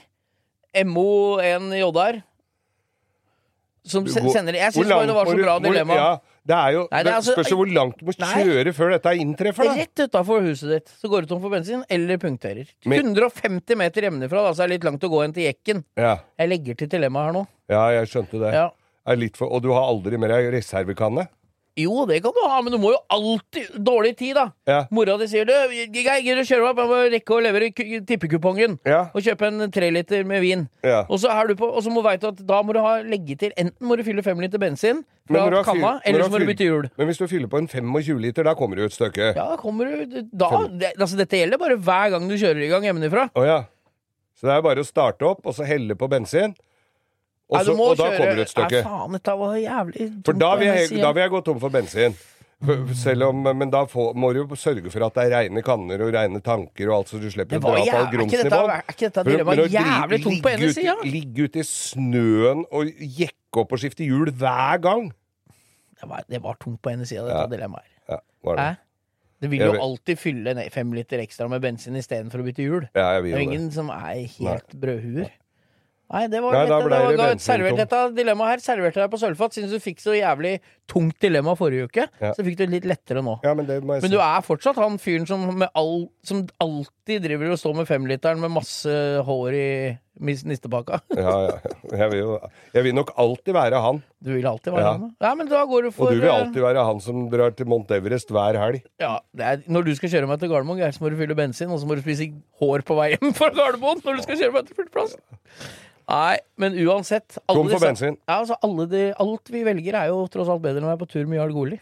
MO1JR. 0.81 2.21
Som 3.83 4.05
sender 4.07 4.55
Jeg 4.55 4.71
syns 4.71 4.87
det 4.87 5.13
var 5.13 5.27
så 5.27 5.35
bra 5.35 5.57
dilemma. 5.59 5.95
Ja, 5.97 6.11
det 6.47 6.55
er 6.55 6.69
jo 6.71 6.83
Nei, 6.87 7.01
det 7.03 7.11
er 7.11 7.17
altså- 7.17 7.33
spørs 7.35 7.51
hvor 7.51 7.67
langt 7.67 7.97
du 7.99 8.05
må 8.07 8.13
Nei. 8.17 8.43
kjøre 8.43 8.73
før 8.73 8.91
dette 8.95 9.11
inntreffer, 9.19 9.67
da. 9.67 9.73
Rett 9.75 10.03
utafor 10.07 10.41
huset 10.41 10.69
ditt 10.71 10.87
så 11.01 11.09
går 11.11 11.21
du 11.21 11.27
tom 11.27 11.41
for 11.41 11.49
bensin, 11.51 11.83
eller 11.89 12.17
punkterer. 12.17 12.65
Men- 12.85 13.13
150 13.13 13.75
meter 13.75 14.01
hjemmefra, 14.07 14.43
da, 14.47 14.53
så 14.53 14.63
er 14.63 14.67
det 14.67 14.79
litt 14.81 14.87
langt 14.89 15.03
å 15.03 15.09
gå 15.11 15.25
inn 15.25 15.33
til 15.33 15.43
jekken. 15.53 15.83
Ja, 15.97 16.19
Jeg 16.39 16.49
legger 16.49 16.77
til 16.77 16.87
dilemmaet 16.87 17.25
her 17.25 17.33
nå. 17.33 17.47
ja 17.69 17.89
jeg 17.89 18.07
skjønte 18.07 18.39
det. 18.39 18.53
Ja. 18.53 18.69
Er 19.05 19.17
litt 19.19 19.35
for, 19.39 19.51
og 19.51 19.63
du 19.65 19.71
har 19.75 19.83
aldri 19.89 20.17
med 20.21 20.31
deg 20.31 20.51
reservekanne? 20.53 21.27
Jo, 21.73 22.03
det 22.05 22.19
kan 22.21 22.35
du 22.35 22.41
ha, 22.45 22.59
men 22.61 22.69
du 22.69 22.77
må 22.77 22.91
jo 22.93 22.99
alltid 23.09 23.71
Dårlig 23.81 24.11
tid, 24.19 24.35
da. 24.37 24.43
Ja. 24.69 24.83
Mora 24.93 25.15
di 25.17 25.25
sier 25.31 25.47
du, 25.49 25.53
jeg 25.73 25.89
gidder 25.95 26.43
å 26.43 26.45
kjøre 26.45 26.67
meg 26.67 26.69
opp? 26.69 26.81
Jeg 26.83 26.89
må 26.91 26.99
rekke 27.15 27.33
å 27.33 27.39
levere 27.41 27.69
ku- 27.73 28.03
tippekupongen. 28.05 28.75
Ja. 28.85 28.99
Og 29.09 29.25
kjøpe 29.25 29.47
en 29.49 29.71
treliter 29.73 30.21
med 30.29 30.43
vin. 30.45 30.67
Ja. 30.85 30.99
Og 31.09 31.17
så 31.23 31.31
er 31.33 31.49
du 31.49 31.55
på 31.57 31.65
Og 31.71 31.81
så 31.81 31.89
må 31.89 32.03
du 32.05 32.11
du 32.21 32.27
at 32.29 32.43
da 32.45 32.59
må 32.61 32.75
du 32.77 32.79
ha 32.79 32.99
legge 33.01 33.35
til 33.41 33.51
Enten 33.57 33.87
må 33.89 33.97
du 33.97 34.03
fylle 34.05 34.21
fem 34.21 34.37
liter 34.39 34.61
bensin 34.61 35.01
fra 35.25 35.63
kanna, 35.63 35.95
eller 36.05 36.23
så 36.27 36.29
må 36.29 36.39
du 36.43 36.45
bytte 36.45 36.67
hjul. 36.67 36.89
Men 36.95 37.07
hvis 37.09 37.17
du 37.17 37.25
fyller 37.27 37.47
på 37.49 37.57
en 37.57 37.67
25 37.67 38.19
liter, 38.21 38.43
da 38.43 38.53
kommer 38.53 38.75
du 38.77 38.83
et 38.85 38.93
stykke. 38.93 39.33
Ja, 39.33 39.47
da 39.55 39.57
kommer 39.57 39.89
du 39.89 40.21
da, 40.31 40.67
det, 40.69 40.93
Altså, 40.99 41.17
dette 41.17 41.41
gjelder 41.41 41.57
bare 41.57 41.79
hver 41.79 42.11
gang 42.13 42.29
du 42.29 42.35
kjører 42.37 42.61
i 42.61 42.69
gang 42.69 42.83
hjemmefra. 42.85 43.31
Oh, 43.33 43.43
ja. 43.47 43.63
Så 44.37 44.45
det 44.45 44.53
er 44.59 44.61
bare 44.61 44.83
å 44.83 44.85
starte 44.85 45.25
opp, 45.25 45.41
og 45.47 45.55
så 45.57 45.65
helle 45.65 45.95
på 45.97 46.09
bensin. 46.11 46.53
Og, 47.49 47.57
Nei, 47.59 47.73
og 47.73 47.97
da 47.97 48.03
kjøre- 48.07 48.17
kommer 48.17 48.35
du 48.35 48.41
et 48.41 48.49
stykke. 48.49 48.71
Nei, 48.71 48.83
faen, 48.83 49.11
dette 49.17 49.33
var 49.37 49.55
jævlig 49.59 50.05
For 50.25 50.33
da 50.33 50.55
vil, 50.55 50.67
jeg, 50.67 51.01
da 51.01 51.11
vil 51.11 51.21
jeg 51.21 51.29
gå 51.33 51.41
tom 51.45 51.59
for 51.59 51.69
bensin. 51.69 52.15
Om, 52.63 53.41
Men 53.57 53.69
da 53.69 53.81
får, 53.85 54.13
må 54.15 54.29
du 54.33 54.39
jo 54.45 54.55
sørge 54.55 54.89
for 54.89 55.03
at 55.05 55.13
det 55.17 55.23
er 55.25 55.33
reine 55.35 55.61
kanner 55.61 55.99
og 56.05 56.13
reine 56.15 56.39
tanker 56.41 56.87
og 56.87 56.95
alt, 57.01 57.09
så 57.11 57.19
du 57.19 57.27
slipper 57.29 57.57
å 57.59 57.59
dra 57.59 57.73
på 57.75 57.97
all 57.97 58.07
grumsen 58.13 58.47
i 58.47 58.49
bånn. 58.53 58.69
er 58.71 58.85
ikke 58.93 59.09
dette 59.09 59.23
dilemmaet 59.27 59.73
jævlig 59.73 60.19
tungt 60.23 60.41
på 60.45 60.49
ene 60.53 60.69
ut- 60.69 60.75
sida? 60.77 60.95
Ligge 61.03 61.43
ute 61.49 61.59
i 61.59 61.65
snøen 61.67 62.63
og 62.71 62.85
jekke 63.03 63.59
opp 63.65 63.75
og 63.75 63.79
skifte 63.83 64.07
hjul 64.07 64.31
hver 64.31 64.79
gang. 64.81 65.11
Det 65.99 66.09
var, 66.09 66.23
det 66.29 66.41
var 66.41 66.55
tungt 66.63 66.81
på 66.81 66.93
ene 66.93 67.05
sida, 67.05 67.27
Ja. 67.27 67.43
dette 67.43 67.57
dilemmaet. 67.57 67.83
her. 68.07 68.15
Ja, 68.15 68.19
var 68.43 68.55
det. 68.55 68.63
Hæ? 68.63 68.75
Det 69.43 69.49
vil 69.51 69.59
jo 69.59 69.73
alltid 69.83 70.17
fylle 70.19 70.69
fem 70.71 70.93
liter 70.95 71.19
ekstra 71.19 71.49
med 71.49 71.61
bensin 71.61 71.95
istedenfor 71.99 72.39
å 72.39 72.45
bytte 72.47 72.63
hjul. 72.63 72.87
Ja, 72.95 73.19
Det 73.21 73.33
er 73.33 73.39
ingen 73.43 73.71
som 73.71 73.89
er 73.89 74.23
helt 74.39 74.69
brødhuer. 74.79 75.29
Nei, 76.11 76.27
det 76.29 76.41
var, 76.43 76.53
Nei, 76.53 76.65
dette, 76.67 76.89
det 76.91 77.17
var 77.17 77.31
det 77.33 77.41
servert. 77.41 77.77
Dette 77.79 77.99
dilemmaet 78.13 78.51
her 78.51 78.61
serverte 78.61 78.99
jeg 79.01 79.09
på 79.09 79.17
sølvfat. 79.21 79.55
Siden 79.55 79.71
du 79.71 79.79
fikk 79.81 80.01
så 80.03 80.13
jævlig 80.13 80.59
tungt 80.91 81.15
dilemma 81.23 81.55
forrige 81.57 81.87
uke, 81.89 82.05
Ja. 82.21 82.33
så 82.35 82.43
fikk 82.45 82.57
du 82.59 82.65
det 82.65 82.69
litt 82.75 82.85
lettere 82.85 83.23
nå. 83.25 83.39
Ja, 83.43 83.53
men 83.55 83.65
Men 83.65 84.11
du 84.11 84.19
er 84.19 84.41
fortsatt 84.45 84.75
han 84.77 84.99
fyren 85.01 85.25
som, 85.25 85.47
med 85.57 85.69
all, 85.73 86.09
som 86.23 86.45
alltid 86.61 87.23
driver 87.23 87.51
og 87.55 87.57
står 87.57 87.75
med 87.81 87.87
femliteren 87.89 88.39
med 88.43 88.51
masse 88.51 88.93
hår 89.25 89.53
i 89.57 89.69
mis- 90.19 90.43
nistepakka. 90.45 90.99
Ja, 91.17 91.33
ja. 91.47 91.73
Jeg 91.93 92.09
vil, 92.11 92.19
jo, 92.23 92.37
jeg 92.73 92.83
vil 92.87 92.95
nok 92.97 93.11
alltid 93.17 93.53
være 93.55 93.81
han. 93.83 94.01
Du 94.23 94.31
vil 94.33 94.45
alltid 94.49 94.71
være 94.73 94.83
Ja. 94.85 94.91
han. 94.97 95.11
Ja, 95.21 95.33
men 95.39 95.47
da 95.51 95.63
går 95.69 95.87
du 95.87 95.91
for 95.91 96.07
Og 96.07 96.13
du 96.15 96.19
vil 96.21 96.29
eh, 96.29 96.35
alltid 96.35 96.61
være 96.63 96.85
han 96.87 96.99
som 97.03 97.29
drar 97.31 97.53
til 97.57 97.69
Mount 97.69 97.91
Everest 97.91 98.29
hver 98.33 98.57
helg. 98.61 98.81
Ja, 99.01 99.17
det 99.35 99.45
er, 99.51 99.63
Når 99.67 99.85
du 99.89 99.93
skal 99.95 100.09
kjøre 100.09 100.27
meg 100.29 100.39
til 100.43 100.49
Gardermoen, 100.51 100.79
Geir, 100.81 100.91
så 100.95 101.03
må 101.05 101.09
du 101.13 101.17
fylle 101.19 101.35
bensin, 101.37 101.71
og 101.73 101.79
så 101.81 101.87
må 101.89 101.95
du 101.97 102.03
spise 102.05 102.29
hår 102.61 102.83
på 102.87 102.97
vei 102.99 103.13
hjem 103.15 103.33
fra 103.37 103.49
Gardermoen 103.53 104.01
når 104.03 104.19
du 104.19 104.25
skal 104.27 104.39
kjøre 104.41 104.53
meg 104.57 104.67
til 104.69 104.79
flyplass. 104.81 105.17
Nei, 106.03 106.35
men 106.59 106.73
uansett 106.83 107.37
Tom 107.47 107.69
for 107.71 107.79
bensin. 107.79 108.17
Ja, 108.27 108.41
altså 108.41 108.57
de, 108.91 109.13
Alt 109.23 109.49
vi 109.53 109.63
velger, 109.63 109.95
er 109.95 110.11
jo 110.11 110.25
tross 110.27 110.49
alt 110.51 110.61
bedre 110.65 110.81
enn 110.81 110.87
å 110.89 110.91
være 110.91 111.03
på 111.05 111.11
tur 111.13 111.25
med 111.31 111.39
Jarl 111.39 111.53
Goli. 111.55 111.79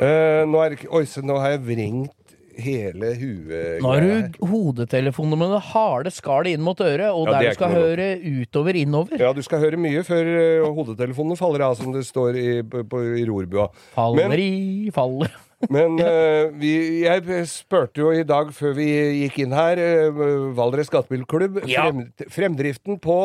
Eh, 0.00 0.42
nå, 0.48 0.60
er 0.64 0.76
oi, 0.88 1.02
nå 1.28 1.34
har 1.42 1.50
jeg 1.56 1.60
vrengt 1.66 2.14
hele 2.62 3.12
huet. 3.18 3.80
Nå 3.82 3.92
har 3.94 4.06
du 4.06 4.46
hodetelefoner 4.50 5.40
med 5.40 5.52
det 5.56 5.60
harde 5.72 6.12
skallet 6.14 6.54
inn 6.56 6.64
mot 6.64 6.80
øret, 6.80 7.10
og 7.10 7.26
Ja, 7.28 7.32
der 7.32 7.40
er 7.40 7.50
du 7.50 7.58
skal 7.58 7.74
høre 7.76 8.08
utover 8.40 8.78
innover. 8.80 9.20
Ja, 9.20 9.32
du 9.36 9.42
skal 9.46 9.62
høre 9.64 9.80
mye 9.80 10.02
før 10.06 10.32
eh, 10.36 10.66
hodetelefonene 10.70 11.36
faller 11.40 11.66
av, 11.70 11.76
som 11.80 11.92
det 11.96 12.04
står 12.08 12.36
i, 12.40 12.48
på, 12.62 12.84
på, 12.90 13.02
i 13.20 13.24
rorbua. 13.28 13.68
Faller 13.96 14.28
Men- 14.28 14.38
i 14.40 14.90
faller. 14.94 15.30
Men 15.68 15.98
uh, 16.00 16.48
vi, 16.56 16.70
jeg 17.04 17.44
spurte 17.50 18.00
jo 18.00 18.08
i 18.16 18.22
dag, 18.24 18.48
før 18.56 18.72
vi 18.78 18.86
gikk 19.20 19.40
inn 19.44 19.52
her, 19.52 19.76
uh, 19.76 20.20
Valdres 20.56 20.88
Gatebilklubb, 20.92 21.58
Ja. 21.68 21.84
frem, 21.90 22.06
fremdriften 22.32 22.96
på 23.02 23.16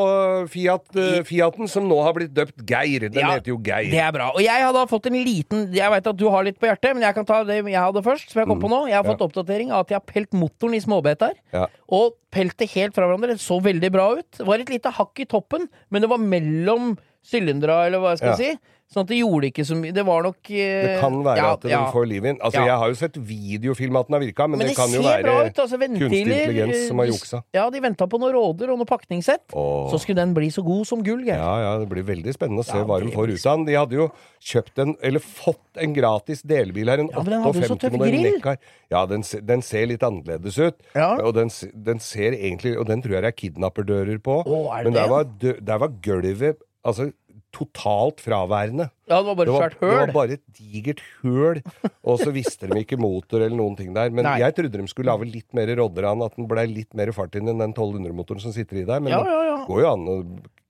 Fiat, 0.52 0.84
uh, 1.00 1.22
Fiaten, 1.28 1.70
som 1.72 1.88
nå 1.88 2.02
har 2.04 2.18
blitt 2.18 2.34
døpt 2.36 2.66
Geir. 2.68 3.08
Den 3.08 3.22
Ja, 3.24 3.32
heter 3.38 3.54
jo 3.54 3.60
Geir. 3.64 3.88
Det 3.94 4.04
er 4.04 4.12
bra. 4.12 4.32
Og 4.36 4.44
jeg 4.44 4.68
hadde 4.68 4.84
fått 4.92 5.08
en 5.08 5.16
liten 5.16 5.66
Jeg 5.74 5.92
vet 5.96 6.12
at 6.12 6.20
du 6.20 6.28
har 6.34 6.44
litt 6.44 6.60
på 6.60 6.68
hjertet, 6.68 6.92
men 6.98 7.08
jeg 7.08 7.16
kan 7.16 7.26
ta 7.26 7.40
det 7.48 7.62
jeg 7.64 7.80
hadde 7.80 8.04
først. 8.04 8.30
Som 8.34 8.44
jeg 8.44 8.52
kom 8.52 8.60
på 8.60 8.70
nå 8.74 8.84
Jeg 8.90 9.00
har 9.00 9.08
fått 9.08 9.24
oppdatering 9.24 9.72
av 9.72 9.86
at 9.86 9.96
jeg 9.96 10.02
har 10.02 10.08
pelt 10.12 10.36
motoren 10.36 10.76
i 10.76 10.84
småbeter. 10.84 11.34
Ja. 11.56 11.68
Og 11.88 12.18
pelt 12.36 12.58
det 12.60 12.68
helt 12.76 12.96
fra 12.98 13.08
hverandre. 13.08 13.36
Det 13.38 13.44
så 13.44 13.62
veldig 13.64 13.92
bra 13.96 14.12
ut. 14.20 14.30
Det 14.36 14.46
var 14.46 14.60
et 14.60 14.70
lite 14.76 14.92
hakk 14.92 15.24
i 15.24 15.26
toppen, 15.30 15.70
men 15.90 16.04
det 16.04 16.10
var 16.12 16.20
mellom 16.20 16.98
sylindra, 17.26 17.86
eller 17.88 18.02
hva 18.04 18.16
jeg 18.16 18.24
skal 18.24 18.34
Ja. 18.36 18.40
si. 18.40 18.72
Sånn 18.86 19.02
at 19.02 19.10
det 19.10 19.18
gjorde 19.18 19.48
ikke 19.50 19.64
så 19.66 19.76
mye 19.80 19.94
Det 19.96 20.04
var 20.06 20.22
nok 20.28 20.50
eh, 20.54 20.84
Det 20.86 20.98
kan 21.02 21.16
være 21.26 21.40
ja, 21.42 21.48
at 21.56 21.64
den 21.66 21.72
ja. 21.74 21.80
får 21.90 22.04
liv 22.06 22.26
inn. 22.30 22.38
Altså. 22.38 22.62
Jeg 22.68 22.78
har 22.78 22.92
jo 22.92 22.98
sett 23.00 23.16
videofilm 23.18 23.98
at 23.98 24.12
den 24.12 24.14
har 24.14 24.22
virka, 24.22 24.46
men, 24.46 24.60
Men 24.62 24.68
det, 24.68 24.76
det 24.76 24.78
kan 24.78 24.94
jo 24.94 25.02
være 25.02 25.32
ut. 25.48 25.62
Altså, 25.64 25.80
kunstig 25.82 26.20
intelligens 26.22 26.84
som 26.92 27.02
har 27.02 27.10
juksa. 27.10 27.40
Ja, 27.58 27.64
de 27.74 27.82
venta 27.82 28.06
på 28.12 28.20
noen 28.22 28.36
råder 28.36 28.70
og 28.70 28.78
noe 28.78 28.86
pakningssett. 28.86 29.56
Åh. 29.58 29.88
Så 29.90 29.98
skulle 30.04 30.22
den 30.22 30.36
bli 30.38 30.52
så 30.54 30.62
god 30.66 30.86
som 30.86 31.02
gull, 31.06 31.24
Geir. 31.26 31.42
Ja, 31.42 31.56
ja, 31.64 31.72
det 31.82 31.90
blir 31.90 32.06
veldig 32.06 32.36
spennende 32.38 32.62
å 32.62 32.68
se 32.68 32.78
hva 32.86 33.00
de 33.02 33.10
får 33.16 33.34
ut 33.34 33.40
av 33.42 33.58
den. 33.58 33.66
De 33.72 33.80
hadde 33.80 33.98
jo 33.98 34.06
kjøpt 34.52 34.84
en, 34.86 34.94
eller 35.10 35.26
fått 35.26 35.82
en 35.82 35.98
gratis 35.98 36.46
delbil 36.46 36.94
her, 36.94 37.02
en 37.02 37.10
Ja, 37.10 37.26
men 37.26 37.34
den 37.34 37.44
hadde 37.48 37.66
jo 37.66 37.72
så 37.72 37.80
tøff 37.82 37.98
58-modell 37.98 38.14
grill. 38.20 38.38
Neckar. 38.38 38.62
Ja, 38.94 39.02
den, 39.10 39.26
den 39.50 39.66
ser 39.66 39.90
litt 39.90 40.06
annerledes 40.06 40.62
ut. 40.62 40.86
Og 40.94 41.34
den, 41.34 41.50
den 41.90 42.06
ser 42.06 42.38
egentlig 42.38 42.76
Og 42.78 42.86
den 42.86 43.02
tror 43.02 43.18
jeg 43.18 43.26
det 43.26 43.34
er 43.34 43.40
kidnapperdører 43.42 44.22
på. 44.22 44.40
Åh, 44.46 44.70
er 44.78 44.86
Men 44.86 44.94
der 44.94 45.10
det? 45.10 45.10
var, 45.10 45.60
der 45.74 45.84
var 45.88 46.00
gulvet 46.06 46.62
altså 46.86 47.10
totalt 47.56 48.20
fraværende. 48.20 48.90
Ja, 49.08 49.22
det 49.22 49.30
var 49.30 49.38
bare 49.40 49.48
et 49.48 49.60
svært 49.62 49.78
høl? 49.80 49.92
det 49.92 50.00
var 50.02 50.14
bare 50.16 50.36
et 50.36 50.44
digert 50.58 51.02
høl, 51.22 51.62
og 52.04 52.20
så 52.20 52.34
visste 52.36 52.68
de 52.72 52.82
ikke 52.84 53.00
motor 53.00 53.46
eller 53.46 53.56
noen 53.56 53.78
ting 53.80 53.94
der. 53.96 54.12
Men 54.12 54.28
Nei. 54.28 54.40
jeg 54.44 54.58
trodde 54.58 54.82
de 54.82 54.88
skulle 54.92 55.12
lage 55.14 55.30
litt 55.30 55.56
mer 55.56 55.72
Rodderan, 55.80 56.24
at 56.26 56.36
den 56.36 56.50
blei 56.52 56.66
litt 56.72 56.92
mer 56.98 57.14
fart 57.16 57.38
inn 57.40 57.48
enn 57.52 57.64
den 57.64 57.72
1200-motoren 57.76 58.44
som 58.44 58.56
sitter 58.56 58.82
i 58.84 58.86
der. 58.88 59.00
Men 59.00 59.16
Ja, 59.16 59.24
ja, 59.24 59.40
ja. 59.52 59.58
det 59.62 59.70
går 59.72 59.86
jo 59.86 59.92
an 59.94 60.06
å 60.12 60.18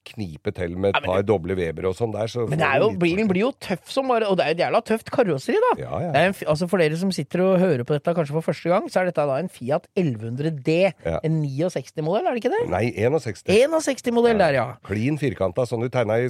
knipe 0.05 0.51
til 0.55 0.75
med 0.79 0.95
et 0.95 1.05
par 1.05 1.23
doble 1.25 1.55
Weber 1.57 1.87
og 1.89 1.95
sånn 1.97 2.13
der. 2.13 2.29
Så 2.31 2.45
Men 2.49 2.61
det 2.61 2.71
jo, 2.81 2.89
bilen 3.01 3.29
blir 3.29 3.45
jo 3.45 3.51
tøff 3.61 3.91
som 3.91 4.09
bare 4.11 4.29
Og 4.29 4.37
det 4.39 4.45
er 4.45 4.53
jo 4.53 4.57
et 4.57 4.63
jævla 4.65 4.81
tøft 4.85 5.11
karosseri, 5.13 5.61
da. 5.63 5.71
Ja, 5.81 6.01
ja. 6.05 6.11
Det 6.13 6.21
er 6.21 6.31
en, 6.31 6.35
altså 6.53 6.69
For 6.71 6.83
dere 6.83 6.99
som 7.01 7.13
sitter 7.15 7.43
og 7.45 7.55
hører 7.61 7.85
på 7.87 7.97
dette 7.97 8.15
kanskje 8.17 8.35
for 8.37 8.45
første 8.45 8.71
gang, 8.71 8.89
så 8.91 9.01
er 9.01 9.09
dette 9.11 9.25
da 9.29 9.39
en 9.41 9.49
Fiat 9.51 9.87
1100D. 9.97 10.75
Ja. 11.05 11.17
En 11.25 11.39
69-modell, 11.43 12.27
er 12.27 12.37
det 12.37 12.43
ikke 12.43 12.53
det? 12.53 12.61
Nei, 12.73 12.85
61. 12.95 13.49
61-modell 13.49 14.39
der, 14.41 14.59
ja. 14.59 14.67
Klin 14.85 15.19
firkanta, 15.21 15.65
sånn 15.69 15.85
du 15.85 15.89
tegna 15.93 16.19
i 16.21 16.29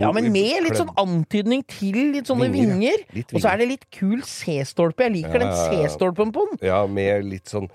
Ja, 0.00 0.12
men 0.14 0.30
med 0.30 0.64
litt 0.66 0.78
sånn 0.78 0.92
antydning 1.00 1.64
til 1.66 1.98
litt 2.14 2.30
sånne 2.30 2.50
Vinger, 2.52 2.76
vinger. 2.78 3.06
Litt 3.16 3.34
Og 3.34 3.42
så 3.42 3.52
er 3.52 3.62
det 3.62 3.70
litt 3.72 3.86
kul 3.94 4.20
C-stolpe. 4.26 5.08
Jeg 5.08 5.16
liker 5.20 5.42
den. 5.42 5.54
C-stolpen 5.66 6.34
på 6.34 6.46
den. 6.50 6.60
Ja, 6.70 6.84
med 6.86 7.26
litt 7.26 7.50
sånn 7.50 7.70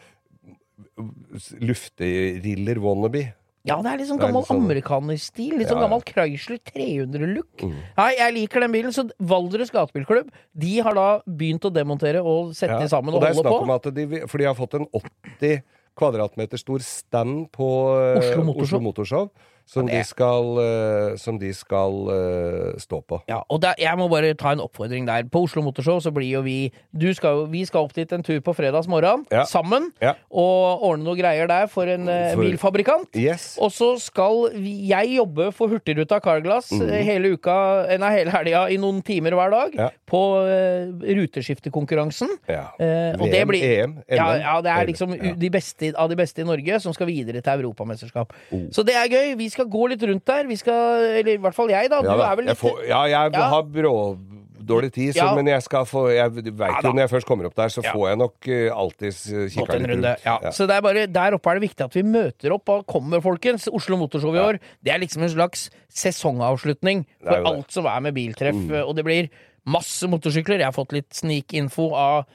lufteriller 1.59 2.79
wannabe. 2.79 3.25
Ja, 3.65 3.79
det 3.81 3.91
er 3.91 3.97
litt 3.97 4.09
sånn 4.11 4.19
gammel 4.21 4.43
litt 4.43 4.49
sånn- 4.51 4.61
amerikanerstil. 4.63 5.55
Litt 5.57 5.71
sånn 5.71 5.81
gammel 5.81 6.03
Chrysler 6.05 6.59
300-look. 6.69 7.63
Mm. 7.65 7.77
Nei, 7.97 8.09
jeg 8.19 8.33
liker 8.35 8.65
den 8.65 8.71
bilen. 8.75 8.93
Så 8.93 9.07
Valdres 9.19 9.71
Gatebilklubb 9.73 10.29
De 10.53 10.73
har 10.85 10.93
da 10.93 11.07
begynt 11.25 11.65
å 11.65 11.73
demontere 11.73 12.21
og 12.23 12.53
sette 12.53 12.77
Ja, 12.79 12.87
sammen 12.91 13.15
og 13.15 13.23
og, 13.23 13.29
holde 13.33 13.49
på. 13.49 13.61
om 13.65 13.73
at 13.73 13.89
de, 13.95 14.05
for 14.29 14.37
de 14.37 14.45
har 14.45 14.55
fått 14.57 14.77
en 14.77 14.85
80 14.93 15.63
kvadratmeter 15.97 16.59
stor 16.59 16.79
stand 16.83 17.49
på 17.55 17.67
eh, 17.95 18.19
Oslo 18.19 18.43
Motorshow. 18.43 18.77
Oslo 18.77 18.79
Motorshow 18.83 19.29
som, 19.65 19.87
de 19.89 19.99
skal, 20.05 20.51
eh, 20.61 21.15
som 21.17 21.39
de 21.41 21.49
skal 21.53 21.95
eh, 22.13 22.77
stå 22.81 22.99
på. 23.09 23.19
Ja, 23.29 23.41
og 23.49 23.61
da, 23.63 23.73
jeg 23.81 23.97
må 23.97 24.07
bare 24.11 24.33
ta 24.37 24.53
en 24.53 24.61
oppfordring 24.63 25.07
der. 25.09 25.25
På 25.31 25.41
Oslo 25.47 25.63
Motorshow 25.65 25.99
så 26.03 26.13
blir 26.13 26.29
jo 26.29 26.43
vi 26.45 26.71
du 26.93 27.07
skal, 27.17 27.47
Vi 27.51 27.65
skal 27.65 27.87
opp 27.87 27.95
dit 27.97 28.11
en 28.13 28.23
tur 28.23 28.39
på 28.45 28.53
fredags 28.55 28.87
morgen 28.87 29.25
Ja. 29.31 29.43
sammen 29.49 29.91
Ja. 30.01 30.13
og 30.29 30.83
ordne 30.85 31.03
noe 31.05 31.17
greier 31.17 31.47
der 31.49 31.67
for 31.67 31.89
en 31.89 32.07
eh, 32.07 32.33
For- 32.33 32.43
bilfabrikant. 32.43 33.09
Yes. 33.15 33.57
Og 33.61 33.71
så 33.73 33.95
skal 33.99 34.51
vi, 34.53 34.87
jeg 34.89 35.15
jobbe 35.17 35.51
for 35.51 35.67
Hurtigruta 35.67 36.19
Carglass 36.21 36.71
mm. 36.71 36.87
hele 37.03 37.33
uka, 37.33 37.57
eh, 37.89 37.97
nei, 38.01 38.11
hele 38.19 38.31
helga 38.31 38.67
i 38.69 38.77
noen 38.77 39.01
timer 39.05 39.33
hver 39.35 39.51
dag. 39.51 39.75
Ja. 39.75 39.89
på 40.05 40.19
uh, 40.45 40.93
ruteskiftekonkurransen. 41.17 42.29
Ja. 42.47 42.67
Uh, 42.79 43.17
VM, 43.17 43.31
det 43.31 43.41
blir, 43.49 43.63
EM, 43.63 43.95
ja, 44.09 44.27
NM. 44.35 44.41
ja, 44.41 44.53
det 44.61 44.71
er 44.71 44.87
liksom 44.89 45.15
de 45.39 45.49
beste, 45.49 45.91
av 45.97 46.09
de 46.11 46.17
beste 46.19 46.43
i 46.43 46.47
Norge 46.47 46.79
som 46.83 46.93
skal 46.95 47.09
videre 47.09 47.41
til 47.41 47.63
europamesterskap. 47.63 48.33
Oh. 48.51 48.67
Så 48.71 48.85
det 48.85 48.95
er 48.95 49.09
gøy. 49.11 49.33
Vi 49.39 49.49
skal 49.55 49.65
gå 49.71 49.87
litt 49.91 50.03
rundt 50.05 50.25
der. 50.29 50.45
Vi 50.51 50.55
skal, 50.59 51.05
eller 51.21 51.33
i 51.33 51.41
hvert 51.41 51.55
fall 51.57 51.71
jeg, 51.73 51.89
da. 51.89 52.01
Du 52.03 52.07
Ja, 52.11 52.17
da. 52.19 52.31
er 52.31 52.35
vel 52.41 52.45
jeg 52.45 52.55
litt 52.55 52.61
får, 52.63 52.87
ja, 52.87 53.03
jeg 53.09 53.33
Ja. 53.33 53.49
har 53.49 53.63
brådårlig 53.63 54.91
tid, 54.93 55.13
så, 55.15 55.25
Ja. 55.25 55.35
men 55.35 55.45
jeg 55.47 55.61
skal 55.63 55.85
få 55.85 56.03
Jeg 56.15 56.31
veit 56.31 56.57
Ja, 56.57 56.81
jo 56.83 56.91
når 56.93 57.01
jeg 57.07 57.09
først 57.11 57.25
kommer 57.29 57.45
opp 57.45 57.55
der, 57.55 57.67
så 57.69 57.83
Ja. 57.83 57.91
får 57.93 58.07
jeg 58.09 58.17
nok 58.17 58.35
uh, 58.47 58.77
alltids 58.81 59.19
Gått 59.29 59.51
kikka 59.55 59.73
en 59.75 59.81
litt 59.83 59.91
runde. 59.91 60.07
rundt. 60.15 60.25
Ja. 60.25 60.51
Så 60.51 60.67
det 60.67 60.75
er 60.77 60.81
bare, 60.81 61.07
der 61.07 61.31
oppe 61.37 61.47
er 61.51 61.59
det 61.59 61.69
viktig 61.69 61.85
at 61.85 61.93
vi 61.93 62.03
møter 62.03 62.51
opp 62.53 62.69
og 62.69 62.85
kommer, 62.87 63.21
folkens. 63.21 63.67
Oslo 63.71 63.97
Motorshow 63.97 64.33
i 64.33 64.37
Ja. 64.37 64.47
år. 64.47 64.59
Det 64.83 64.93
er 64.93 64.99
liksom 64.99 65.23
en 65.23 65.29
slags 65.29 65.69
sesongavslutning 65.89 67.05
Det 67.05 67.27
er 67.27 67.29
for 67.29 67.37
jo 67.37 67.43
det. 67.43 67.51
Mm. 67.51 67.57
alt 67.57 67.71
som 67.71 67.85
er 67.85 67.99
med 68.01 68.13
biltreff. 68.15 68.87
Og 68.87 68.95
det 68.95 69.05
blir 69.05 69.29
masse 69.65 70.03
motorsykler. 70.07 70.57
Jeg 70.59 70.65
har 70.65 70.75
fått 70.75 70.91
litt 70.93 71.09
sneak-info 71.13 71.93
av 71.93 72.25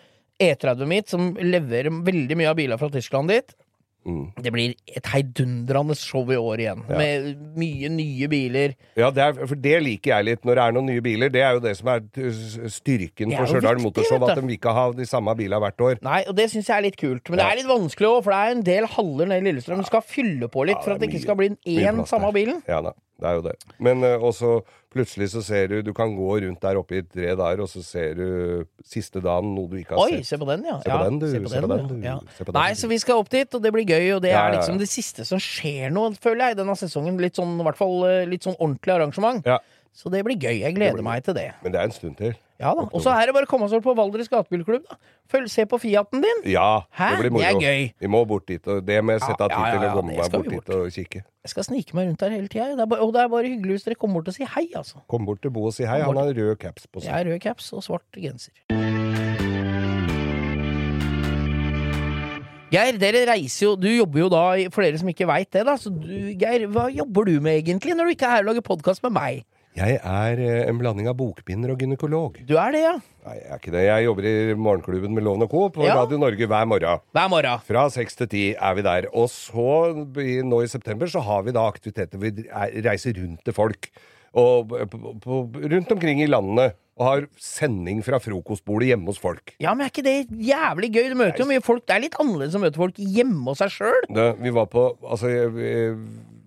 E30 0.40 0.86
mitt, 0.88 1.08
som 1.08 1.34
leverer 1.36 1.90
veldig 2.04 2.36
mye 2.36 2.48
av 2.48 2.56
biler 2.56 2.78
fra 2.78 2.88
Tyskland 2.88 3.28
dit. 3.28 3.54
Mm. 4.06 4.30
Det 4.42 4.52
blir 4.54 4.74
et 4.96 5.06
heidundrende 5.12 5.94
show 5.98 6.24
i 6.32 6.36
år 6.40 6.62
igjen, 6.62 6.84
Ja. 6.88 6.96
med 6.96 7.36
mye 7.60 7.90
nye 7.92 8.28
biler. 8.32 8.74
Ja, 8.96 9.10
det 9.10 9.22
er, 9.22 9.46
for 9.46 9.54
det 9.54 9.82
liker 9.84 10.14
jeg 10.14 10.24
litt 10.24 10.44
når 10.48 10.54
det 10.56 10.64
er 10.64 10.72
noen 10.72 10.86
nye 10.88 11.02
biler. 11.04 11.28
Det 11.28 11.42
er 11.44 11.58
jo 11.58 11.60
det 11.60 11.76
som 11.76 11.90
er 11.92 12.00
uh, 12.00 12.68
styrken 12.72 13.34
for 13.36 13.52
Stjørdal 13.52 13.82
Motorshow, 13.82 14.24
at 14.24 14.40
de 14.40 14.46
vil 14.46 14.56
ikke 14.56 14.72
ha 14.72 14.86
de 14.96 15.06
samme 15.06 15.34
bilene 15.36 15.60
hvert 15.60 15.84
år. 15.84 16.00
Nei, 16.06 16.22
og 16.26 16.36
det 16.38 16.48
syns 16.50 16.72
jeg 16.72 16.76
er 16.78 16.86
litt 16.88 16.96
kult. 17.00 17.28
Men 17.28 17.42
det 17.42 17.46
er 17.46 17.60
litt 17.60 17.68
vanskelig 17.68 18.08
òg, 18.08 18.24
for 18.24 18.32
det 18.32 18.40
er 18.40 18.56
en 18.56 18.66
del 18.70 18.88
haller 18.96 19.30
nede 19.30 19.44
i 19.44 19.48
Lillestrøm. 19.50 19.84
Du 19.84 19.90
skal 19.92 20.02
fylle 20.06 20.48
på 20.48 20.64
litt 20.64 20.80
Ja, 20.80 20.84
for 20.86 20.96
at 20.96 21.00
det 21.04 21.10
ikke 21.10 21.20
mye, 21.20 21.26
skal 21.28 21.40
bli 21.42 21.52
mye 21.54 21.92
én 21.92 22.02
samme 22.08 22.32
bilen. 22.32 22.62
Ja 22.68 22.80
da. 22.88 22.96
Det 23.20 23.28
er 23.28 23.38
jo 23.38 23.42
det. 23.44 23.54
Men 23.78 24.04
uh, 24.06 24.14
også 24.30 24.60
plutselig 24.90 25.28
så 25.30 25.42
ser 25.44 25.68
du 25.70 25.76
Du 25.86 25.92
kan 25.94 26.14
gå 26.16 26.30
rundt 26.42 26.62
der 26.64 26.78
oppe 26.80 26.96
i 26.96 27.02
et 27.02 27.10
tre 27.12 27.28
der, 27.38 27.60
og 27.62 27.68
så 27.70 27.82
ser 27.84 28.14
du 28.18 28.24
siste 28.82 29.20
dagen 29.22 29.52
noe 29.54 29.68
du 29.70 29.76
ikke 29.78 29.94
har 29.94 30.02
Oi, 30.06 30.18
sett. 30.18 30.32
se 30.32 30.38
på 30.40 30.48
den, 30.48 30.64
ja. 30.66 30.78
Se 30.82 30.88
på 30.88 30.96
ja, 30.96 31.04
den, 31.06 31.18
du. 31.20 31.26
Se 31.30 31.42
på 31.44 31.52
Se 31.52 31.60
den, 31.62 31.86
du. 31.86 31.94
du. 31.94 32.06
Ja. 32.08 32.16
Se 32.36 32.44
på 32.44 32.50
den, 32.50 32.58
Nei, 32.58 32.68
du. 32.74 32.80
så 32.80 32.90
vi 32.90 32.98
skal 33.04 33.20
opp 33.22 33.30
dit, 33.30 33.54
og 33.54 33.62
det 33.62 33.72
blir 33.76 33.86
gøy, 33.86 34.08
og 34.16 34.22
det 34.24 34.32
Ja, 34.32 34.46
er 34.48 34.56
liksom 34.58 34.80
det 34.80 34.88
siste 34.90 35.24
som 35.28 35.38
skjer 35.42 35.92
nå, 35.94 36.08
føler 36.20 36.48
jeg, 36.48 36.56
i 36.56 36.60
denne 36.64 36.76
sesongen. 36.80 37.20
Litt 37.22 37.38
sånn, 37.38 37.54
i 37.60 37.66
hvert 37.68 37.78
fall 37.78 37.96
eh, 38.08 38.24
litt 38.30 38.48
sånn 38.48 38.56
ordentlig 38.58 38.96
arrangement. 38.96 39.46
Ja. 39.46 39.60
Så 39.94 40.10
det 40.12 40.24
blir 40.26 40.38
gøy. 40.40 40.60
Jeg 40.64 40.74
gleder 40.76 40.96
blir 40.98 41.06
meg 41.06 41.22
til 41.26 41.34
det. 41.36 41.50
Men 41.64 41.74
det 41.74 41.80
er 41.82 41.90
en 41.90 41.94
stund 41.94 42.16
til. 42.18 42.34
Ja 42.60 42.74
da. 42.76 42.82
Og 42.92 43.00
så 43.00 43.08
er 43.16 43.30
det 43.30 43.32
bare 43.32 43.46
å 43.46 43.48
komme 43.48 43.64
seg 43.70 43.78
over 43.78 43.86
på 43.86 43.94
Valdres 43.96 44.28
gatebilklubb, 44.28 44.82
da. 44.84 44.98
Følg, 45.32 45.48
se 45.48 45.64
på 45.70 45.78
Fiaten 45.80 46.20
din. 46.20 46.42
Ja, 46.52 46.82
Hæ? 46.92 47.06
det 47.16 47.22
blir 47.22 47.32
moro. 47.32 47.40
Det 47.40 47.48
er 47.54 47.60
gøy. 47.64 47.86
Vi 48.04 48.10
må 48.12 48.20
bort 48.28 48.44
dit, 48.50 48.66
og 48.68 48.82
det 48.84 48.98
må 49.00 49.14
jeg 49.16 49.22
sette 49.24 49.46
av 49.46 49.54
tid 49.54 49.78
til 49.78 49.86
å 49.88 49.92
komme 49.96 50.12
meg 50.12 50.20
bort, 50.20 50.50
bort 50.50 50.66
dit 50.68 50.74
og 50.76 50.90
kikke. 50.92 51.22
Jeg 51.46 51.54
skal 51.54 51.64
snike 51.70 51.96
meg 51.96 52.10
rundt 52.10 52.20
der 52.20 52.34
hele 52.36 52.50
tida. 52.52 52.84
Og 53.00 53.14
det 53.16 53.22
er 53.24 53.32
bare 53.32 53.48
hyggelig 53.48 53.78
hvis 53.78 53.86
dere 53.88 53.96
kommer 54.02 54.20
bort 54.20 54.28
og 54.28 54.36
sier 54.36 54.50
hei, 54.58 54.66
altså. 54.76 55.00
Kom 55.08 55.24
bort 55.30 55.40
til 55.40 55.54
Bo 55.56 55.64
og 55.70 55.72
si 55.78 55.88
hei. 55.88 56.02
Han 56.04 56.20
har 56.20 56.34
rød 56.36 56.58
caps 56.60 56.84
på 56.90 57.00
Jeg 57.00 57.08
seg. 57.08 57.16
er 57.22 57.32
rød 57.32 57.40
caps 57.46 57.72
og 57.72 57.86
svart 57.86 58.20
genser. 58.20 58.52
Geir, 62.70 62.94
dere 63.02 63.24
reiser 63.26 63.64
jo 63.66 63.70
Du 63.80 63.88
jobber 63.90 64.20
jo 64.22 64.28
da, 64.30 64.42
for 64.70 64.84
dere 64.86 64.98
som 65.00 65.08
ikke 65.10 65.26
veit 65.26 65.48
det, 65.56 65.64
da. 65.66 65.74
Så 65.80 65.90
du, 65.90 66.12
Geir, 66.38 66.68
hva 66.70 66.86
jobber 66.94 67.26
du 67.26 67.38
med 67.42 67.56
egentlig 67.64 67.96
når 67.98 68.10
du 68.12 68.14
ikke 68.14 68.28
er 68.28 68.36
her 68.36 68.44
og 68.44 68.52
lager 68.52 68.66
podkast 68.68 69.02
med 69.08 69.16
meg? 69.16 69.40
Jeg 69.78 70.00
er 70.02 70.40
eh, 70.42 70.64
en 70.68 70.78
blanding 70.80 71.06
av 71.06 71.14
bokbinder 71.20 71.70
og 71.72 71.78
gynekolog. 71.78 72.40
Du 72.48 72.56
er 72.58 72.72
det, 72.74 72.80
ja? 72.82 72.94
Nei, 73.26 73.36
jeg 73.38 73.50
er 73.54 73.60
ikke 73.60 73.72
det. 73.76 73.82
Jeg 73.86 74.04
jobber 74.08 74.26
i 74.26 74.34
Morgenklubben 74.58 75.14
med 75.14 75.22
Loven 75.24 75.44
og 75.46 75.50
Co. 75.52 75.68
på 75.76 75.84
Ja. 75.86 75.94
Radio 76.00 76.18
Norge 76.18 76.48
hver 76.50 76.66
morgen. 76.66 77.00
Hver 77.14 77.28
morgen. 77.30 77.62
Fra 77.68 77.84
seks 77.94 78.18
til 78.18 78.26
ti 78.32 78.44
er 78.56 78.74
vi 78.74 78.82
der. 78.82 79.06
Og 79.14 79.28
så, 79.30 79.94
nå 80.42 80.62
i 80.64 80.70
september, 80.72 81.06
så 81.06 81.22
har 81.22 81.44
vi 81.46 81.54
da 81.54 81.66
aktiviteter. 81.70 82.18
Vi 82.18 82.32
er- 82.50 82.80
reiser 82.90 83.14
rundt 83.20 83.44
til 83.46 83.54
folk. 83.54 83.90
Og 84.34 84.68
på, 84.90 85.14
på, 85.22 85.38
rundt 85.70 85.92
omkring 85.94 86.20
i 86.22 86.26
landene. 86.26 86.72
Og 87.00 87.06
har 87.06 87.22
sending 87.40 88.02
fra 88.04 88.18
frokostbordet 88.20 88.90
hjemme 88.90 89.06
hos 89.08 89.18
folk. 89.22 89.54
Ja, 89.62 89.72
men 89.72 89.86
er 89.86 89.90
ikke 89.94 90.02
det 90.04 90.28
jævlig 90.28 90.90
gøy? 90.92 91.06
Du 91.08 91.16
møter 91.16 91.38
jo 91.38 91.46
mye 91.48 91.62
folk. 91.64 91.86
Det 91.88 91.94
er 91.96 92.02
litt 92.04 92.18
annerledes 92.20 92.58
å 92.58 92.60
møte 92.60 92.76
folk 92.76 92.98
hjemme 93.00 93.46
hos 93.48 93.62
seg 93.62 93.70
sjøl. 93.72 94.34
Vi 94.42 94.50
var 94.52 94.66
på 94.68 94.82
Altså, 95.00 95.30
jeg- 95.30 95.54
vi, 95.54 95.70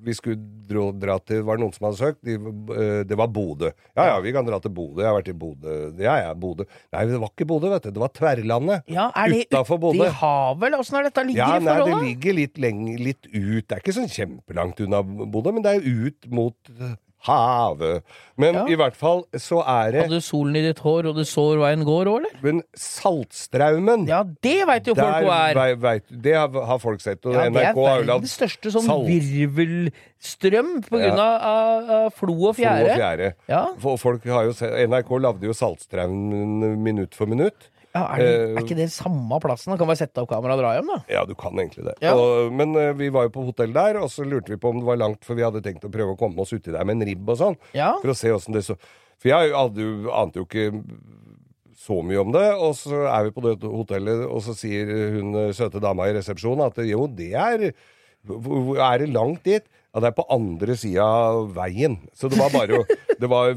vi 0.03 0.15
skulle 0.17 0.39
dra, 0.69 0.87
dra 0.95 1.17
til 1.23 1.43
Var 1.47 1.57
det 1.59 1.63
noen 1.63 1.75
som 1.75 1.87
hadde 1.87 1.99
søkt? 1.99 2.19
De, 2.25 2.35
uh, 2.37 3.01
det 3.07 3.17
var 3.19 3.31
Bodø. 3.33 3.71
Ja 3.97 4.09
ja, 4.11 4.17
vi 4.23 4.33
kan 4.35 4.47
dra 4.47 4.59
til 4.63 4.73
Bodø. 4.75 5.01
Jeg 5.03 5.09
har 5.09 5.17
vært 5.19 5.31
i 5.31 5.37
Bodø. 5.43 5.77
Ja 6.03 6.17
ja, 6.21 6.33
Bodø. 6.37 6.67
Nei, 6.93 7.05
det 7.09 7.21
var 7.21 7.31
ikke 7.31 7.47
Bodø, 7.49 7.71
vet 7.73 7.87
du. 7.87 7.93
Det 7.95 8.03
var 8.03 8.13
Tverrlandet. 8.17 8.89
Ja, 8.91 9.09
er 9.15 9.33
det 9.33 9.45
Utafor 9.47 9.81
Bodø. 9.83 10.03
i 10.07 10.11
havet, 10.23 10.77
åssen 10.79 10.99
er 10.99 11.09
dette 11.09 11.25
ligger 11.29 11.43
Ja, 11.43 11.61
i 11.61 11.67
nei, 11.67 11.77
det 11.87 12.01
ligger 12.03 12.37
litt, 12.41 12.59
lenge, 12.61 12.97
litt 13.01 13.29
ut. 13.29 13.63
Det 13.63 13.77
er 13.77 13.81
ikke 13.83 13.97
sånn 13.99 14.11
kjempelangt 14.11 14.83
unna 14.85 15.03
Bodø, 15.03 15.55
men 15.55 15.65
det 15.65 15.77
er 15.77 15.87
ut 15.87 16.29
mot 16.33 16.73
eh, 16.77 16.95
havet. 17.25 18.03
Men 18.37 18.55
Ja. 18.55 18.65
i 18.67 18.75
hvert 18.75 18.95
fall 18.97 19.23
så 19.37 19.59
er 19.61 19.91
det 19.91 20.01
Hadde 20.03 20.17
du 20.17 20.21
solen 20.25 20.55
i 20.57 20.61
ditt 20.61 20.79
hår, 20.79 21.05
og 21.09 21.15
du 21.15 21.21
så 21.23 21.43
veien 21.59 21.83
går 21.85 22.07
òg, 22.09 22.17
eller? 22.25 22.39
Men 22.41 22.61
Saltstraumen 22.75 24.07
Ja, 24.07 24.23
det 24.41 24.65
veit 24.67 24.87
jo 24.89 24.95
folk 24.95 25.23
hva 25.27 25.51
er. 25.51 25.53
vei- 25.55 25.75
vei, 25.75 26.01
Det 26.09 26.33
har, 26.33 26.49
har 26.49 26.79
folk 26.79 26.99
sett. 27.01 27.23
Og 27.25 27.33
Ja, 27.33 27.49
det 27.49 27.55
er 27.55 27.73
NRK 27.73 27.85
har 27.87 27.99
jo 28.01 28.05
lagd 28.07 28.23
verdens 28.23 28.37
største 28.37 28.71
sånn 28.73 28.87
salt- 28.87 29.07
virvelstrøm 29.07 30.71
på 30.87 30.97
grunn 30.99 31.19
av, 31.19 31.41
av, 31.41 31.89
av 32.05 32.13
flo 32.17 32.33
og 32.33 32.39
Flo 32.39 32.47
og 32.49 32.57
fjære. 32.57 32.95
fjære. 32.97 33.33
Ja. 33.49 33.65
For 33.79 33.97
folk 33.97 34.23
har 34.25 34.45
jo 34.45 34.53
sett, 34.53 34.73
NRK 34.89 35.09
lagde 35.21 35.43
jo 35.47 35.53
Saltstraumen 35.53 36.77
minutt 36.83 37.13
for 37.15 37.25
minutt. 37.27 37.69
Ja, 37.93 38.07
er, 38.15 38.21
det, 38.23 38.29
Eh, 38.33 38.55
er 38.57 38.63
ikke 38.65 38.77
det 38.79 38.87
samme 38.89 39.37
plassen? 39.43 39.69
Da 39.73 39.77
kan 39.77 39.89
bare 39.89 39.99
sette 39.99 40.23
opp 40.23 40.31
kamera 40.31 40.55
og 40.55 40.63
dra 40.63 40.71
hjem, 40.77 40.89
da. 40.89 40.99
Ja, 41.13 41.21
du 41.29 41.35
kan 41.37 41.53
egentlig 41.61 41.85
det. 41.85 41.93
Ja. 42.01 42.15
Og, 42.17 42.49
men 42.57 42.73
eh, 42.79 42.93
vi 42.97 43.11
var 43.13 43.27
jo 43.27 43.33
på 43.35 43.45
hotell 43.45 43.75
der, 43.75 43.99
og 44.01 44.09
så 44.09 44.25
lurte 44.25 44.49
vi 44.53 44.57
på 44.61 44.71
om 44.73 44.79
det 44.81 44.87
var 44.87 44.97
langt, 44.97 45.21
for 45.27 45.37
vi 45.37 45.45
hadde 45.45 45.61
tenkt 45.65 45.85
å 45.85 45.91
prøve 45.93 46.15
å 46.15 46.19
komme 46.19 46.41
oss 46.41 46.55
uti 46.55 46.73
der 46.73 46.87
med 46.89 46.97
en 46.97 47.07
ribb 47.11 47.29
og 47.29 47.37
sånn. 47.37 47.59
Ja. 47.77 47.91
For 48.01 48.13
å 48.13 48.17
se 48.17 48.33
åssen 48.33 48.57
det 48.57 48.65
så 48.65 48.79
For 49.21 49.29
jeg 49.29 49.53
hadde 49.53 49.85
ante 50.11 50.41
jo 50.41 50.47
ikke 50.47 50.83
så 51.83 51.99
mye 52.03 52.21
om 52.23 52.33
det, 52.33 52.47
og 52.55 52.73
så 52.79 53.05
er 53.11 53.27
vi 53.27 53.35
på 53.35 53.43
det 53.45 53.53
hotellet, 53.61 54.25
og 54.25 54.41
så 54.45 54.55
sier 54.57 54.89
hun 55.19 55.37
eh, 55.45 55.53
søte 55.55 55.81
dama 55.83 56.09
i 56.09 56.15
resepsjonen 56.17 56.65
at 56.65 56.81
jo, 56.87 57.05
det 57.11 57.33
er 57.35 57.69
Er 57.69 59.01
det 59.03 59.09
langt 59.11 59.43
dit? 59.43 59.65
Ja, 59.93 60.01
det 60.01 60.09
er 60.09 60.15
på 60.17 60.23
andre 60.33 60.73
sida 60.73 61.05
av 61.05 61.51
veien. 61.53 61.99
Så 62.17 62.29
det 62.31 62.39
var 62.39 62.49
bare 62.53 62.81
Det 63.23 63.29
var 63.29 63.53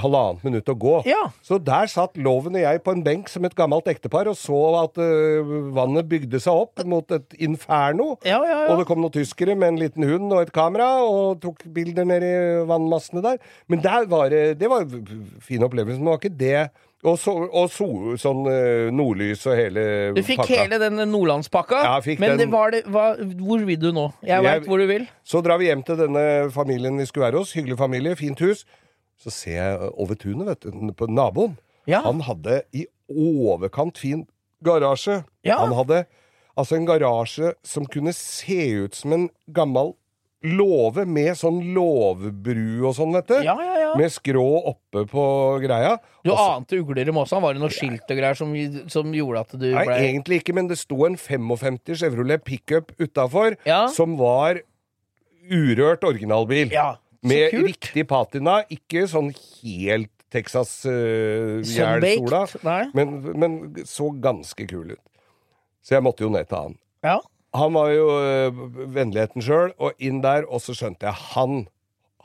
halvannet 0.00 0.44
minutt 0.46 0.68
å 0.70 0.76
gå. 0.78 0.92
Ja. 1.08 1.26
Så 1.44 1.58
der 1.60 1.90
satt 1.90 2.14
Loven 2.16 2.54
og 2.54 2.62
jeg 2.62 2.80
på 2.86 2.94
en 2.94 3.02
benk 3.04 3.28
som 3.28 3.44
et 3.44 3.56
gammelt 3.58 3.88
ektepar 3.90 4.30
og 4.30 4.38
så 4.38 4.60
at 4.84 5.00
uh, 5.02 5.50
vannet 5.74 6.06
bygde 6.08 6.38
seg 6.40 6.62
opp 6.62 6.84
mot 6.88 7.10
et 7.12 7.36
inferno. 7.42 8.14
Ja, 8.24 8.38
ja. 8.46 8.60
Og 8.70 8.80
det 8.80 8.86
kom 8.88 9.02
noen 9.02 9.12
tyskere 9.12 9.58
med 9.58 9.74
en 9.74 9.82
liten 9.82 10.06
hund 10.08 10.30
og 10.30 10.44
et 10.44 10.54
kamera 10.54 10.88
og 11.04 11.42
tok 11.42 11.66
bilder 11.74 12.06
nedi 12.08 12.30
i 12.30 12.64
vannmassene 12.70 13.24
der. 13.26 13.42
Men 13.68 13.82
der 13.84 14.08
var 14.08 14.30
det 14.32 14.44
Det 14.62 14.70
var 14.70 14.86
en 14.86 15.28
fin 15.42 15.66
opplevelse, 15.66 15.98
men 15.98 16.06
det 16.06 16.14
var 16.14 16.22
ikke 16.22 16.38
det. 16.46 16.84
Og, 17.04 17.18
så, 17.20 17.32
og 17.52 17.66
so, 17.68 17.86
sånn 18.16 18.46
øh, 18.48 18.86
nordlys 18.96 19.42
og 19.46 19.56
hele 19.58 19.82
pakka. 19.84 20.14
Du 20.16 20.22
fikk 20.24 20.38
pakka. 20.40 20.54
hele 20.62 20.78
den 20.80 21.02
nordlandspakka, 21.10 21.82
Ja, 21.84 21.98
men 22.18 22.30
det 22.38 22.38
den. 22.46 22.50
var 22.54 22.70
det, 22.72 22.80
var, 22.86 23.18
hvor 23.42 23.64
vil 23.68 23.76
du 23.80 23.90
nå? 23.92 24.06
Jeg 24.22 24.30
Jeg- 24.30 24.42
veit 24.46 24.66
hvor 24.70 24.78
du 24.80 24.86
vil. 24.86 25.04
Så 25.24 25.42
drar 25.44 25.58
vi 25.58 25.66
hjem 25.68 25.82
til 25.84 25.96
denne 26.00 26.50
familien 26.50 26.96
vi 26.98 27.04
skulle 27.06 27.26
være 27.26 27.38
hos. 27.42 27.52
Hyggelig 27.52 27.76
familie, 27.78 28.16
fint 28.16 28.40
hus. 28.40 28.64
Så 29.20 29.30
ser 29.30 29.52
jeg 29.52 29.90
over 29.98 30.14
tunet, 30.14 30.46
vet 30.46 30.60
du, 30.64 30.92
på 30.96 31.06
naboen. 31.06 31.58
Ja. 31.86 32.00
Han 32.00 32.20
hadde 32.24 32.62
i 32.72 32.86
overkant 33.10 33.98
fin 33.98 34.26
garasje. 34.64 35.24
Ja. 35.44 35.58
Han 35.60 35.72
hadde 35.76 36.04
altså 36.56 36.76
en 36.78 36.86
garasje 36.86 37.52
som 37.62 37.84
kunne 37.86 38.12
se 38.16 38.84
ut 38.86 38.94
som 38.96 39.12
en 39.12 39.28
gammel 39.52 39.92
låve 40.44 41.06
med 41.08 41.32
sånn 41.38 41.60
låvbru 41.74 42.84
og 42.84 42.92
sånn, 42.98 43.14
vet 43.16 43.30
du. 43.30 43.36
Ja, 43.46 43.54
ja, 43.56 43.76
ja. 43.80 43.92
Med 43.98 44.12
skrå 44.12 44.44
oppe 44.74 45.04
på 45.08 45.24
greia. 45.62 45.94
Du 46.24 46.32
Også, 46.34 46.48
ante 46.58 46.80
ugler 46.82 47.08
i 47.08 47.14
måsa? 47.14 47.40
Var 47.40 47.56
det 47.56 47.62
noe 47.62 47.72
skilt 47.72 48.04
og 48.04 48.20
greier 48.20 48.38
som, 48.38 48.52
som 48.92 49.14
gjorde 49.16 49.44
at 49.46 49.54
du 49.56 49.66
Nei, 49.70 49.86
ble 49.88 49.98
egentlig 50.10 50.42
ikke, 50.42 50.56
men 50.58 50.68
det 50.68 50.78
sto 50.80 51.06
en 51.08 51.16
55 51.20 51.80
Chevrolet 52.02 52.44
pickup 52.44 52.92
utafor 53.00 53.56
som 53.94 54.18
var 54.20 54.60
urørt 55.50 56.04
originalbil. 56.04 56.72
Ja, 56.72 56.94
Med 57.24 57.50
kult. 57.52 57.70
riktig 57.72 58.06
patina, 58.08 58.60
ikke 58.72 59.06
sånn 59.08 59.32
helt 59.62 60.10
Texas 60.34 60.80
uh, 60.88 61.62
sola, 61.62 62.42
men, 62.96 63.20
men 63.38 63.58
så 63.86 64.10
ganske 64.20 64.66
kul 64.66 64.96
ut. 64.96 65.02
Så 65.84 65.96
jeg 65.96 66.04
måtte 66.04 66.24
jo 66.24 66.32
ned 66.32 66.48
til 66.50 66.58
han. 66.58 66.76
Ja. 67.04 67.18
Han 67.54 67.76
var 67.76 67.92
jo 67.94 68.08
øh, 68.18 68.64
vennligheten 68.94 69.44
sjøl, 69.44 69.74
og 69.78 69.94
inn 70.02 70.22
der, 70.24 70.48
og 70.48 70.62
så 70.64 70.74
skjønte 70.76 71.06
jeg 71.06 71.34
han 71.34 71.64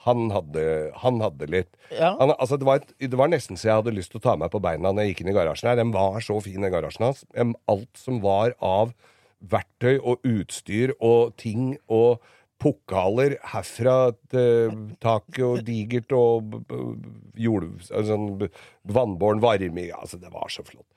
han 0.06 0.30
hadde, 0.32 0.64
han 1.02 1.20
hadde 1.24 1.50
litt. 1.52 1.70
Ja. 1.92 2.14
Han, 2.20 2.32
altså 2.38 2.56
det, 2.60 2.68
var 2.68 2.82
et, 2.82 2.92
det 3.04 3.20
var 3.20 3.32
nesten 3.32 3.60
så 3.60 3.68
jeg 3.68 3.82
hadde 3.82 3.96
lyst 3.98 4.14
til 4.14 4.22
å 4.22 4.26
ta 4.30 4.36
meg 4.40 4.52
på 4.54 4.62
beina 4.64 4.94
når 4.94 5.06
jeg 5.06 5.14
gikk 5.14 5.24
inn 5.26 5.32
i 5.34 5.36
garasjen 5.36 5.72
her. 5.72 5.80
Den 5.82 5.94
var 5.96 6.20
så 6.24 6.40
fin, 6.46 6.64
den 6.64 6.74
garasjen 6.74 7.10
hans. 7.10 7.26
Alt 7.70 8.00
som 8.00 8.22
var 8.24 8.56
av 8.64 8.94
verktøy 9.40 9.98
og 10.00 10.24
utstyr 10.28 10.96
og 11.00 11.36
ting 11.40 11.74
og 11.92 12.24
pokaler 12.60 13.38
herfra 13.54 14.12
til 14.32 14.74
taket 15.04 15.44
og 15.48 15.62
digert 15.68 16.16
og 16.16 16.58
jord... 17.40 17.70
Altså, 17.88 18.04
sånn 18.12 18.50
vannbåren 18.90 19.44
varme 19.44 19.88
Altså, 19.96 20.20
det 20.20 20.32
var 20.34 20.52
så 20.52 20.66
flott. 20.68 20.88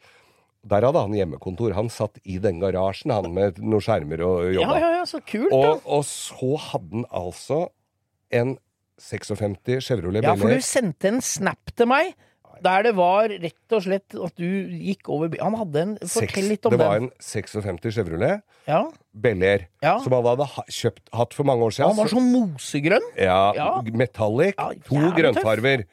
Der 0.65 0.85
hadde 0.87 1.01
han 1.03 1.15
hjemmekontor. 1.17 1.73
Han 1.75 1.89
satt 1.91 2.21
i 2.25 2.37
den 2.39 2.61
garasjen, 2.63 3.11
han 3.11 3.33
med 3.35 3.57
noen 3.59 3.83
skjermer 3.83 4.21
og 4.23 4.45
ja, 4.53 4.61
jobba. 4.61 4.77
ja, 4.79 4.91
ja, 5.01 5.05
så 5.11 5.19
kult, 5.27 5.51
da. 5.51 5.57
Og, 5.73 5.81
og 5.99 6.05
så 6.07 6.53
hadde 6.71 6.93
han 7.01 7.07
altså 7.11 7.65
en 8.31 8.57
56 9.03 9.81
Chevrolet 9.83 10.23
Ja, 10.23 10.37
for 10.39 10.47
Bel 10.53 10.61
du 10.61 10.67
sendte 10.67 11.09
en 11.11 11.21
snap 11.25 11.73
til 11.75 11.89
meg 11.91 12.13
der 12.63 12.85
det 12.87 12.93
var 12.95 13.27
rett 13.43 13.75
og 13.75 13.81
slett 13.83 14.15
at 14.15 14.37
du 14.39 14.45
gikk 14.71 15.09
over 15.11 15.27
by- 15.33 15.41
Han 15.43 15.57
hadde 15.59 15.81
en 15.83 15.95
Fortell 16.07 16.47
litt 16.53 16.67
om 16.69 16.71
Det 16.71 16.79
var 16.79 17.01
den. 17.01 17.09
en 17.09 17.25
56 17.27 17.91
Chevrolet 17.97 18.43
Ja. 18.71 18.85
Bel 19.13 19.43
Air 19.43 19.65
Ja. 19.83 19.97
som 19.99 20.13
han 20.15 20.23
hadde 20.29 20.47
ha, 20.47 20.63
kjøpt, 20.71 21.03
hatt 21.13 21.35
for 21.35 21.43
mange 21.49 21.67
år 21.67 21.75
siden. 21.75 21.89
Han 21.91 21.99
var 21.99 22.13
sånn 22.13 22.31
mosegrønn. 22.31 23.09
ja, 23.19 23.41
Ja. 23.59 23.83
Metallic. 23.83 24.55
Ja, 24.57 24.69
to 24.87 24.95
jævlig 24.95 25.17
grønnfarver. 25.19 25.85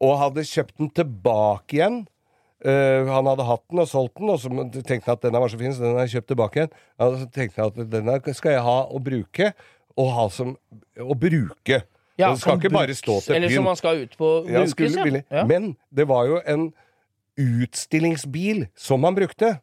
Og 0.00 0.16
hadde 0.22 0.40
kjøpt 0.48 0.78
den 0.78 0.88
tilbake 0.96 1.76
igjen. 1.76 2.06
Eh, 2.60 3.08
han 3.08 3.28
hadde 3.30 3.46
hatt 3.48 3.62
den 3.70 3.80
og 3.80 3.88
solgt 3.88 4.18
den, 4.20 4.28
og 4.28 4.40
så 4.42 4.50
tenkte 4.84 5.08
han 5.08 5.16
at 5.16 5.22
denne 5.24 5.40
var 5.40 5.52
så 5.52 5.60
fin, 5.60 5.72
så 5.72 5.84
den 5.86 5.96
har 5.96 6.04
jeg 6.04 6.18
kjøpt 6.18 6.28
tilbake 6.34 6.60
igjen. 6.60 6.74
Ja, 7.00 7.08
så 7.16 7.28
tenkte 7.32 7.62
han 7.62 7.70
at 7.72 7.94
denne 7.94 8.34
skal 8.36 8.56
jeg 8.56 8.64
ha 8.66 8.76
og 8.84 9.00
bruke, 9.06 9.52
og 10.00 10.12
ha 10.16 10.26
som 10.32 10.54
Å 11.00 11.16
bruke. 11.18 11.80
Ja, 12.20 12.28
den 12.28 12.38
skal 12.40 12.58
ikke 12.58 12.68
ikke 12.68 12.76
bare 12.76 12.94
stå 12.94 13.16
til 13.24 13.36
Eller 13.36 13.52
som 13.52 13.64
man 13.64 13.78
skal 13.80 14.02
ut 14.04 14.12
på 14.20 14.28
Ja, 14.44 14.60
brukes, 14.60 14.94
ja. 14.94 15.22
Ja. 15.40 15.44
Men 15.48 15.72
det 15.88 16.06
var 16.10 16.28
jo 16.28 16.40
en 16.44 16.68
utstillingsbil 17.40 18.66
som 18.76 19.06
han 19.08 19.16
brukte. 19.16 19.54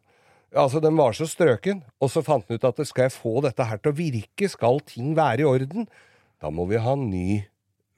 Altså, 0.56 0.80
Den 0.80 0.96
var 0.96 1.14
så 1.14 1.28
strøken, 1.28 1.84
og 2.00 2.10
så 2.10 2.22
fant 2.24 2.48
han 2.48 2.58
ut 2.58 2.64
at 2.64 2.80
skal 2.88 3.06
jeg 3.06 3.14
få 3.14 3.38
dette 3.44 3.64
her 3.68 3.78
til 3.78 3.92
å 3.92 3.98
virke, 3.98 4.48
skal 4.50 4.80
ting 4.80 5.14
være 5.16 5.44
i 5.44 5.48
orden, 5.48 5.86
da 6.42 6.50
må 6.50 6.66
vi 6.70 6.80
ha 6.82 6.94
en 6.96 7.08
ny 7.10 7.44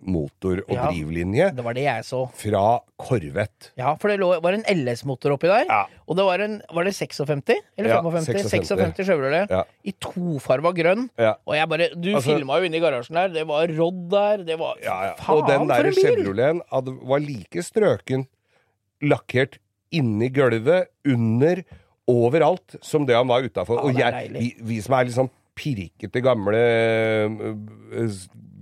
motor 0.03 0.63
og 0.69 0.73
Ja. 0.75 0.87
drivlinje 0.91 1.51
Det 1.57 1.65
var 1.65 1.75
det 1.75 1.83
jeg 1.85 2.05
så. 2.05 2.21
fra 2.33 2.81
Corvette. 2.99 3.71
Ja, 3.77 3.95
for 3.97 4.09
det 4.09 4.19
lå, 4.21 4.41
var 4.43 4.53
en 4.53 4.65
LS-motor 4.65 5.33
oppi 5.37 5.47
der. 5.49 5.65
Ja. 5.69 5.85
Og 6.09 6.17
det 6.17 6.25
var 6.25 6.39
en 6.41 6.63
Var 6.73 6.85
det 6.85 6.95
56? 6.95 7.61
Eller 7.79 7.91
Ja, 7.91 8.01
56. 8.03 8.67
56 8.67 9.05
Chevrolet. 9.07 9.51
Ja. 9.51 9.63
I 9.85 9.93
tofarva 10.01 10.73
grønn. 10.73 11.09
Ja. 11.19 11.35
Og 11.47 11.55
jeg 11.55 11.69
bare 11.69 11.89
Du 12.01 12.15
Altså- 12.15 12.37
filma 12.37 12.59
jo 12.59 12.65
inne 12.65 12.77
i 12.77 12.81
garasjen 12.81 13.15
der. 13.15 13.29
Det 13.29 13.47
var 13.47 13.67
Rodd 13.69 14.09
der. 14.11 14.37
Det 14.45 14.59
var 14.59 14.75
Ja, 14.83 15.03
ja. 15.05 15.15
Faen, 15.15 15.37
og 15.43 15.47
den 15.49 15.59
for 15.59 15.67
der 15.67 15.85
en 15.85 15.95
bil! 15.95 16.25
Chevroleten 16.25 17.01
var 17.09 17.19
like 17.21 17.63
strøken 17.63 18.27
lakkert 19.03 19.59
inni 19.93 20.29
gulvet, 20.31 20.87
under, 21.07 21.63
overalt, 22.07 22.77
som 22.83 23.07
det 23.07 23.15
han 23.17 23.27
var 23.29 23.43
utafor. 23.43 23.77
Ja, 23.77 23.83
og 23.83 23.95
jeg, 23.99 24.31
vi, 24.33 24.55
vi 24.63 24.81
som 24.81 24.95
er 24.95 25.05
litt 25.05 25.15
sånn 25.17 25.31
pirkete 25.57 26.23
gamle 26.23 26.61
øh, 27.93 28.11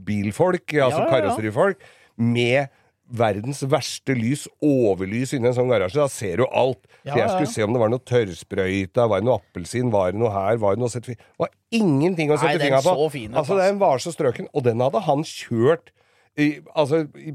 bilfolk, 0.08 0.66
altså 0.72 1.02
Ja, 1.02 1.04
ja, 1.04 1.06
ja. 1.06 1.12
karosserifolk, 1.14 1.88
med 2.18 2.74
verdens 3.08 3.62
verste 3.64 4.12
lys, 4.16 4.44
overlys 4.64 5.32
inni 5.32 5.48
en 5.48 5.56
sånn 5.56 5.70
garasje, 5.72 5.96
da 6.00 6.08
ser 6.12 6.42
du 6.42 6.46
alt. 6.48 6.80
Ja, 7.06 7.14
jeg 7.14 7.22
ja, 7.22 7.24
ja. 7.24 7.28
skulle 7.32 7.52
se 7.54 7.64
om 7.64 7.72
det 7.72 7.80
var 7.80 7.92
noe 7.92 8.04
tørrsprøyta, 8.04 9.06
var 9.08 9.22
det 9.22 9.28
noe 9.28 9.38
appelsin, 9.40 9.92
var 9.94 10.12
det 10.12 10.20
noe 10.20 10.32
her, 10.34 10.58
var 10.60 10.76
det 10.76 10.82
noe 10.82 10.92
Det 10.92 11.16
var 11.40 11.52
ingenting 11.72 12.34
å 12.34 12.40
sette 12.40 12.60
fingra 12.60 12.82
på. 12.84 13.08
fin 13.14 13.32
altså, 13.32 13.56
den 13.60 13.80
var 13.80 14.02
så 14.04 14.12
strøken, 14.12 14.50
og 14.52 14.66
den 14.66 14.84
hadde 14.84 15.04
han 15.08 15.24
kjørt 15.24 15.92
i, 16.38 16.60
altså, 16.76 17.06
i, 17.18 17.32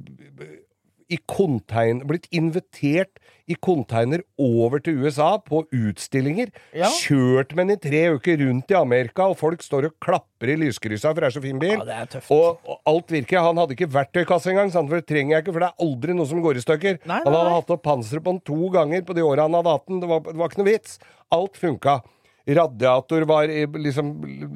i 1.11 1.17
kontein, 1.29 2.01
blitt 2.07 2.27
invitert 2.35 3.19
i 3.51 3.57
container 3.59 4.21
over 4.39 4.79
til 4.79 5.01
USA 5.03 5.33
på 5.43 5.65
utstillinger. 5.75 6.51
Ja. 6.77 6.87
Kjørt 6.95 7.51
med 7.57 7.67
den 7.67 7.75
i 7.75 7.81
tre 7.83 8.01
uker 8.15 8.37
rundt 8.39 8.71
i 8.71 8.77
Amerika, 8.79 9.25
og 9.27 9.35
folk 9.41 9.61
står 9.65 9.89
og 9.89 9.97
klapper 10.03 10.53
i 10.53 10.55
lyskryssa, 10.61 11.11
for 11.11 11.19
det 11.19 11.27
er 11.31 11.35
så 11.35 11.43
fin 11.43 11.59
bil. 11.59 11.75
Ja, 11.75 11.83
det 11.89 11.97
er 11.97 12.09
tøft. 12.15 12.31
Og, 12.31 12.63
og 12.63 12.79
alt 12.93 13.11
virker. 13.11 13.43
Han 13.43 13.59
hadde 13.59 13.75
ikke 13.75 13.89
verktøykasse 13.91 14.53
engang, 14.53 14.71
for 14.71 14.95
det 14.95 15.07
trenger 15.11 15.35
jeg 15.37 15.43
ikke, 15.45 15.57
for 15.57 15.65
det 15.65 15.71
er 15.73 15.85
aldri 15.89 16.15
noe 16.15 16.29
som 16.31 16.41
går 16.45 16.61
i 16.61 16.63
stykker. 16.63 17.01
Nei, 17.03 17.19
nei, 17.19 17.21
Han 17.25 17.35
hadde 17.35 17.51
nei. 17.51 17.59
hatt 17.59 17.75
opp 17.75 17.83
panseret 17.89 18.23
på 18.23 18.35
den 18.37 18.43
to 18.47 18.71
ganger 18.77 19.03
på 19.07 19.17
de 19.19 19.27
åra 19.27 19.49
han 19.49 19.59
hadde 19.59 19.75
hatt 19.75 19.87
den. 19.91 19.99
Det 20.03 20.11
var, 20.13 20.23
det 20.29 20.39
var 20.39 20.51
ikke 20.53 20.63
noe 20.63 20.71
vits. 20.71 20.99
Alt 21.35 21.59
funka. 21.59 21.99
Radiator 22.43 23.23
var 23.27 23.47
liksom 23.47 24.09
l- 24.27 24.47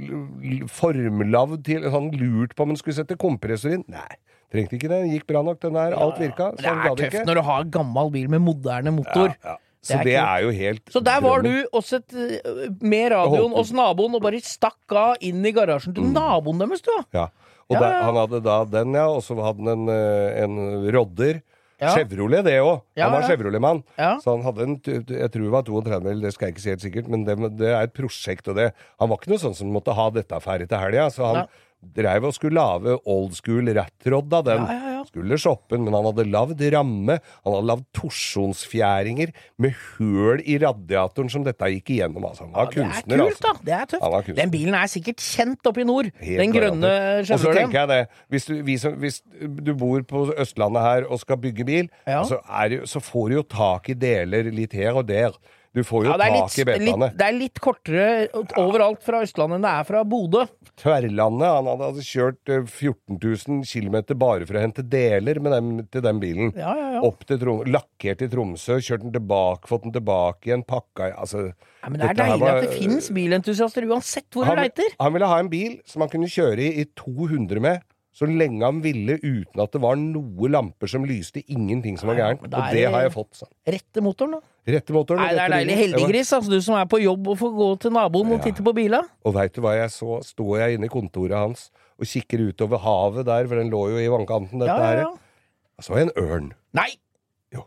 l- 0.43 0.65
formlavd 0.67 1.61
til 1.67 1.85
sånn 1.91 2.09
lurt 2.19 2.51
på 2.55 2.65
om 2.65 2.73
han 2.73 2.79
skulle 2.79 2.97
sette 2.97 3.15
kompressor 3.19 3.77
inn. 3.77 3.85
Nei, 3.91 4.17
trengte 4.53 4.77
ikke 4.79 4.89
det. 4.91 4.99
Gikk 5.11 5.27
bra 5.29 5.41
nok, 5.45 5.59
den 5.63 5.73
der. 5.77 5.95
Alt 5.97 6.19
virka. 6.21 6.51
Det 6.55 6.63
Så 6.65 6.73
han 6.73 6.83
er 6.85 6.95
tøft 6.95 7.13
ikke. 7.13 7.25
når 7.27 7.39
du 7.39 7.41
har 7.49 7.63
gammel 7.77 8.11
bil 8.11 8.29
med 8.29 8.43
moderne 8.45 8.93
motor. 8.95 9.33
Ja, 9.35 9.53
ja. 9.53 9.57
Det 9.87 9.95
Så 9.95 10.03
det 10.03 10.15
er 10.19 10.39
jo 10.43 10.49
helt 10.51 10.89
Så 10.91 10.99
der 11.05 11.21
var 11.21 11.41
drømmen. 11.41 11.61
du 11.63 11.77
også 11.77 11.99
øh, 12.11 12.71
med 12.81 13.11
radioen 13.13 13.53
hos 13.55 13.69
naboen 13.71 14.15
og 14.17 14.21
bare 14.25 14.39
stakk 14.43 14.91
av 14.91 15.15
inn 15.21 15.45
i 15.45 15.51
garasjen 15.55 15.93
til 15.95 16.03
naboen 16.11 16.59
deres, 16.59 16.81
du. 16.81 16.91
Ja. 17.13 17.27
Og 17.69 17.75
Ja, 17.75 17.79
der, 17.83 18.01
han 18.03 18.15
hadde 18.15 18.41
da 18.43 18.57
den, 18.65 18.93
ja, 18.95 19.05
og 19.07 19.21
så 19.23 19.35
hadde 19.39 19.63
han 19.63 19.67
en, 19.67 19.89
eh, 19.91 20.43
en 20.43 20.57
Rodder. 20.95 21.41
Ja. 21.79 21.91
Chevrolet, 21.93 22.43
det 22.43 22.55
òg. 22.59 22.81
Ja, 22.97 23.03
Han 23.05 23.13
var 23.13 23.21
ja. 23.21 23.27
Chevrolet-mann. 23.29 23.83
Ja. 23.99 24.17
Så 24.19 24.33
han 24.33 24.41
hadde 24.47 24.63
en, 24.65 24.75
jeg 24.81 25.29
tror 25.31 25.43
det 25.45 25.51
var 25.53 25.63
32, 25.67 26.09
eller 26.09 26.21
det 26.25 26.33
skal 26.33 26.47
jeg 26.47 26.55
ikke 26.55 26.63
si 26.63 26.69
helt 26.73 26.81
sikkert, 26.87 27.07
men 27.13 27.23
det, 27.27 27.35
det 27.59 27.69
er 27.69 27.83
et 27.85 27.93
prosjekt, 27.93 28.47
og 28.49 28.55
det 28.57 28.71
Han 28.99 29.09
var 29.11 29.19
ikke 29.21 29.29
noe 29.35 29.43
sånn 29.43 29.55
som 29.55 29.69
måtte 29.71 29.93
ha 29.93 30.09
dette 30.09 30.39
ferdig 30.41 30.67
til 30.71 30.79
helga, 30.81 31.05
så 31.13 31.27
han 31.29 31.47
dreiv 31.97 32.25
og 32.27 32.33
skulle 32.35 32.57
lage 32.57 32.95
old 33.05 33.35
school 33.37 33.69
rattrod 33.77 34.33
av 34.33 34.45
den. 34.47 34.63
Ja, 34.65 34.77
ja, 34.77 34.93
ja. 34.97 35.03
Skulle 35.07 35.37
shoppe 35.39 35.77
men 35.79 35.93
han 35.95 36.07
hadde 36.09 36.25
lagd 36.27 36.61
ramme. 36.73 37.19
Han 37.45 37.53
hadde 37.55 37.69
lagd 37.69 37.85
torsjonsfjæringer 37.95 39.31
med 39.61 39.75
høl 39.97 40.41
i 40.43 40.57
radiatoren 40.61 41.29
som 41.31 41.45
dette 41.45 41.69
gikk 41.75 41.93
igjennom. 41.95 42.25
Altså, 42.27 42.47
han 42.47 42.53
var 42.55 42.67
Ja, 42.67 42.71
det 42.71 42.77
er 42.77 42.87
kunstner, 42.87 43.23
kult, 43.23 43.45
altså. 43.51 43.65
Det 43.67 43.75
er 43.77 43.91
tøft. 43.93 44.33
Den 44.41 44.53
bilen 44.53 44.77
er 44.77 44.91
sikkert 44.91 45.23
kjent 45.23 45.69
oppe 45.71 45.83
i 45.83 45.87
nord. 45.87 46.11
Helt 46.21 46.41
Den 46.43 46.55
grønne 46.55 46.93
Chevroleten. 47.23 47.37
Og 47.37 47.45
så 47.45 47.53
tenker 47.55 47.79
jeg 47.79 47.91
det, 47.93 48.01
hvis 48.33 48.49
du, 48.49 48.73
som, 48.81 48.97
hvis 49.03 49.21
du 49.69 49.73
bor 49.77 50.01
på 50.09 50.25
Østlandet 50.37 50.87
her 50.87 51.07
og 51.07 51.21
skal 51.23 51.39
bygge 51.45 51.67
bil, 51.67 51.91
så, 52.05 52.41
er, 52.47 52.79
så 52.89 53.03
får 53.03 53.29
du 53.29 53.39
jo 53.39 53.45
tak 53.47 53.89
i 53.93 53.97
deler 53.97 54.51
litt 54.53 54.75
her 54.77 54.97
og 54.97 55.07
der. 55.07 55.37
Du 55.77 55.83
får 55.85 56.07
jo 56.07 56.09
Ja, 56.09 56.17
tak 56.17 56.31
i 56.33 56.33
litt, 56.33 56.67
betaene. 56.71 57.07
litt, 57.11 57.17
det 57.19 57.25
er 57.27 57.35
litt 57.37 57.59
kortere 57.61 58.05
overalt 58.57 59.03
fra 59.05 59.19
Østlandet 59.21 59.59
enn 59.59 59.65
det 59.67 59.73
er 59.77 59.85
fra 59.85 59.99
Bodø. 60.09 60.45
Tverlandet, 60.81 61.45
han 61.53 61.67
hadde, 61.69 61.89
altså 61.91 62.05
kjørt 62.05 62.51
eh, 62.53 62.63
14 62.65 63.19
000 63.21 63.61
km 63.67 63.97
bare 64.17 64.47
for 64.49 64.57
å 64.57 64.63
hente 64.63 64.81
deler 64.89 65.37
med 65.43 65.53
dem, 65.53 65.69
til 65.93 66.03
den 66.05 66.21
bilen. 66.23 66.49
Ja, 66.57 66.73
ja, 66.77 66.87
ja. 66.97 67.01
Opp 67.05 67.21
til 67.29 67.37
Trom 67.41 67.61
lakkert 67.69 68.23
i 68.25 68.29
Tromsø, 68.31 68.79
kjørt 68.81 69.05
den 69.05 69.13
tilbake, 69.15 69.69
fått 69.69 69.85
den 69.85 69.93
tilbake 69.99 70.49
igjen, 70.49 70.65
pakka 70.67 71.11
i 71.11 71.13
altså, 71.13 71.47
Ja, 71.83 71.91
men 71.93 72.01
det 72.01 72.09
er 72.09 72.19
deilig 72.23 72.41
var- 72.41 72.57
at 72.57 72.65
det 72.67 72.79
finnes 72.79 73.11
bilentusiaster 73.13 73.85
uansett 73.89 74.25
hvor 74.33 74.45
du 74.47 74.49
han, 74.49 74.63
leiter. 74.63 74.95
han 74.99 75.13
ville 75.13 75.29
ha 75.29 75.37
en 75.43 75.49
bil 75.53 75.77
som 75.85 76.01
han 76.01 76.09
kunne 76.13 76.29
kjøre 76.31 76.65
i 76.65 76.73
i 76.81 76.85
200 76.97 77.61
med, 77.61 77.85
så 78.17 78.25
lenge 78.25 78.65
han 78.65 78.79
ville, 78.81 79.19
uten 79.21 79.61
at 79.61 79.75
det 79.75 79.81
var 79.83 79.97
noen 80.01 80.49
lamper 80.55 80.89
som 80.89 81.03
lyste, 81.05 81.43
ingenting 81.53 81.99
som 82.01 82.09
var 82.09 82.17
gærent. 82.17 82.41
Og 82.47 82.55
er 82.57 82.73
det 82.73 82.85
har 82.89 83.03
jeg 83.05 83.13
fått. 83.13 83.35
sånn. 83.43 83.51
Rette 83.69 84.01
motoren, 84.01 84.39
da. 84.39 84.71
Rette 84.73 84.95
motoren. 84.95 85.21
Nei, 85.21 85.35
det 85.37 85.43
er 85.43 85.53
deilig. 85.53 85.75
Heldiggris, 85.83 86.31
altså 86.33 86.51
du 86.55 86.57
som 86.65 86.79
er 86.79 86.87
på 86.89 86.97
jobb 87.03 87.29
og 87.29 87.37
får 87.37 87.53
gå 87.59 87.67
til 87.85 87.93
naboen 87.93 88.33
og 88.33 88.41
titte 88.43 88.65
på 88.65 88.73
bila. 88.73 89.03
Og 89.23 89.35
veit 89.37 89.53
du 89.53 89.61
hva 89.61 89.75
jeg 89.77 89.93
så? 89.93 90.17
Står 90.25 90.57
jeg 90.63 90.79
inne 90.79 90.89
i 90.89 90.93
kontoret 90.97 91.37
hans 91.37 91.67
og 91.97 92.09
kikker 92.09 92.47
utover 92.49 92.81
havet 92.81 93.25
der, 93.29 93.47
for 93.49 93.61
den 93.61 93.69
lå 93.73 93.83
jo 93.93 94.01
i 94.01 94.09
vannkanten, 94.09 94.59
dette 94.65 94.73
Ja, 94.73 94.81
ja, 94.81 94.89
her. 94.89 95.05
ja. 95.05 95.81
Så 95.81 95.93
jeg 95.97 96.09
en 96.09 96.15
ørn. 96.25 96.51
Nei! 96.73 96.89
Jo. 97.53 97.63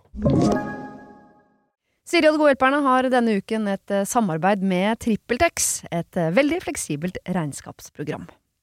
Siri 2.11 2.27
og 2.27 2.35
De 2.35 2.41
gode 2.43 2.51
hjelperne 2.57 2.81
har 2.83 3.07
denne 3.13 3.37
uken 3.39 3.69
et 3.71 3.93
eh, 3.95 4.03
samarbeid 4.09 4.65
med 4.67 4.99
TrippelTex, 5.05 5.69
et 5.95 6.19
eh, 6.19 6.33
veldig 6.35 6.59
fleksibelt 6.65 7.21
regnskapsprogram. 7.31 8.27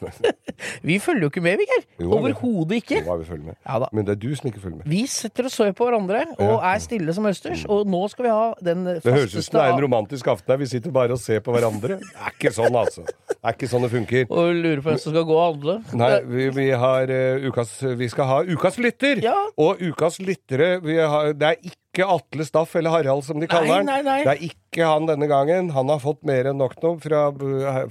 Vi 0.88 0.98
følger 1.02 1.26
jo 1.26 1.30
ikke 1.32 1.42
med, 1.44 1.58
Vigør. 1.60 1.84
Overhodet 2.08 2.80
ikke. 2.82 3.00
Jo, 3.06 3.14
vi 3.20 3.26
følger 3.28 3.44
med. 3.50 3.56
Ja. 3.66 3.78
Men 3.92 4.06
det 4.06 4.14
er 4.14 4.20
du 4.22 4.34
som 4.36 4.48
ikke 4.50 4.62
følger 4.62 4.80
med. 4.80 4.88
Vi 4.90 5.04
setter 5.10 5.48
og 5.48 5.54
ser 5.54 5.72
på 5.76 5.88
hverandre 5.88 6.24
og 6.38 6.56
er 6.66 6.82
stille 6.82 7.14
som 7.14 7.26
østers. 7.30 7.64
Og 7.70 7.86
nå 7.90 8.02
skal 8.12 8.28
vi 8.28 8.34
ha 8.34 8.46
den 8.70 8.84
Det 8.88 9.02
høres 9.04 9.34
ut 9.34 9.44
som 9.44 9.58
det 9.58 9.64
er 9.64 9.74
en 9.76 9.82
romantisk 9.84 10.30
aften 10.34 10.54
her. 10.54 10.60
Vi 10.62 10.70
sitter 10.70 10.94
bare 10.94 11.14
og 11.16 11.22
ser 11.22 11.42
på 11.44 11.54
hverandre. 11.54 11.98
Det 12.08 12.26
er 12.26 12.34
ikke 12.34 12.50
sånn, 12.54 12.74
altså. 12.78 13.02
Det 13.28 13.38
er 13.42 13.54
ikke 13.56 13.68
sånn 13.70 13.84
det 13.84 13.90
funker. 13.92 14.24
Og 14.34 14.48
lurer 14.58 14.80
på 14.82 14.90
hvem 14.90 15.00
som 15.02 15.14
skal 15.14 15.26
gå 15.28 15.36
og 15.36 15.44
handle. 15.44 15.76
Nei, 15.98 16.10
vi, 16.28 16.48
vi, 16.54 16.66
har, 16.82 17.10
uh, 17.10 17.48
ukas, 17.48 17.74
vi 17.98 18.08
skal 18.10 18.28
ha 18.30 18.38
ukas 18.48 18.78
lytter. 18.82 19.22
Ja. 19.24 19.36
Og 19.60 19.82
ukas 19.82 20.18
lyttere 20.22 20.78
vi 20.84 20.98
har, 20.98 21.32
Det 21.38 21.52
er 21.52 21.60
ikke 21.62 21.87
ikke 21.98 22.08
Atle 22.14 22.46
Staff 22.46 22.74
eller 22.78 22.94
Harald, 22.94 23.24
som 23.26 23.40
de 23.42 23.48
kaller 23.50 23.80
han. 23.80 23.88
nei, 23.88 24.00
nei. 24.06 24.18
Det 24.24 24.34
er 24.36 24.42
ikke 24.48 24.88
han 24.88 25.08
denne 25.08 25.28
gangen. 25.30 25.70
Han 25.74 25.90
har 25.90 26.00
fått 26.02 26.22
mer 26.28 26.48
enn 26.52 26.60
nok 26.60 26.76
nå 26.82 26.94
fra, 27.02 27.22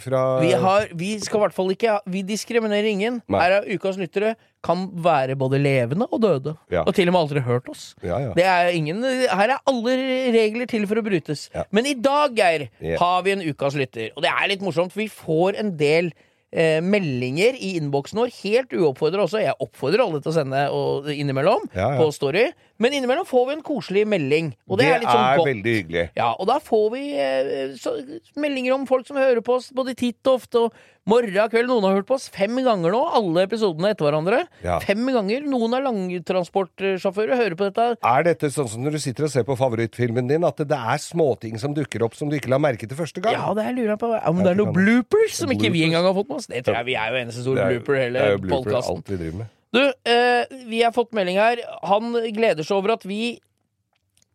fra 0.02 0.22
Vi, 0.42 0.52
har, 0.58 0.88
vi 0.98 1.14
skal 1.24 1.42
i 1.42 1.44
hvert 1.46 1.58
fall 1.58 1.74
ikke 1.74 1.98
Vi 2.14 2.24
diskriminerer 2.28 2.88
ingen. 2.90 3.20
Nei. 3.28 3.42
Her 3.44 3.60
er 3.60 3.68
ukas 3.76 4.00
lyttere. 4.00 4.36
Kan 4.66 4.88
være 5.06 5.36
både 5.40 5.60
levende 5.62 6.08
og 6.10 6.22
døde. 6.24 6.56
Ja. 6.74 6.82
Og 6.88 6.96
til 6.98 7.08
og 7.12 7.14
med 7.14 7.22
aldri 7.22 7.44
hørt 7.46 7.68
oss. 7.72 7.84
Ja, 8.04 8.18
ja. 8.24 8.32
Det 8.36 8.48
er 8.50 8.72
ingen, 8.76 9.04
her 9.06 9.54
er 9.54 9.60
alle 9.70 9.94
regler 10.34 10.68
til 10.68 10.88
for 10.90 11.00
å 11.00 11.04
brytes. 11.06 11.46
Men 11.72 11.88
i 11.88 11.94
dag, 11.94 12.34
Geir, 12.36 12.66
har 13.00 13.22
vi 13.24 13.36
en 13.36 13.46
ukas 13.46 13.78
lytter. 13.80 14.10
Og 14.18 14.26
det 14.26 14.34
er 14.34 14.50
litt 14.52 14.66
morsomt, 14.66 14.92
for 14.96 15.04
vi 15.04 15.12
får 15.14 15.60
en 15.62 15.76
del 15.80 16.10
eh, 16.52 16.80
meldinger 16.84 17.58
i 17.60 17.74
innboksen 17.80 18.20
vår, 18.22 18.32
helt 18.44 18.74
uoppfordra 18.78 19.26
også. 19.26 19.42
Jeg 19.44 19.58
oppfordrer 19.64 20.04
alle 20.06 20.22
til 20.24 20.32
å 20.32 20.36
sende 20.36 20.64
og, 20.74 21.10
innimellom 21.12 21.68
Ja, 21.74 21.94
ja. 21.94 22.00
på 22.00 22.10
Story. 22.16 22.48
Men 22.82 22.94
innimellom 22.94 23.26
får 23.26 23.48
vi 23.50 23.56
en 23.58 23.64
koselig 23.66 24.04
melding. 24.10 24.52
Og 24.68 24.78
det, 24.78 24.86
det 24.86 24.94
er 24.94 25.02
litt 25.04 25.10
sånn 25.12 25.40
godt. 25.40 25.50
veldig 25.50 25.76
hyggelig. 25.80 26.06
Ja, 26.20 26.30
og 26.38 26.50
da 26.50 26.60
får 26.64 26.86
vi 26.94 27.04
eh, 27.18 27.74
så, 27.80 27.96
meldinger 28.38 28.78
om 28.78 28.86
folk 28.90 29.08
som 29.10 29.20
hører 29.20 29.42
på 29.46 29.58
oss 29.58 29.72
både 29.76 29.98
titt 29.98 30.22
og 30.30 30.42
ofte, 30.42 30.68
og 30.68 30.74
morgen 31.08 31.38
og 31.42 31.52
kveld. 31.54 31.70
Noen 31.72 31.86
har 31.88 31.96
hørt 31.98 32.08
på 32.10 32.16
oss 32.18 32.28
fem 32.34 32.56
ganger 32.66 32.94
nå, 32.94 33.00
alle 33.18 33.46
episodene 33.48 33.94
etter 33.94 34.08
hverandre. 34.08 34.42
Ja. 34.66 34.78
Fem 34.84 35.02
ganger. 35.14 35.46
Noen 35.48 35.74
er 35.78 35.86
langtransportsjåfører 35.88 37.40
hører 37.40 37.56
på 37.60 37.68
dette. 37.70 37.88
Er 38.06 38.28
dette 38.28 38.50
sånn 38.54 38.70
som 38.72 38.84
når 38.86 38.98
du 38.98 39.02
sitter 39.04 39.28
og 39.28 39.34
ser 39.34 39.46
på 39.48 39.58
favorittfilmen 39.60 40.30
din, 40.30 40.46
at 40.48 40.60
det 40.62 40.78
er 40.78 41.02
småting 41.04 41.58
som 41.62 41.74
dukker 41.78 42.06
opp 42.08 42.18
som 42.18 42.30
du 42.32 42.38
ikke 42.40 42.52
la 42.54 42.60
merke 42.62 42.88
til 42.90 43.00
første 43.00 43.24
gang? 43.24 43.38
Ja, 43.40 43.54
det 43.58 43.68
lurer 43.78 43.96
jeg 43.96 44.02
på. 44.04 44.12
Om 44.32 44.44
det 44.44 44.54
er 44.54 44.60
noen 44.62 44.76
bloopers 44.76 45.38
som 45.40 45.54
ikke 45.54 45.72
vi 45.74 45.86
engang 45.88 46.08
har 46.10 46.16
fått 46.18 46.30
med 46.32 46.42
oss. 46.42 46.50
Det 46.52 46.64
tror 46.68 46.80
jeg 46.82 46.90
vi 46.92 46.98
er 47.00 47.14
jo 47.14 47.22
eneste 47.24 47.46
store 47.46 47.66
er- 47.66 47.78
blooper 47.78 48.02
hele 48.04 48.28
podkasten. 48.48 49.46
Du, 49.76 49.82
eh, 50.08 50.46
vi 50.70 50.82
har 50.82 50.94
fått 50.96 51.12
melding 51.14 51.36
her. 51.38 51.60
Han 51.84 52.14
gleder 52.34 52.64
seg 52.64 52.78
over 52.78 52.94
at 52.96 53.04
vi 53.04 53.40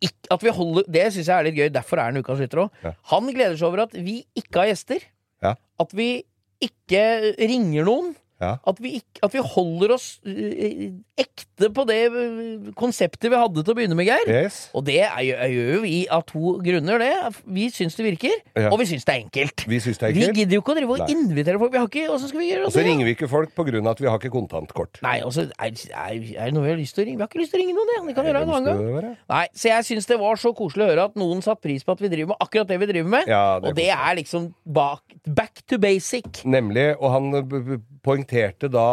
ikke, 0.03 0.27
at 0.35 0.41
vi 0.43 0.51
holder, 0.51 0.83
Det 0.91 1.05
syns 1.13 1.27
jeg 1.27 1.33
er 1.37 1.43
litt 1.47 1.55
gøy, 1.55 1.69
derfor 1.71 1.97
er 1.97 2.11
han 2.11 2.17
ukas 2.19 2.39
lytter 2.39 2.65
òg. 2.65 2.69
Ja. 2.83 2.91
Han 3.13 3.27
gleder 3.33 3.55
seg 3.57 3.67
over 3.69 3.83
at 3.85 3.93
vi 3.95 4.25
ikke 4.35 4.59
har 4.61 4.67
gjester. 4.67 4.99
Ja. 5.41 5.55
At 5.79 5.91
vi 5.95 6.23
ikke 6.63 7.03
ringer 7.39 7.87
noen. 7.87 8.13
Ja. 8.43 8.51
At, 8.67 8.79
vi 8.83 8.97
ikke, 8.99 9.23
at 9.25 9.33
vi 9.35 9.43
holder 9.53 9.95
oss 9.95 10.07
eh, 10.27 10.91
ekte 11.19 11.69
på 11.73 11.85
det 11.87 11.99
eh, 12.09 12.71
konseptet 12.77 13.31
vi 13.31 13.39
hadde 13.39 13.63
til 13.63 13.73
å 13.73 13.77
begynne 13.77 13.97
med, 13.97 14.07
Geir. 14.09 14.29
Yes. 14.29 14.65
Og 14.75 14.85
det 14.87 14.99
er, 15.05 15.19
gjør 15.23 15.71
jo 15.77 15.81
vi 15.85 15.95
av 16.11 16.25
to 16.29 16.55
grunner, 16.65 17.01
det. 17.03 17.11
Vi 17.59 17.69
syns 17.73 17.97
det 17.99 18.07
virker, 18.07 18.35
Ja. 18.59 18.69
og 18.71 18.79
vi 18.81 18.89
syns 18.91 19.07
det 19.07 19.15
er 19.15 19.21
enkelt. 19.23 19.65
Vi 19.69 19.79
syns 19.83 20.01
det 20.01 20.09
er 20.09 20.17
Vi 20.17 20.27
gidder 20.41 20.57
jo 20.57 20.63
ikke 20.63 20.75
å 20.75 20.77
drive 20.79 20.97
og 20.97 21.03
Nei. 21.05 21.09
invitere 21.15 21.61
folk. 21.61 21.73
Vi 21.73 21.81
har 21.81 21.89
ikke, 21.89 22.05
Og 22.11 22.73
så 22.73 22.85
ringer 22.85 23.07
vi 23.07 23.15
ikke 23.15 23.29
folk 23.31 23.53
på 23.55 23.67
grunn 23.69 23.87
av 23.87 23.95
at 23.95 24.03
vi 24.03 24.09
har 24.09 24.19
ikke 24.19 24.33
kontantkort. 24.33 25.01
Nei, 25.05 25.19
altså, 25.23 25.47
er, 25.57 25.73
er, 25.73 26.19
det 26.19 26.53
noe 26.55 26.65
vi 26.67 26.73
har 26.73 26.81
lyst 26.81 26.97
til 26.97 27.05
å 27.05 27.07
ringe? 27.07 27.21
Vi 27.21 27.25
har 27.25 27.31
ikke 27.31 27.41
lyst 27.43 27.55
til 27.55 27.61
å 27.61 27.63
ringe 27.63 27.77
noen, 27.77 27.91
det. 27.93 27.99
Det 28.09 28.17
kan 28.17 28.25
vi 28.27 28.33
gjøre 28.33 28.43
en 28.43 28.53
annen 28.57 28.69
gang. 28.69 29.17
Nei, 29.33 29.45
Så 29.53 29.71
jeg 29.71 29.87
syns 29.89 30.09
det 30.09 30.19
var 30.21 30.41
så 30.41 30.53
koselig 30.57 30.85
å 30.85 30.91
høre 30.91 31.07
at 31.09 31.19
noen 31.19 31.41
satte 31.45 31.63
pris 31.63 31.85
på 31.85 31.95
at 31.95 32.03
vi 32.03 32.11
driver 32.11 32.33
med 32.33 32.43
akkurat 32.43 32.69
det 32.69 32.79
vi 32.81 32.89
driver 32.91 33.13
med. 33.15 33.31
Ja, 33.31 33.59
det 33.61 33.71
og 33.71 33.77
det 33.79 33.89
er 33.93 34.17
liksom 34.19 34.51
bak, 34.65 35.03
back 35.25 35.63
to 35.69 35.79
basic. 35.81 36.43
Nemlig. 36.45 36.93
Og 36.99 37.13
han 37.13 37.29
eh, 37.39 37.77
b- 38.33 38.69
da 38.73 38.87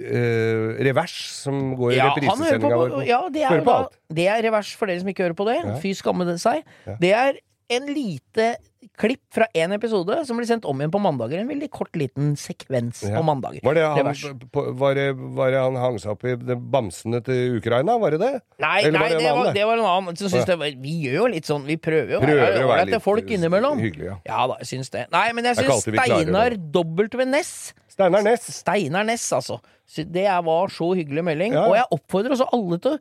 eh, 0.00 0.80
revers, 0.86 1.16
som 1.42 1.74
går 1.78 1.92
i 1.92 2.00
Ja, 2.00 2.08
reprisesendinga 2.14 2.80
vår. 2.80 2.96
ja, 3.08 3.20
det 3.32 3.44
er, 3.44 3.50
Hører 3.56 3.66
på 3.66 3.74
da, 3.74 3.78
alt. 3.84 4.00
det 4.20 4.26
er 4.30 4.42
revers 4.48 4.72
for 4.78 4.86
dere 4.90 5.02
som 5.02 5.12
ikke 5.12 5.26
hører 5.28 5.38
på 5.38 5.48
det. 5.50 5.60
Ja. 5.64 5.76
Fy 5.82 5.94
skamme 5.98 6.26
det 6.28 6.40
seg. 6.42 6.64
Ja. 6.86 6.96
Det 7.00 7.14
er 7.14 7.40
en 7.70 7.86
lite 7.86 8.56
klipp 9.00 9.20
fra 9.32 9.46
én 9.54 9.72
episode 9.72 10.24
som 10.26 10.36
blir 10.36 10.48
sendt 10.48 10.64
om 10.68 10.76
igjen 10.80 10.90
på 10.92 11.00
mandager. 11.00 11.38
En 11.40 11.48
veldig 11.48 11.68
kort, 11.72 11.92
liten 11.96 12.32
sekvens 12.36 13.02
Ja. 13.06 13.14
på 13.18 13.22
mandager. 13.24 13.60
Var 13.62 13.74
det, 13.76 13.84
han, 13.84 14.40
på, 14.52 14.64
var, 14.76 14.94
det, 14.94 15.14
var 15.14 15.50
det 15.52 15.60
han 15.60 15.76
hang 15.76 15.98
seg 16.00 16.10
opp 16.12 16.24
i 16.24 16.34
bamsene 16.56 17.20
til 17.24 17.58
Ukraina? 17.60 17.96
Var 18.00 18.16
det 18.16 18.20
det? 18.20 18.32
Nei, 18.58 18.82
nei 18.88 18.98
var 18.98 19.08
det 19.08 19.32
var, 19.36 19.52
det? 19.54 19.64
var 19.68 19.78
en 19.78 19.84
annen. 19.84 20.16
Så 20.16 20.28
synes 20.32 20.48
ja. 20.48 20.56
det 20.56 20.74
vi 20.80 20.96
gjør 21.06 21.16
jo 21.20 21.26
litt 21.36 21.46
sånn 21.48 21.64
Vi 21.68 21.76
prøver 21.80 22.16
jo 22.16 22.20
Prøver 22.24 22.64
å 22.64 22.70
være 22.72 22.88
litt 22.90 23.04
folk 23.04 23.30
innimellom. 23.30 23.78
hyggelig, 23.78 24.08
ja. 24.10 24.16
Ja 24.26 24.46
da, 24.50 24.56
jeg 24.64 24.72
syns 24.74 24.90
det. 24.90 25.06
Nei, 25.12 25.26
men 25.36 25.44
jeg 25.44 25.60
syns 25.60 25.84
Steinar. 25.86 26.56
W. 26.72 27.24
Ness 27.30 27.72
Steinar 28.00 28.24
Næss. 28.26 28.48
Steinar 28.60 29.06
Ness, 29.08 29.26
altså. 29.36 29.60
Det 29.90 30.26
var 30.46 30.70
så 30.72 30.92
hyggelig 30.96 31.24
melding. 31.26 31.54
Ja. 31.56 31.66
Og 31.68 31.76
jeg 31.78 31.88
oppfordrer 31.96 32.36
også 32.36 32.48
alle 32.56 32.78
til 32.80 32.96
å 32.96 33.00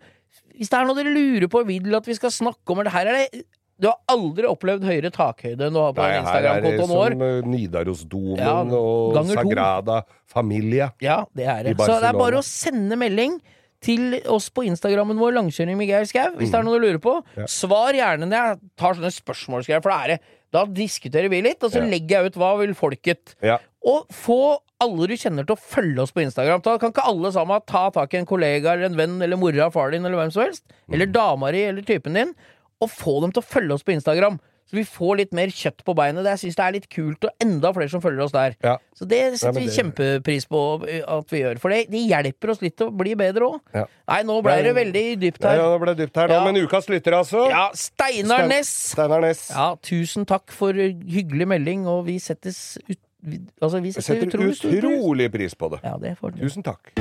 Hvis 0.60 0.70
det 0.70 0.78
er 0.78 0.86
noe 0.90 0.98
dere 0.98 1.14
lurer 1.16 1.48
på 1.50 1.62
og 1.64 1.70
vil 1.70 1.96
at 1.98 2.06
vi 2.10 2.16
skal 2.18 2.34
snakke 2.34 2.74
om 2.74 2.82
eller 2.84 2.92
her 2.94 3.10
er 3.10 3.18
det 3.22 3.44
Du 3.80 3.88
har 3.88 3.96
aldri 4.12 4.44
opplevd 4.50 4.84
høyere 4.84 5.10
takhøyde 5.16 5.70
enn 5.70 5.78
du 5.78 5.80
har 5.80 5.94
på 5.96 6.04
Nei, 6.04 6.18
her 6.20 6.20
er 6.20 6.60
det 6.66 6.74
Instagram-kontoen 6.74 6.92
vår. 6.92 7.14
som 7.16 7.22
eh, 7.24 7.48
Nidarosdomen 7.54 8.42
Ja, 8.44 8.58
og. 8.76 9.20
Sagrada 9.32 10.02
Familia. 10.28 10.90
Ja, 11.00 11.22
det 11.34 11.48
er 11.48 11.64
det. 11.64 11.78
Så 11.80 11.96
det 12.04 12.10
er 12.12 12.20
bare 12.20 12.42
å 12.42 12.46
sende 12.46 12.98
melding 13.00 13.40
til 13.80 14.18
oss 14.28 14.50
på 14.52 14.66
Instagrammen 14.68 15.16
vår, 15.16 15.32
Langkjøring 15.38 15.78
med 15.80 15.88
Geir 15.88 16.04
Skau, 16.10 16.34
hvis 16.36 16.52
det 16.52 16.60
er 16.60 16.66
noe 16.68 16.76
du 16.76 16.84
lurer 16.84 17.00
på. 17.00 17.14
Mm. 17.24 17.38
Ja. 17.40 17.48
Svar 17.48 17.96
gjerne 17.96 18.28
når 18.28 18.36
jeg 18.36 18.60
tar 18.82 18.98
sånne 18.98 19.14
spørsmål, 19.16 19.64
for 19.64 19.88
det 19.88 19.96
er 19.96 20.12
det. 20.12 20.20
Da 20.52 20.64
diskuterer 20.66 21.30
vi 21.30 21.44
litt, 21.46 21.62
og 21.64 21.72
så 21.72 21.82
legger 21.86 22.24
jeg 22.24 22.32
ut 22.32 22.40
hva 22.42 22.56
vil 22.58 22.74
folket. 22.78 23.36
Ja. 23.46 23.60
Og 23.86 24.08
få 24.12 24.58
alle 24.82 25.08
du 25.12 25.14
kjenner 25.20 25.46
til 25.46 25.56
å 25.56 25.60
følge 25.62 26.02
oss 26.02 26.12
på 26.16 26.24
Instagram. 26.24 26.62
Da 26.66 26.78
kan 26.82 26.94
ikke 26.94 27.06
alle 27.06 27.32
sammen 27.36 27.62
ta 27.68 27.90
tak 27.94 28.14
i 28.16 28.18
en 28.22 28.26
kollega 28.30 28.74
eller 28.74 28.90
en 28.90 28.98
venn 28.98 29.22
eller 29.22 29.38
mora, 29.38 29.70
far 29.72 29.92
din 29.92 30.06
eller 30.08 30.18
hvem 30.18 30.32
som 30.34 30.44
helst, 30.48 30.64
eller 30.92 31.06
Mm. 31.06 31.14
dama 31.14 31.52
di 31.52 31.64
eller 31.64 31.82
typen 31.86 32.14
din, 32.14 32.34
og 32.82 32.90
få 32.90 33.22
dem 33.22 33.32
til 33.32 33.44
å 33.44 33.46
følge 33.46 33.74
oss 33.74 33.84
på 33.84 33.94
Instagram. 33.94 34.40
Så 34.70 34.78
vi 34.78 34.84
får 34.86 35.16
litt 35.18 35.32
mer 35.34 35.50
kjøtt 35.50 35.82
på 35.84 35.96
beinet. 35.98 36.22
Det- 36.24 36.30
Jeg 36.36 36.40
syns 36.44 36.56
det 36.60 36.66
er 36.66 36.72
litt 36.76 36.90
kult, 36.94 37.24
og 37.26 37.32
enda 37.42 37.72
flere 37.74 37.90
som 37.90 38.02
følger 38.04 38.22
oss 38.28 38.32
der. 38.36 38.56
Ja. 38.62 38.76
Så 38.94 39.08
det 39.10 39.40
setter 39.40 39.48
Ja, 39.48 39.52
det... 39.58 39.64
vi 39.66 39.82
kjempepris 39.82 40.46
på 40.48 40.62
uh, 40.84 41.18
at 41.18 41.34
vi 41.34 41.40
gjør, 41.42 41.60
for 41.60 41.70
det, 41.74 41.80
det 41.90 42.04
hjelper 42.06 42.54
oss 42.54 42.62
litt 42.62 42.76
til 42.78 42.92
å 42.92 42.96
bli 42.96 43.16
bedre 43.18 43.50
òg. 43.50 43.60
Ja. 43.74 43.86
Nei, 44.08 44.20
nå 44.30 44.38
ble 44.46 44.60
det 44.68 44.76
veldig 44.78 45.04
dypt 45.26 45.44
her. 45.44 45.58
ja, 45.58 45.68
det 45.74 45.82
ble 45.82 45.96
dypt 46.04 46.16
her 46.22 46.28
da. 46.30 46.44
Men 46.46 46.62
ukas 46.62 46.88
lytter, 46.88 47.18
altså. 47.18 47.48
Ja, 47.50 47.70
Steinar 47.74 48.46
Næss! 48.48 48.70
Steinar 48.94 49.22
Næss. 49.26 49.50
Ja, 49.50 49.72
tusen 49.82 50.26
takk 50.30 50.52
for 50.54 50.74
hyggelig 50.74 51.48
melding, 51.50 51.88
og 51.90 52.06
vi 52.06 52.20
settes 52.22 52.78
ut, 52.88 53.00
vi, 53.26 53.42
Altså, 53.62 53.82
vi 53.84 53.92
setter, 53.92 54.22
setter 54.22 54.38
utrolig 54.38 54.78
utrolig 54.80 55.32
pris 55.34 55.56
på 55.56 55.74
det. 55.74 55.82
Ja, 55.84 55.98
det 55.98 56.14
får 56.22 56.38
du. 56.38 56.46
Tusen 56.46 56.64
takk. 56.64 56.94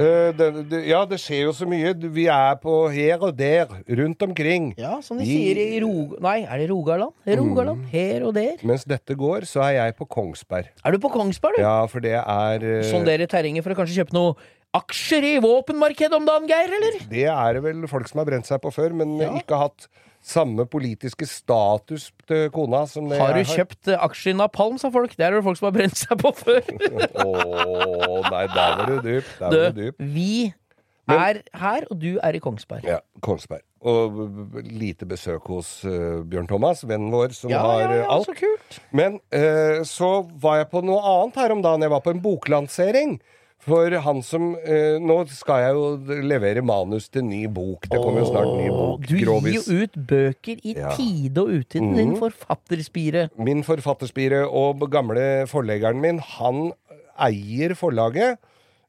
Eh, 0.00 0.30
det, 0.36 0.46
det, 0.70 0.80
ja, 0.88 1.02
det 1.08 1.18
skjer 1.20 1.44
jo 1.48 1.54
så 1.56 1.66
mye. 1.68 1.92
Vi 2.16 2.24
er 2.32 2.54
på 2.62 2.76
her 2.92 3.20
og 3.26 3.34
der, 3.36 3.70
rundt 4.00 4.22
omkring. 4.24 4.70
Ja, 4.80 4.96
som 5.04 5.20
de 5.20 5.26
I, 5.26 5.34
sier 5.34 5.60
i 5.60 5.80
Rog... 5.84 6.16
Nei, 6.24 6.38
er 6.46 6.62
det 6.62 6.70
Rogaland? 6.70 7.12
Rogaland, 7.40 7.84
her 7.92 8.24
og 8.28 8.34
der. 8.38 8.56
Mens 8.66 8.86
dette 8.88 9.16
går, 9.18 9.44
så 9.50 9.64
er 9.68 9.76
jeg 9.78 9.98
på 10.00 10.08
Kongsberg. 10.08 10.70
Er 10.84 10.96
du 10.96 11.02
på 11.02 11.12
Kongsberg, 11.12 11.58
du? 11.60 11.64
Ja, 11.66 11.76
for 11.90 12.04
det 12.04 12.16
er 12.20 12.64
uh... 12.64 12.80
Sondere 12.88 13.28
terrenget 13.30 13.66
for 13.66 13.76
å 13.76 13.80
kanskje 13.82 14.00
kjøpe 14.00 14.16
noe 14.16 14.34
aksjer 14.76 15.24
i 15.26 15.32
våpenmarkedet 15.42 16.14
om 16.14 16.28
dagen, 16.28 16.46
Geir, 16.50 16.70
eller? 16.76 17.00
Det 17.10 17.26
er 17.26 17.56
det 17.56 17.64
vel 17.64 17.88
folk 17.90 18.06
som 18.08 18.22
har 18.22 18.28
brent 18.28 18.46
seg 18.46 18.60
på 18.62 18.70
før, 18.74 18.94
men 19.02 19.16
Ja. 19.18 19.32
ikke 19.40 19.58
hatt 19.58 19.88
samme 20.20 20.66
politiske 20.68 21.24
status 21.26 22.10
til 22.28 22.50
kona 22.52 22.82
som 22.86 23.08
det 23.08 23.18
Har 23.20 23.32
du 23.32 23.40
jeg 23.40 23.48
kjøpt 23.54 23.88
uh, 23.88 23.98
aksjer 24.04 24.34
i 24.34 24.36
Napalm, 24.36 24.76
sa 24.78 24.90
folk. 24.92 25.14
Det 25.16 25.24
er 25.26 25.32
det 25.38 25.44
folk 25.46 25.56
som 25.60 25.70
har 25.70 25.76
brent 25.78 25.96
seg 25.96 26.20
på 26.20 26.32
før. 26.36 26.60
Å, 27.24 28.20
nei, 28.28 28.44
der 28.52 28.74
var 28.80 28.86
du 28.90 28.98
dyp. 29.06 29.30
Der 29.40 29.54
var 29.54 29.72
Du, 29.74 29.80
dyp. 29.80 30.04
vi 30.12 30.32
er 31.10 31.40
her, 31.58 31.86
og 31.90 31.98
du 31.98 32.12
er 32.22 32.36
i 32.36 32.40
Kongsberg. 32.42 32.84
Ja, 32.86 33.00
Kongsberg. 33.24 33.64
Og 33.80 34.20
lite 34.60 35.06
besøk 35.08 35.46
hos 35.48 35.70
uh, 35.88 36.20
Bjørn 36.28 36.46
Thomas, 36.50 36.84
vennen 36.86 37.08
vår, 37.14 37.32
som 37.34 37.50
Ja, 37.50 37.62
har 37.64 37.80
ja, 37.80 37.88
eh, 37.88 38.00
ja, 38.02 38.06
alt. 38.12 38.28
så 38.28 38.34
kult. 38.36 38.76
Men 38.92 39.16
uh, 39.32 39.80
så 39.88 40.10
var 40.42 40.60
jeg 40.60 40.68
på 40.74 40.84
noe 40.84 41.00
annet 41.16 41.40
her 41.40 41.54
om 41.56 41.64
dagen. 41.64 41.82
Jeg 41.88 41.94
var 41.96 42.04
på 42.04 42.12
en 42.12 42.20
boklansering. 42.22 43.16
For 43.60 43.92
han 44.04 44.22
som 44.24 44.54
eh, 44.64 44.96
Nå 45.02 45.18
skal 45.28 45.64
jeg 45.66 45.74
jo 45.76 46.20
levere 46.24 46.62
manus 46.64 47.10
til 47.12 47.26
ny 47.28 47.42
bok. 47.52 47.84
Det 47.90 48.00
kommer 48.00 48.22
jo 48.24 48.28
snart 48.30 48.52
ny 48.56 48.68
bok. 48.72 49.04
Du 49.04 49.16
gir 49.18 49.58
jo 49.58 49.80
ut 49.82 49.98
bøker 50.08 50.62
i 50.64 50.74
Ja. 50.78 50.94
tide 50.96 51.42
og 51.42 51.52
utide, 51.60 51.90
din 51.96 52.14
forfatterspire. 52.16 53.28
Min 53.36 53.64
forfatterspire 53.66 54.46
og 54.48 54.80
gamle 54.90 55.46
forleggeren 55.50 56.00
min, 56.00 56.22
han 56.38 56.70
eier 57.20 57.74
forlaget. 57.76 58.38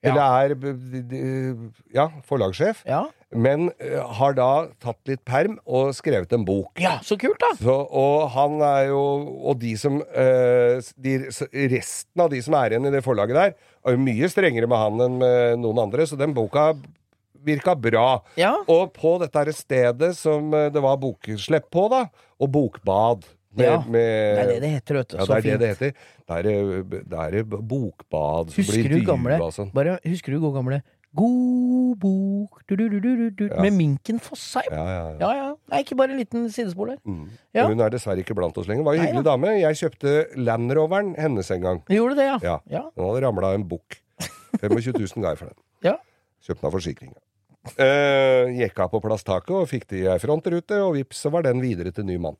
Ja. 0.01 0.09
Eller 0.09 0.21
er 0.23 1.71
ja, 1.93 2.07
forlagssjef. 2.25 2.85
Ja. 2.87 3.03
Men 3.31 3.69
uh, 3.79 3.99
har 4.19 4.35
da 4.35 4.49
tatt 4.83 4.99
litt 5.07 5.21
perm 5.27 5.57
og 5.65 5.93
skrevet 5.95 6.33
en 6.35 6.43
bok. 6.47 6.73
ja, 6.83 6.97
så 7.03 7.15
kult, 7.19 7.39
da! 7.39 7.53
Så, 7.59 7.75
og 7.87 8.29
han 8.33 8.57
er 8.65 8.89
jo 8.89 9.01
Og 9.51 9.59
de 9.61 9.75
som 9.79 10.01
uh, 10.01 10.81
de, 10.97 11.13
Resten 11.71 12.25
av 12.25 12.31
de 12.33 12.41
som 12.43 12.57
er 12.59 12.75
igjen 12.75 12.89
i 12.89 12.93
det 12.93 13.03
forlaget 13.05 13.37
der, 13.37 13.53
er 13.55 13.95
jo 13.95 14.01
mye 14.03 14.29
strengere 14.31 14.67
med 14.69 14.77
han 14.81 15.05
enn 15.07 15.21
med 15.21 15.61
noen 15.63 15.79
andre, 15.87 16.05
så 16.07 16.19
den 16.19 16.35
boka 16.37 16.73
virka 17.45 17.75
bra. 17.75 18.21
Ja. 18.39 18.53
Og 18.69 18.91
på 18.93 19.15
dette 19.21 19.53
stedet 19.57 20.13
som 20.17 20.53
eh, 20.53 20.69
det 20.73 20.81
var 20.83 20.99
bokslepp 21.01 21.69
på, 21.73 21.87
da, 21.91 22.05
og 22.41 22.51
bokbad 22.53 23.25
med, 23.57 23.65
Ja. 23.65 23.81
med, 23.81 24.37
Det 24.37 24.41
er 24.43 24.47
det 24.51 24.59
det 24.61 24.69
heter, 24.75 24.95
vet 25.01 25.09
du. 25.09 25.17
ja, 25.17 25.25
så 25.25 25.33
det 25.33 25.37
er 25.37 25.41
fint. 25.41 25.59
det 25.59 25.69
heter. 25.73 25.93
Det 26.27 26.37
er, 26.37 26.49
eh, 26.51 26.83
det 27.01 27.19
er 27.25 27.37
eh, 27.41 27.43
bokbad 27.43 28.51
som 28.51 28.61
Husker 28.61 28.77
blir 28.77 29.01
intervjua 29.01 29.41
og 29.47 29.53
sånn. 29.57 29.71
Bare 29.73 29.99
husker 30.05 30.31
du 30.31 30.39
god 30.39 30.59
gamle 30.61 30.81
God 31.17 31.97
bok 31.99 32.61
du, 32.69 32.75
du, 32.75 32.85
du, 32.87 32.99
du, 33.03 33.09
du, 33.15 33.29
du, 33.35 33.43
Ja. 33.49 33.61
Med 33.61 33.75
Minken 33.75 34.19
Fossheim? 34.23 34.69
Ja, 34.71 34.83
ja, 34.85 35.01
ja. 35.09 35.15
Ja, 35.19 35.31
ja. 35.35 35.47
Nei, 35.71 35.81
ikke 35.83 35.97
bare 35.99 36.13
en 36.15 36.21
liten 36.21 36.45
sidespor 36.53 36.93
der. 36.93 37.01
Mm. 37.03 37.25
Ja. 37.57 37.65
Hun 37.67 37.83
er 37.83 37.91
dessverre 37.91 38.23
ikke 38.23 38.35
blant 38.37 38.55
oss 38.57 38.69
lenger. 38.69 38.85
Var 38.87 38.95
en 38.95 39.03
hyggelig 39.05 39.25
dame. 39.27 39.55
Jeg 39.59 39.79
kjøpte 39.81 40.13
Land 40.39 40.71
Roveren 40.77 41.11
hennes 41.19 41.51
en 41.51 41.65
gang. 41.65 41.81
Gjorde 41.91 42.15
det, 42.21 42.29
ja. 42.29 42.55
Ja. 42.71 42.85
Nå 42.95 43.09
hadde 43.09 43.25
ramla 43.25 43.51
en 43.57 43.67
bukk. 43.67 43.99
25 44.61 44.95
000 44.95 45.25
ga 45.25 45.33
jeg 45.33 45.41
for 45.41 45.51
den. 45.51 45.59
Ja. 45.89 45.97
Kjøpte 46.47 46.65
meg 46.67 46.75
forsikringa. 46.77 47.19
Uh, 47.77 48.49
Jekka 48.57 48.87
på 48.89 49.01
plasstaket 49.03 49.51
og 49.53 49.67
fikk 49.69 49.83
det 49.91 49.99
i 49.99 50.07
ei 50.09 50.17
frontrute, 50.21 50.79
og 50.81 50.95
vips, 50.95 51.19
så 51.21 51.29
var 51.33 51.45
den 51.45 51.61
videre 51.61 51.91
til 51.93 52.07
ny 52.07 52.15
mann. 52.21 52.39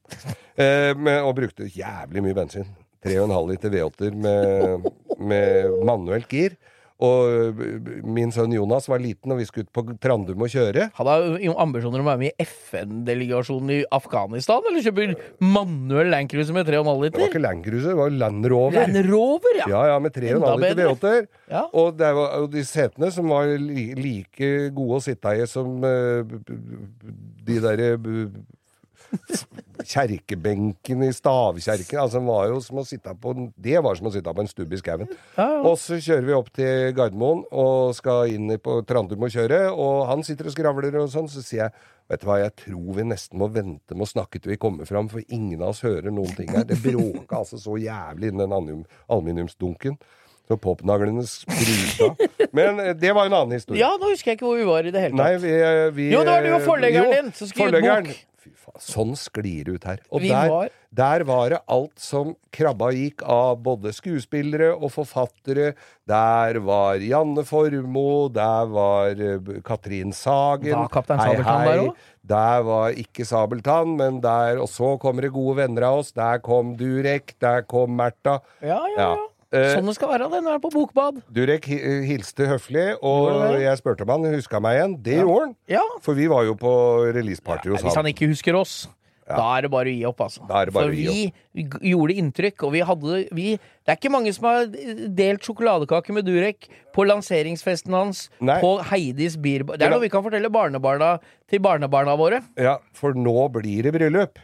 Uh, 0.58 0.96
med, 0.98 1.20
og 1.20 1.36
brukte 1.38 1.68
jævlig 1.70 2.24
mye 2.26 2.38
bensin. 2.38 2.72
3,5 3.06 3.36
liter 3.50 3.74
V8-er 3.74 4.18
med, 4.18 4.90
med 5.18 5.78
manuelt 5.86 6.30
gir. 6.30 6.58
Og 7.02 7.32
eh, 7.34 8.02
min 8.06 8.30
sønn 8.34 8.52
Jonas 8.54 8.86
var 8.92 9.02
liten, 9.02 9.32
og 9.34 9.40
vi 9.42 9.46
skulle 9.48 9.66
ut 9.66 9.74
på 9.74 9.84
Trandum 10.04 10.44
og 10.46 10.52
kjøre. 10.54 10.90
Han 11.00 11.08
har 11.10 11.24
ambisjoner 11.64 12.04
om 12.04 12.06
å 12.06 12.12
være 12.12 12.22
med 12.22 12.30
i 12.36 12.46
FN-delegasjonen 12.46 13.72
i 13.74 13.80
Afghanistan, 13.98 14.62
eller 14.70 14.86
kjøper 14.86 15.16
manuell 15.42 16.12
Landcruiser 16.14 16.54
med 16.54 16.70
3,5 16.70 17.02
liter? 17.02 17.18
Det 17.18 17.24
var 17.26 17.32
ikke 17.34 17.42
Land 17.48 17.66
Cruiser, 17.66 17.90
det 17.96 17.98
var 18.04 18.14
Land 18.22 18.50
Rover. 18.54 18.78
Land 18.84 19.10
Rover, 19.10 19.60
ja! 19.64 19.68
Ja, 19.74 19.82
ja, 19.94 19.98
med 20.06 20.14
3,5 20.14 20.62
liter. 20.62 20.84
V8-er. 20.92 21.28
Ja. 21.56 21.64
Og, 21.74 21.92
det 21.98 22.14
var, 22.20 22.38
og 22.44 22.50
de 22.54 22.66
setene 22.70 23.12
som 23.18 23.34
var 23.34 23.50
li, 23.58 23.88
like 23.98 24.52
gode 24.78 25.00
å 25.00 25.04
sitte 25.10 25.34
i 25.42 25.46
som 25.50 25.80
b- 25.82 26.42
de 27.50 27.58
derre 27.66 27.96
b- 27.98 28.28
Kjerkebenken 29.82 31.04
i 31.04 31.12
stavkjerken. 31.16 32.00
Altså, 32.02 32.22
var 32.26 32.50
jo 32.52 32.60
som 32.64 32.82
å 32.82 32.86
sitte 32.88 33.14
på 33.18 33.34
Det 33.56 33.80
var 33.84 33.98
som 33.98 34.10
å 34.10 34.14
sitte 34.14 34.34
på 34.34 34.44
en 34.44 34.52
stubb 34.52 34.76
i 34.76 34.82
skauen. 34.82 35.10
Og 35.62 35.74
så 35.82 36.00
kjører 36.02 36.28
vi 36.28 36.38
opp 36.38 36.52
til 36.56 36.92
Gardermoen 36.98 37.46
og 37.52 37.96
skal 37.98 38.32
inn 38.36 38.52
på 38.62 38.82
Trandum 38.88 39.28
og 39.28 39.34
kjøre, 39.34 39.64
og 39.72 40.06
han 40.12 40.24
sitter 40.28 40.50
og 40.50 40.56
skravler 40.56 41.02
og 41.02 41.10
sånn, 41.14 41.32
så 41.32 41.44
sier 41.46 41.68
jeg 41.68 41.90
Vet 42.12 42.26
du 42.26 42.28
hva, 42.28 42.42
jeg 42.42 42.52
tror 42.60 42.96
vi 42.98 43.04
nesten 43.08 43.40
må 43.40 43.48
vente 43.56 43.96
med 43.96 44.04
å 44.04 44.10
snakke 44.10 44.42
til 44.42 44.52
vi 44.52 44.58
kommer 44.60 44.88
fram, 44.90 45.08
for 45.08 45.24
ingen 45.32 45.62
av 45.62 45.70
oss 45.72 45.80
hører 45.86 46.12
noen 46.12 46.34
ting 46.36 46.50
her. 46.52 46.66
Det 46.68 46.76
bråka 46.84 47.38
altså 47.38 47.56
så 47.62 47.78
jævlig 47.80 48.34
innen 48.34 48.42
den 48.44 48.56
aluminium, 48.58 48.82
aluminiumsdunken. 49.08 49.96
Så 50.50 50.58
popnaglene 50.60 51.24
spruta. 51.28 52.10
Men 52.52 52.80
eh, 52.80 52.94
det 52.98 53.14
var 53.16 53.30
en 53.30 53.34
annen 53.38 53.56
historie. 53.60 53.80
Ja, 53.80 53.94
nå 54.02 54.10
husker 54.12 54.32
jeg 54.34 54.40
ikke 54.42 54.50
hvor 54.50 54.58
vi 54.60 54.68
var 54.68 54.84
i 54.90 54.92
det 54.92 55.06
hele 55.06 55.16
Nei, 55.20 55.32
tatt. 55.38 55.46
vi, 55.46 55.56
vi 56.02 56.10
Jo, 56.12 56.26
det 56.26 56.34
var 56.34 56.44
du 56.44 56.54
og 56.58 56.66
forleggeren 56.68 57.08
jo, 57.08 57.16
din 57.22 57.32
som 57.38 57.48
skrev 57.52 57.78
bok. 57.78 58.12
Fy 58.42 58.50
faen, 58.58 58.82
sånn 58.82 59.12
sklir 59.22 59.68
det 59.68 59.74
ut 59.78 59.84
her. 59.86 60.00
Og 60.10 60.24
der, 60.26 60.50
var- 60.50 60.72
der 60.98 61.24
var 61.30 61.54
det 61.54 61.60
alt 61.72 62.02
som 62.02 62.32
krabba 62.52 62.88
gikk 62.98 63.22
av 63.30 63.60
både 63.64 63.94
skuespillere 63.94 64.72
og 64.74 64.90
forfattere. 64.96 65.76
Der 66.10 66.58
var 66.66 66.98
Janne 67.06 67.46
Formoe, 67.48 68.32
der 68.34 68.66
var 68.74 69.14
eh, 69.14 69.62
Katrin 69.64 70.12
Sagen. 70.18 70.74
Var 70.74 70.90
Kaptein 70.92 71.22
Sabeltann 71.22 71.68
der 71.70 71.84
også? 71.86 71.96
Der 72.34 72.62
var 72.66 72.98
ikke 73.06 73.26
Sabeltann, 73.26 73.96
men 73.98 74.20
der 74.26 74.60
Og 74.62 74.68
så 74.70 74.96
kommer 75.02 75.22
det 75.26 75.32
gode 75.38 75.62
venner 75.62 75.88
av 75.94 76.02
oss. 76.02 76.12
Der 76.18 76.42
kom 76.44 76.74
Durek, 76.82 77.36
der 77.42 77.62
kom 77.70 77.94
Märtha. 78.02 78.40
Ja, 78.62 78.82
ja, 78.98 78.98
Ja. 78.98 79.12
ja. 79.16 79.28
Eh, 79.52 79.74
Sånn 79.76 79.90
det 79.90 79.98
skal 79.98 80.14
være 80.14 80.30
det 80.32 80.40
når 80.46 80.54
du 80.54 80.56
er 80.56 80.64
på 80.64 80.72
bokbad. 80.72 81.20
Durek 81.36 81.66
hilste 82.08 82.48
høflig, 82.48 82.88
og 83.04 83.60
jeg 83.60 83.78
spurte 83.82 84.06
om 84.08 84.14
han 84.16 84.30
huska 84.38 84.62
meg 84.64 84.78
igjen. 84.80 84.96
Det 85.04 85.18
gjorde 85.20 85.42
han. 85.50 85.54
Ja. 85.68 85.84
For 86.06 86.16
vi 86.16 86.30
var 86.32 86.46
jo 86.48 86.56
på 86.56 86.72
releaseparty 87.12 87.74
hos 87.74 87.82
Hvis 87.84 87.92
han. 87.96 88.06
han 88.06 88.14
ikke 88.14 88.30
husker 88.32 88.56
oss, 88.56 88.88
da 89.32 89.44
er 89.58 89.64
det 89.64 89.72
bare 89.72 89.88
å 89.92 89.96
gi 89.96 90.06
opp, 90.08 90.22
altså. 90.26 90.44
Da 90.48 90.62
er 90.62 90.68
det 90.70 90.74
bare 90.76 90.90
For 90.90 90.96
vi, 90.96 91.26
vi 91.56 91.64
gjorde 91.92 92.16
inntrykk, 92.20 92.64
og 92.68 92.72
vi 92.74 92.82
hadde 92.88 93.20
vi, 93.36 93.46
Det 93.60 93.94
er 93.94 94.00
ikke 94.00 94.12
mange 94.12 94.34
som 94.36 94.48
har 94.50 94.66
delt 94.68 95.46
sjokoladekake 95.48 96.16
med 96.16 96.26
Durek 96.28 96.68
på 96.96 97.06
lanseringsfesten 97.08 97.96
hans, 97.96 98.26
Nei. 98.44 98.58
på 98.64 98.74
Heidis 98.90 99.38
Bierbar 99.40 99.80
Det 99.80 99.88
er 99.88 99.94
noe 99.94 100.04
vi 100.04 100.10
kan 100.12 100.24
fortelle 100.26 100.52
barnebarna 100.52 101.14
til 101.52 101.60
barnebarna 101.64 102.16
våre. 102.20 102.42
Ja, 102.60 102.78
for 102.98 103.16
nå 103.16 103.36
blir 103.56 103.84
det 103.88 103.94
bryllup. 103.96 104.40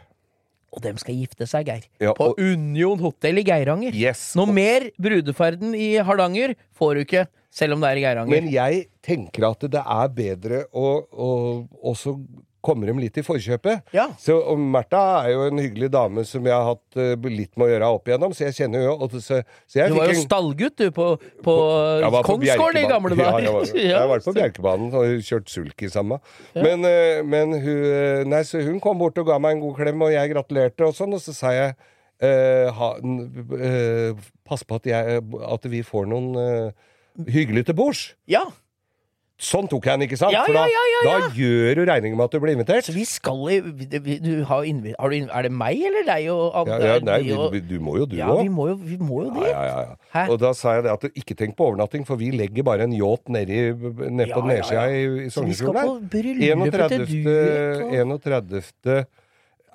Og 0.74 0.82
dem 0.84 0.98
skal 1.00 1.16
gifte 1.16 1.46
seg, 1.48 1.64
Geir. 1.70 1.86
Ja, 2.00 2.12
på 2.14 2.30
og- 2.32 2.38
Union 2.40 2.98
Hotell 3.00 3.38
i 3.40 3.44
Geiranger. 3.46 3.94
Yes. 3.96 4.34
Noe 4.36 4.50
mer 4.52 4.90
brudeferden 5.00 5.74
i 5.74 5.94
Hardanger 6.04 6.54
får 6.76 6.94
du 6.94 7.04
ikke, 7.06 7.26
selv 7.50 7.72
om 7.74 7.80
det 7.80 7.88
er 7.88 7.96
i 7.96 8.04
Geiranger. 8.04 8.30
Men 8.30 8.50
jeg 8.52 8.86
tenker 9.02 9.48
at 9.50 9.60
det 9.70 9.80
er 9.80 10.08
bedre 10.08 10.64
å, 10.72 10.90
å 11.08 11.30
også 11.82 12.18
komme 12.64 12.88
dem 12.88 12.98
litt 12.98 13.16
i 13.20 13.22
forkjøpet. 13.22 13.92
Ja. 13.94 14.08
Så 14.18 14.34
og 14.50 14.58
Märtha 14.58 15.00
er 15.24 15.32
jo 15.34 15.44
en 15.48 15.60
hyggelig 15.62 15.88
dame 15.94 16.24
som 16.26 16.46
jeg 16.48 16.54
har 16.54 16.66
hatt 16.72 16.98
uh, 16.98 17.28
litt 17.30 17.52
med 17.56 17.68
å 17.68 17.70
gjøre 17.70 17.90
opp 17.98 18.10
igjennom, 18.10 18.34
så 18.34 18.48
jeg 18.48 18.56
kjenner 18.58 18.82
jo 18.86 18.94
og 18.96 19.14
så, 19.14 19.40
så 19.68 19.80
jeg 19.80 19.92
du 19.92 19.98
var 19.98 20.10
jo 20.10 20.16
en- 20.16 20.24
stallgutt, 20.26 20.76
du, 20.80 20.90
på, 20.94 21.06
på, 21.46 21.54
på 22.02 22.22
Kongsgården 22.28 22.80
i 22.82 22.86
gamle 22.90 23.14
gamle 23.14 23.18
Ja, 23.22 23.30
dager. 23.36 23.46
jeg, 23.46 23.54
var, 23.54 23.82
jeg 23.92 24.10
var 24.14 24.24
på 24.26 24.34
Bjerkebanen 24.40 24.96
og 24.98 25.22
kjørt 25.28 25.52
sulky 25.52 25.90
sammen. 25.92 26.18
Men, 26.58 26.82
uh, 26.88 27.22
men 27.26 27.54
hun, 27.62 27.84
eh, 27.92 28.24
nei, 28.28 28.42
så 28.48 28.60
hun 28.66 28.80
kom 28.82 28.98
bort 29.00 29.18
og 29.22 29.30
ga 29.30 29.38
meg 29.42 29.56
en 29.58 29.64
god 29.66 29.78
klem, 29.78 30.02
og 30.08 30.12
jeg 30.14 30.34
gratulerte 30.34 30.88
og 30.90 30.96
sånn, 30.98 31.14
og 31.16 31.22
så 31.22 31.36
sa 31.36 31.54
jeg 31.54 31.74
uh, 31.78 32.68
ha, 32.74 32.92
Pass 34.48 34.64
på 34.64 34.78
at, 34.80 34.86
jeg, 34.88 35.20
at 35.52 35.66
vi 35.68 35.82
får 35.84 36.06
noen 36.08 36.30
uh, 36.38 37.26
hyggelig 37.28 37.66
til 37.68 37.76
bords. 37.78 38.02
Ja, 38.30 38.46
Sånn 39.38 39.68
tok 39.70 39.84
jeg 39.86 39.94
den, 40.00 40.02
ikke 40.08 40.16
sant? 40.18 40.32
Ja, 40.34 40.40
For 40.48 40.52
da, 40.56 40.64
ja, 40.66 40.80
ja, 40.82 40.86
ja, 40.90 41.02
ja. 41.06 41.18
da 41.28 41.34
gjør 41.38 41.76
du 41.78 41.82
regning 41.86 42.16
med 42.18 42.24
at 42.24 42.32
du 42.34 42.40
blir 42.42 42.56
invitert. 42.56 42.82
så 42.88 42.90
vi 42.92 43.04
skal 43.06 43.38
i 43.54 43.60
du 44.18 44.42
har 44.48 44.64
innvi- 44.66 44.96
har 44.98 45.10
du, 45.14 45.28
Er 45.30 45.42
det 45.46 45.52
meg 45.54 45.78
eller 45.78 46.02
deg 46.08 46.26
og 46.32 46.66
Ja, 46.66 46.74
Anne? 46.74 46.88
ja, 46.88 46.96
nei, 47.06 47.18
vi, 47.22 47.36
vi, 47.52 47.60
du, 47.68 47.76
må 47.78 47.94
jo, 48.00 48.06
du 48.10 48.16
ja, 48.18 48.26
òg. 48.26 48.42
vi 48.42 48.48
må 48.50 48.66
jo, 48.68 48.74
vi 48.82 48.96
må 48.98 49.20
jo 49.22 49.28
Ja, 49.28 49.34
dit. 49.38 49.46
ja, 49.52 49.62
ja, 49.62 49.78
ja. 49.86 49.94
Hæ? 50.16 50.24
Og 50.34 50.40
da 50.42 50.50
sa 50.58 50.74
jeg 50.74 50.82
det 50.88 50.90
at 50.96 51.00
du 51.06 51.08
ikke 51.22 51.36
tenk 51.38 51.54
på 51.54 51.68
overnatting, 51.70 52.04
for 52.04 52.16
vi 52.18 52.32
legger 52.34 52.64
bare 52.66 52.82
en 52.82 52.92
yacht 52.98 53.28
nedi, 53.30 53.60
ned 54.10 54.26
Ja, 54.26 54.34
på 54.34 54.42
ja, 54.42 54.48
nedsida 54.56 54.82
ja. 54.90 54.90
i, 54.90 55.26
i 55.26 55.30
Så 55.30 55.46
vi 55.46 55.54
skal 55.54 55.70
Sognefjorden 55.70 55.86
på 55.86 56.10
der. 56.10 56.18
bryllupet 56.18 56.88
til 56.90 57.06
31. 57.06 57.22
Durek 57.30 57.84
og 57.86 58.26
31. 58.26 59.06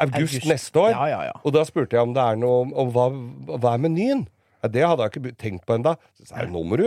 august 0.04 0.34
August. 0.36 0.46
neste 0.50 0.76
år. 0.80 0.90
Ja, 0.92 1.06
ja, 1.08 1.22
ja. 1.30 1.32
Og 1.46 1.54
da 1.56 1.64
spurte 1.64 1.96
jeg 1.96 2.02
om 2.04 2.14
det 2.14 2.20
er 2.24 2.36
noe 2.36 2.62
om, 2.66 2.74
om 2.84 2.92
hva, 2.92 3.08
hva 3.64 3.74
er 3.78 3.84
menyen. 3.88 4.28
Ja, 4.64 4.70
det 4.72 4.84
hadde 4.88 5.04
jeg 5.04 5.12
ikke 5.12 5.32
tenkt 5.44 5.66
på 5.68 5.76
ennå. 5.76 5.92
Nå 6.48 6.62
må 6.64 6.78
du 6.80 6.84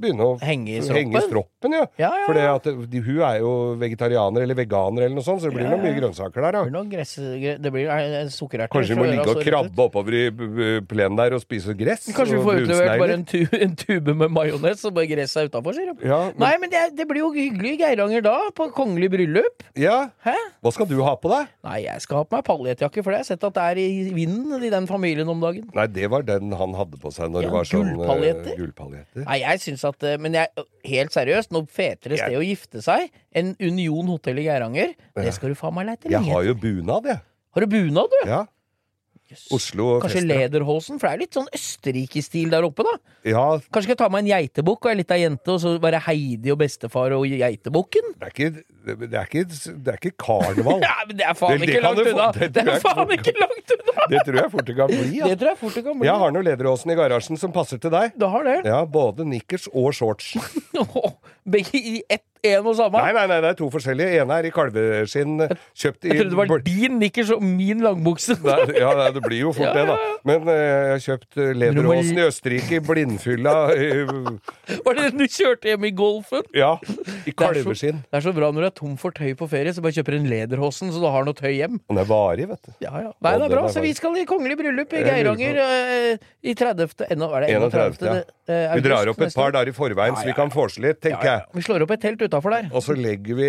begynne 0.00 0.24
å 0.24 0.36
Henge 0.40 0.78
i 0.78 0.80
henge 0.80 1.18
i 1.20 1.22
stroppen. 1.26 1.74
ja. 1.76 1.82
Ja. 2.00 2.10
Ja, 2.24 2.34
ja, 2.46 2.54
For 2.64 2.86
de, 2.88 3.00
hun 3.04 3.18
er 3.28 3.38
jo 3.42 3.50
vegetarianer 3.80 4.44
eller 4.46 4.56
veganer 4.56 5.04
eller 5.04 5.14
noe 5.18 5.24
sånt, 5.26 5.42
så 5.42 5.50
det 5.50 5.58
blir 5.58 5.66
Ja, 5.66 5.74
noe 5.74 5.82
mye 5.84 5.94
grønnsaker 5.98 6.40
der. 6.46 6.56
Det 6.56 6.62
blir 6.70 6.74
noen 6.78 6.88
gress, 6.94 7.12
det 7.60 7.72
blir 7.74 7.90
eh, 7.92 8.30
sukkererter. 8.32 8.72
Kanskje 8.72 8.96
vi 8.96 9.00
må 9.02 9.08
ligge 9.10 9.34
og 9.34 9.42
krabbe 9.44 9.84
oppover 9.84 10.16
i 10.16 10.22
b- 10.32 10.80
plenen 10.88 11.18
der 11.20 11.36
og 11.36 11.42
spise 11.44 11.76
gress. 11.76 12.08
Kanskje 12.16 12.38
vi 12.38 12.44
får 12.46 12.62
utlevert 12.64 13.02
bare 13.04 13.18
en, 13.18 13.26
tu, 13.28 13.38
en 13.60 13.76
tube 13.84 14.16
med 14.24 14.32
majones 14.32 14.84
og 14.88 14.96
bare 14.96 15.10
gresset 15.12 15.42
er 15.44 15.52
utafor, 15.52 15.76
sier 15.76 15.92
de. 15.92 16.08
Men, 16.08 16.32
Nei, 16.40 16.54
men 16.64 16.72
det, 16.72 16.82
det 16.96 17.06
blir 17.10 17.20
jo 17.20 17.30
hyggelig 17.36 17.74
i 17.76 17.80
Geiranger 17.84 18.24
da, 18.24 18.34
på 18.56 18.70
kongelig 18.72 19.12
bryllup. 19.12 19.68
ja. 19.76 20.00
Hæ? 20.24 20.34
Hva 20.64 20.72
skal 20.72 20.88
du 20.88 20.96
ha 21.04 21.12
på 21.20 21.28
deg? 21.28 21.50
Nei, 21.68 21.78
jeg 21.84 22.00
skal 22.00 22.22
ha 22.22 22.24
på 22.24 22.38
meg 22.38 22.44
paljettjakke, 22.48 23.02
for 23.04 23.12
det 23.12 23.18
har 23.20 23.24
jeg 23.26 23.34
sett 23.34 23.44
at 23.44 23.54
det 23.58 23.64
er 23.74 23.80
i 23.82 24.10
vinden 24.16 24.62
i 24.64 24.70
den 24.72 24.86
familien 24.88 25.28
om 25.28 25.40
dagen. 25.44 25.68
Nei, 25.76 25.84
det 25.92 26.08
var 26.12 26.24
den 26.24 26.52
han 26.56 26.72
hadde 26.78 26.93
på 27.02 27.12
seg 27.14 27.30
når 27.32 27.42
Ja, 27.44 27.48
det 27.48 27.54
var 27.54 27.68
sånn 27.68 27.88
eh, 27.88 27.94
gullpaljetter. 27.96 28.56
gullpaljetter. 28.60 29.24
Nei, 29.26 29.38
jeg 29.42 29.62
syns 29.64 29.84
at 29.88 30.02
eh, 30.08 30.16
Men 30.18 30.34
jeg, 30.38 30.64
helt 30.90 31.12
seriøst, 31.16 31.52
noe 31.56 31.66
fetere 31.66 32.18
sted 32.20 32.36
å 32.38 32.42
gifte 32.44 32.82
seg 32.84 33.10
enn 33.34 33.54
Union 33.60 34.06
hotell 34.14 34.38
i 34.42 34.46
Geiranger, 34.48 34.94
det 35.16 35.34
skal 35.36 35.54
du 35.54 35.58
faen 35.58 35.74
meg 35.76 35.86
leite 35.90 36.10
Jeg 36.12 36.22
har 36.26 36.42
jo 36.48 36.54
bunad, 36.54 37.06
jeg. 37.10 37.20
Har 37.54 37.60
du 37.62 37.66
bunad, 37.70 38.10
du? 38.10 38.28
Ja. 38.30 38.44
Jøss. 39.34 39.44
Oslo 39.58 39.88
Kanskje 40.00 40.20
fester. 40.22 40.30
lederholsen, 40.30 40.98
for 41.02 41.08
det 41.10 41.14
er 41.14 41.22
litt 41.24 41.34
sånn 41.34 41.48
Østerrike-stil 41.58 42.50
der 42.54 42.62
oppe, 42.66 42.86
da. 42.86 42.94
Ja, 43.28 43.44
Kanskje 43.68 43.82
skal 43.88 43.94
jeg 43.96 44.00
ta 44.00 44.08
meg 44.14 44.24
en 44.24 44.30
geitebukk 44.30 44.86
og 44.86 44.92
ei 44.92 44.98
lita 45.02 45.18
jente, 45.18 45.50
og 45.50 45.60
så 45.60 45.74
være 45.82 46.00
Heidi 46.06 46.52
og 46.54 46.58
bestefar 46.62 47.12
og 47.18 47.26
geitebukken? 47.28 48.14
det 48.20 48.28
er 48.28 48.32
ikke, 48.32 48.50
det 48.84 49.18
er 49.18 49.26
ikke, 49.28 49.44
det 49.84 49.92
er 49.94 49.98
ikke 50.00 50.14
karneval. 50.24 50.80
Ja, 50.86 50.94
men 51.08 51.16
det 51.18 51.26
er 51.26 51.34
faen 51.34 51.58
Det- 51.58 51.66
det 51.66 51.68
ikke 51.68 51.80
kan 51.80 51.88
langt 51.90 51.98
du 51.98 52.04
få- 52.04 52.14
unna! 52.14 52.30
det 52.32 52.52
Det 52.52 52.62
tror 52.62 52.70
er 52.70 52.74
jeg 52.78 52.82
faen 52.86 52.96
fort 53.02 53.14
ikke 53.18 53.34
langt 53.40 53.74
unna! 53.78 54.08
Det 54.14 54.20
tror 54.26 54.36
jeg 54.42 54.50
fort 54.52 54.66
det 54.68 54.76
kan 54.76 54.86
bli. 54.94 55.18
Ja. 55.18 55.26
Det 55.32 55.38
tror 55.40 55.48
jeg 55.48 55.58
fort 55.58 55.74
det 55.74 55.84
kan 55.84 55.98
bli. 55.98 56.06
Jeg 56.08 56.18
har 56.24 56.30
noe 56.34 56.42
lederåsen 56.44 56.90
i 56.92 56.94
garasjen 56.98 57.38
som 57.40 57.52
passer 57.52 57.78
til 57.80 57.90
deg. 57.90 58.12
Du 58.20 58.26
har 58.28 58.44
det? 58.44 58.58
Ja, 58.68 58.84
Både 58.84 59.24
nikkers 59.26 59.68
og 59.72 59.94
shorts. 59.96 60.34
Begge 61.54 61.78
i 61.80 62.02
ett, 62.10 62.24
en 62.50 62.66
og 62.70 62.76
samme? 62.78 63.00
Nei, 63.00 63.12
nei, 63.16 63.24
nei, 63.30 63.38
det 63.44 63.50
er 63.54 63.58
to 63.58 63.68
forskjellige. 63.72 64.20
ene 64.22 64.38
er 64.40 64.48
i 64.48 64.52
kalveskinn, 64.54 65.34
kjøpt 65.74 66.04
i 66.04 66.12
Jeg 66.12 66.18
trodde 66.20 66.34
det 66.34 66.50
var 66.52 66.64
din 66.66 66.98
nikkers 67.00 67.30
og 67.36 67.42
min 67.44 67.80
langbukse. 67.84 68.36
Nei, 68.44 68.58
ja, 68.78 68.90
nei, 68.98 69.08
det 69.16 69.22
blir 69.24 69.40
jo 69.46 69.52
fort 69.56 69.70
Ja, 69.70 69.74
det, 69.78 69.84
da. 69.88 69.96
Men 70.28 70.48
uh, 70.48 70.54
jeg 70.54 70.90
har 70.94 71.02
kjøpt 71.06 71.40
eh, 71.40 71.52
lederåsen 71.60 72.20
i 72.20 72.24
Østerrike 72.28 72.78
i 72.78 72.82
blindfylla. 72.84 73.54
i- 73.74 74.04
Var 74.84 74.98
det 74.98 75.06
den 75.10 75.22
du 75.22 75.26
kjørte 75.28 75.70
hjem 75.72 75.84
i 75.88 75.92
Golfen? 75.96 76.44
ja, 76.56 76.72
i 76.84 77.30
Det 77.30 77.36
kalveskinn. 77.40 78.02
det 78.10 78.20
er 78.20 78.24
så 78.24 78.32
bra 78.36 78.50
når 78.52 78.66
du 78.66 78.68
er 78.70 78.76
tom 78.80 78.96
for 79.00 79.14
tøy 79.16 79.32
på 79.38 79.48
ferie, 79.50 79.72
så 79.76 79.84
bare 79.84 79.96
kjøper 79.96 80.16
en 80.18 80.28
Lederåsen 80.30 80.92
så 80.94 81.00
du 81.02 81.08
har 81.10 81.24
noe 81.28 81.36
tøy 81.36 81.52
hjem. 81.56 81.80
Den 81.90 82.00
er 82.02 82.08
varig, 82.08 82.48
vet 82.50 82.62
du. 82.68 82.72
Ja, 82.84 82.92
ja. 83.08 83.12
Nei, 83.24 83.34
det 83.40 83.48
er 83.48 83.54
bra. 83.56 83.64
Så 83.72 83.82
vi 83.84 83.92
skal 83.96 84.16
i 84.20 84.24
kongelig 84.28 84.56
bryllup 84.60 84.92
i 84.96 85.02
Geiranger 85.04 85.60
uh, 85.64 86.28
i 86.44 86.54
30. 86.56 87.08
Ennå, 87.14 87.30
er 87.36 87.46
det 87.46 87.52
31., 87.56 87.98
31. 88.04 88.32
ja. 88.48 88.74
Vi 88.74 88.84
drar 88.84 89.08
opp 89.08 89.20
et 89.24 89.34
par 89.36 89.54
dager 89.54 89.70
i 89.72 89.76
forveien, 89.76 90.16
så 90.18 90.26
vi 90.28 90.34
kan 90.36 90.50
vorse 90.52 90.82
litt, 90.84 91.00
tenker 91.04 91.24
jeg. 91.30 91.44
Vi 91.56 91.62
slår 91.64 91.84
opp 91.86 91.94
et 91.96 92.02
telt 92.04 92.20
utafor 92.34 92.54
der. 92.54 92.68
Og 92.74 92.82
så 92.82 92.96
legger 92.98 93.38
vi 93.38 93.48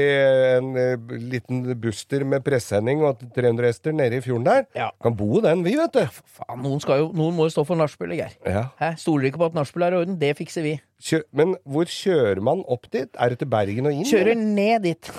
en 0.60 0.72
eh, 0.80 1.18
liten 1.34 1.64
buster 1.82 2.26
med 2.28 2.46
presenning 2.46 3.04
og 3.06 3.22
300 3.36 3.72
hester 3.72 3.96
nede 3.96 4.20
i 4.20 4.24
fjorden 4.24 4.46
der. 4.46 4.66
Ja. 4.78 4.90
Kan 5.04 5.18
bo 5.18 5.42
den, 5.44 5.66
vi, 5.66 5.76
vet 5.80 5.96
du. 5.96 6.04
Faen, 6.38 6.62
noen, 6.64 6.82
skal 6.84 7.02
jo, 7.04 7.12
noen 7.18 7.36
må 7.36 7.50
jo 7.50 7.56
stå 7.56 7.66
for 7.68 7.80
nachspielet, 7.80 8.22
Geir. 8.22 8.36
Ja. 8.46 8.94
Stoler 9.00 9.32
ikke 9.32 9.42
på 9.42 9.50
at 9.50 9.58
nachspiel 9.58 9.88
er 9.88 9.96
i 9.96 10.04
orden? 10.04 10.20
Det 10.22 10.36
fikser 10.38 10.66
vi. 10.66 10.78
Kjø 11.04 11.18
men 11.36 11.50
hvor 11.68 11.90
kjører 11.92 12.40
man 12.42 12.62
opp 12.72 12.86
dit? 12.90 13.10
Er 13.20 13.34
det 13.34 13.38
til 13.42 13.50
Bergen 13.52 13.86
og 13.90 13.92
inn? 13.94 14.06
Kjører 14.08 14.38
ned 14.40 14.86
dit. 14.88 15.10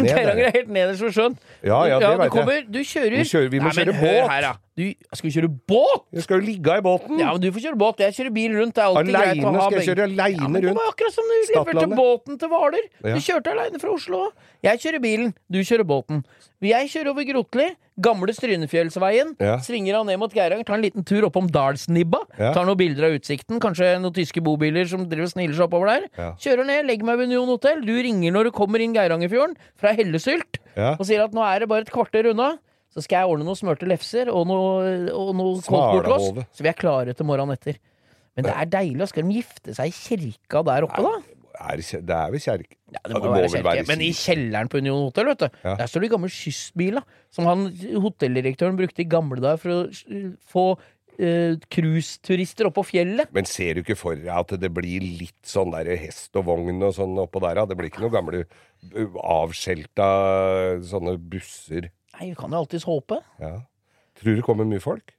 Geiranger 0.00 0.46
er 0.48 0.54
helt 0.54 0.70
nederst 0.72 1.04
ved 1.04 1.12
sjøen. 1.12 1.34
Ja, 1.60 1.82
ja, 1.90 1.98
det 2.00 2.08
du 2.08 2.22
jeg. 2.24 2.32
kommer, 2.32 2.62
Du 2.72 2.78
kjører 2.80 3.16
Vi 3.20 3.26
kjører- 3.28 3.50
vi 3.52 3.60
må 3.60 3.68
Nei, 3.68 3.74
kjøre 3.76 3.94
båt. 4.00 4.30
Her, 4.32 4.48
du, 4.80 4.82
skal 5.12 5.28
vi 5.28 5.34
kjøre 5.36 5.50
båt? 5.68 6.02
Jeg 6.16 6.24
skal 6.24 6.40
jo 6.40 6.46
ligge 6.46 6.78
i 6.80 6.84
båten! 6.88 7.20
Ja, 7.20 7.30
men 7.36 7.44
du 7.44 7.50
får 7.52 7.66
kjøre 7.66 7.80
båt. 7.84 8.00
Jeg 8.06 8.16
kjører 8.16 8.34
bil 8.38 8.56
rundt. 8.56 8.74
Det 8.74 8.82
er 8.82 8.88
alltid 8.88 9.12
greit 9.12 9.44
å 9.44 9.52
ha 9.52 9.66
skal 9.68 9.78
jeg 9.78 9.88
kjøre 9.90 10.06
aleine 10.08 10.48
Ja, 10.56 10.64
det 10.66 10.74
var 10.80 10.90
akkurat 10.94 11.16
som 11.20 11.30
du 11.30 11.36
leverte 11.52 11.88
båten 12.00 12.40
til 12.40 12.52
Hvaler. 12.56 12.88
Ja. 13.04 13.14
Du 13.14 13.20
kjørte 13.28 13.52
aleine 13.52 13.82
fra 13.84 13.92
Oslo. 13.92 14.22
Jeg 14.64 14.82
kjører 14.86 15.04
bilen, 15.04 15.34
du 15.52 15.60
kjører 15.60 15.84
båten. 15.92 16.24
Jeg 16.64 16.88
kjører 16.96 17.12
over 17.12 17.28
Grotli, 17.28 17.68
gamle 17.96 18.34
Strynefjellsveien. 18.36 19.32
Ja. 19.40 19.56
Svinger 19.64 19.98
han 19.98 20.08
ned 20.10 20.20
mot 20.20 20.34
Geiranger, 20.34 20.66
tar 20.68 20.76
en 20.78 20.84
liten 20.84 21.06
tur 21.06 21.26
oppom 21.28 21.48
Dalsnibba. 21.52 22.20
Ja. 22.36 22.52
Tar 22.56 22.68
noen 22.68 22.78
bilder 22.80 23.08
av 23.08 23.16
utsikten, 23.16 23.60
kanskje 23.62 23.94
noen 24.02 24.14
tyske 24.16 24.42
bobiler 24.44 24.88
som 24.90 25.06
driver 25.08 25.28
og 25.28 25.32
seg 25.32 25.64
oppover 25.64 25.92
der. 25.92 26.06
Ja. 26.18 26.28
Kjører 26.42 26.68
ned, 26.68 26.84
legger 26.90 27.08
meg 27.08 27.20
ved 27.20 27.32
Union 27.32 27.50
hotell. 27.54 27.82
Du 27.86 27.94
ringer 27.94 28.34
når 28.36 28.50
du 28.50 28.54
kommer 28.56 28.84
inn 28.84 28.96
Geirangerfjorden 28.96 29.56
fra 29.80 29.94
Hellesylt 29.96 30.60
og 30.76 31.04
sier 31.08 31.24
at 31.24 31.34
nå 31.36 31.44
er 31.46 31.64
det 31.64 31.70
bare 31.72 31.86
et 31.86 31.92
kvarter 31.92 32.32
unna. 32.32 32.54
Så 32.92 33.02
skal 33.04 33.22
jeg 33.24 33.32
ordne 33.32 33.44
noen 33.44 33.58
smørte 33.58 33.88
lefser 33.88 34.30
og 34.32 34.46
noe, 34.48 34.92
og 35.12 35.34
noe 35.36 35.60
koldtbortloss, 35.60 36.46
så 36.56 36.64
vi 36.64 36.70
er 36.70 36.78
klare 36.78 37.12
til 37.16 37.28
morgenen 37.28 37.56
etter. 37.58 37.76
Men 38.36 38.46
det 38.48 38.52
er 38.52 38.68
deilig. 38.72 39.08
Skal 39.10 39.24
de 39.24 39.36
gifte 39.36 39.74
seg 39.76 39.90
i 39.90 39.96
kirka 39.96 40.62
der 40.64 40.84
oppe, 40.86 41.02
da? 41.04 41.35
Er, 41.56 41.80
det 41.80 42.16
er 42.16 42.32
vel 42.34 42.42
kjerke... 42.42 42.76
Ja, 42.92 43.00
det 43.04 43.14
Ja, 43.14 43.20
må, 43.22 43.30
være 43.32 43.48
kjerke. 43.52 43.86
Men 43.88 44.02
i 44.04 44.10
kjelleren 44.14 44.68
på 44.72 44.80
Union 44.82 45.06
Hotel, 45.08 45.30
vet 45.32 45.46
du, 45.46 45.48
Ja. 45.64 45.76
der 45.80 45.88
står 45.90 46.04
de 46.04 46.10
gamle 46.12 46.28
kystbila 46.32 47.02
som 47.34 47.48
han 47.48 47.66
hotelldirektøren 48.04 48.76
brukte 48.78 49.02
i 49.02 49.08
gamle 49.08 49.40
dager 49.42 49.62
for 49.62 49.72
å 49.72 50.36
få 50.52 50.66
eh, 51.18 51.56
cruiseturister 51.72 52.68
opp 52.68 52.76
på 52.78 52.86
fjellet. 52.92 53.32
Men 53.36 53.48
ser 53.48 53.74
du 53.76 53.82
ikke 53.82 53.98
for 53.98 54.18
deg 54.20 54.30
at 54.32 54.54
det 54.60 54.70
blir 54.76 55.04
litt 55.04 55.48
sånn 55.48 55.72
der 55.74 55.90
hest 56.00 56.36
og 56.36 56.48
vogn 56.50 56.82
og 56.82 56.94
sånn 56.96 57.16
oppå 57.24 57.42
der? 57.44 57.62
Det 57.66 57.78
blir 57.78 57.90
ikke 57.90 58.04
noen 58.04 58.16
gamle 58.18 58.44
uh, 58.44 59.20
avskjelta 59.40 60.08
sånne 60.86 61.16
busser? 61.20 61.90
Nei, 62.16 62.30
vi 62.30 62.36
kan 62.38 62.52
jo 62.52 62.62
alltids 62.62 62.86
håpe. 62.88 63.20
Ja. 63.42 63.58
Tror 64.16 64.38
det 64.38 64.44
kommer 64.46 64.68
mye 64.68 64.80
folk? 64.80 65.12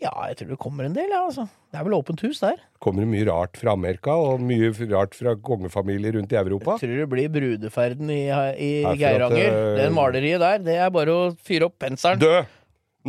Ja, 0.00 0.12
jeg 0.30 0.38
tror 0.40 0.52
det 0.54 0.56
kommer 0.62 0.86
en 0.88 0.94
del, 0.96 1.10
ja, 1.12 1.26
altså. 1.26 1.44
Det 1.68 1.76
er 1.76 1.84
vel 1.84 1.94
åpent 1.98 2.22
hus 2.24 2.38
der. 2.40 2.62
Kommer 2.80 3.04
det 3.04 3.10
mye 3.10 3.26
rart 3.28 3.58
fra 3.60 3.74
Amerika, 3.76 4.14
og 4.16 4.40
mye 4.40 4.70
rart 4.94 5.12
fra 5.18 5.34
kongefamilier 5.36 6.16
rundt 6.16 6.32
i 6.32 6.38
Europa? 6.40 6.78
Jeg 6.80 6.88
tror 6.88 7.02
det 7.02 7.08
blir 7.12 7.34
brudeferden 7.34 8.12
i, 8.14 8.22
i 8.56 8.70
Geiranger. 8.96 9.52
Uh, 9.52 9.74
Det 9.76 9.90
maleriet 9.92 10.40
der, 10.40 10.64
det 10.64 10.78
er 10.80 10.94
bare 10.94 11.12
å 11.12 11.28
fyre 11.44 11.68
opp 11.68 11.76
penselen. 11.84 12.22
Dø! 12.22 12.40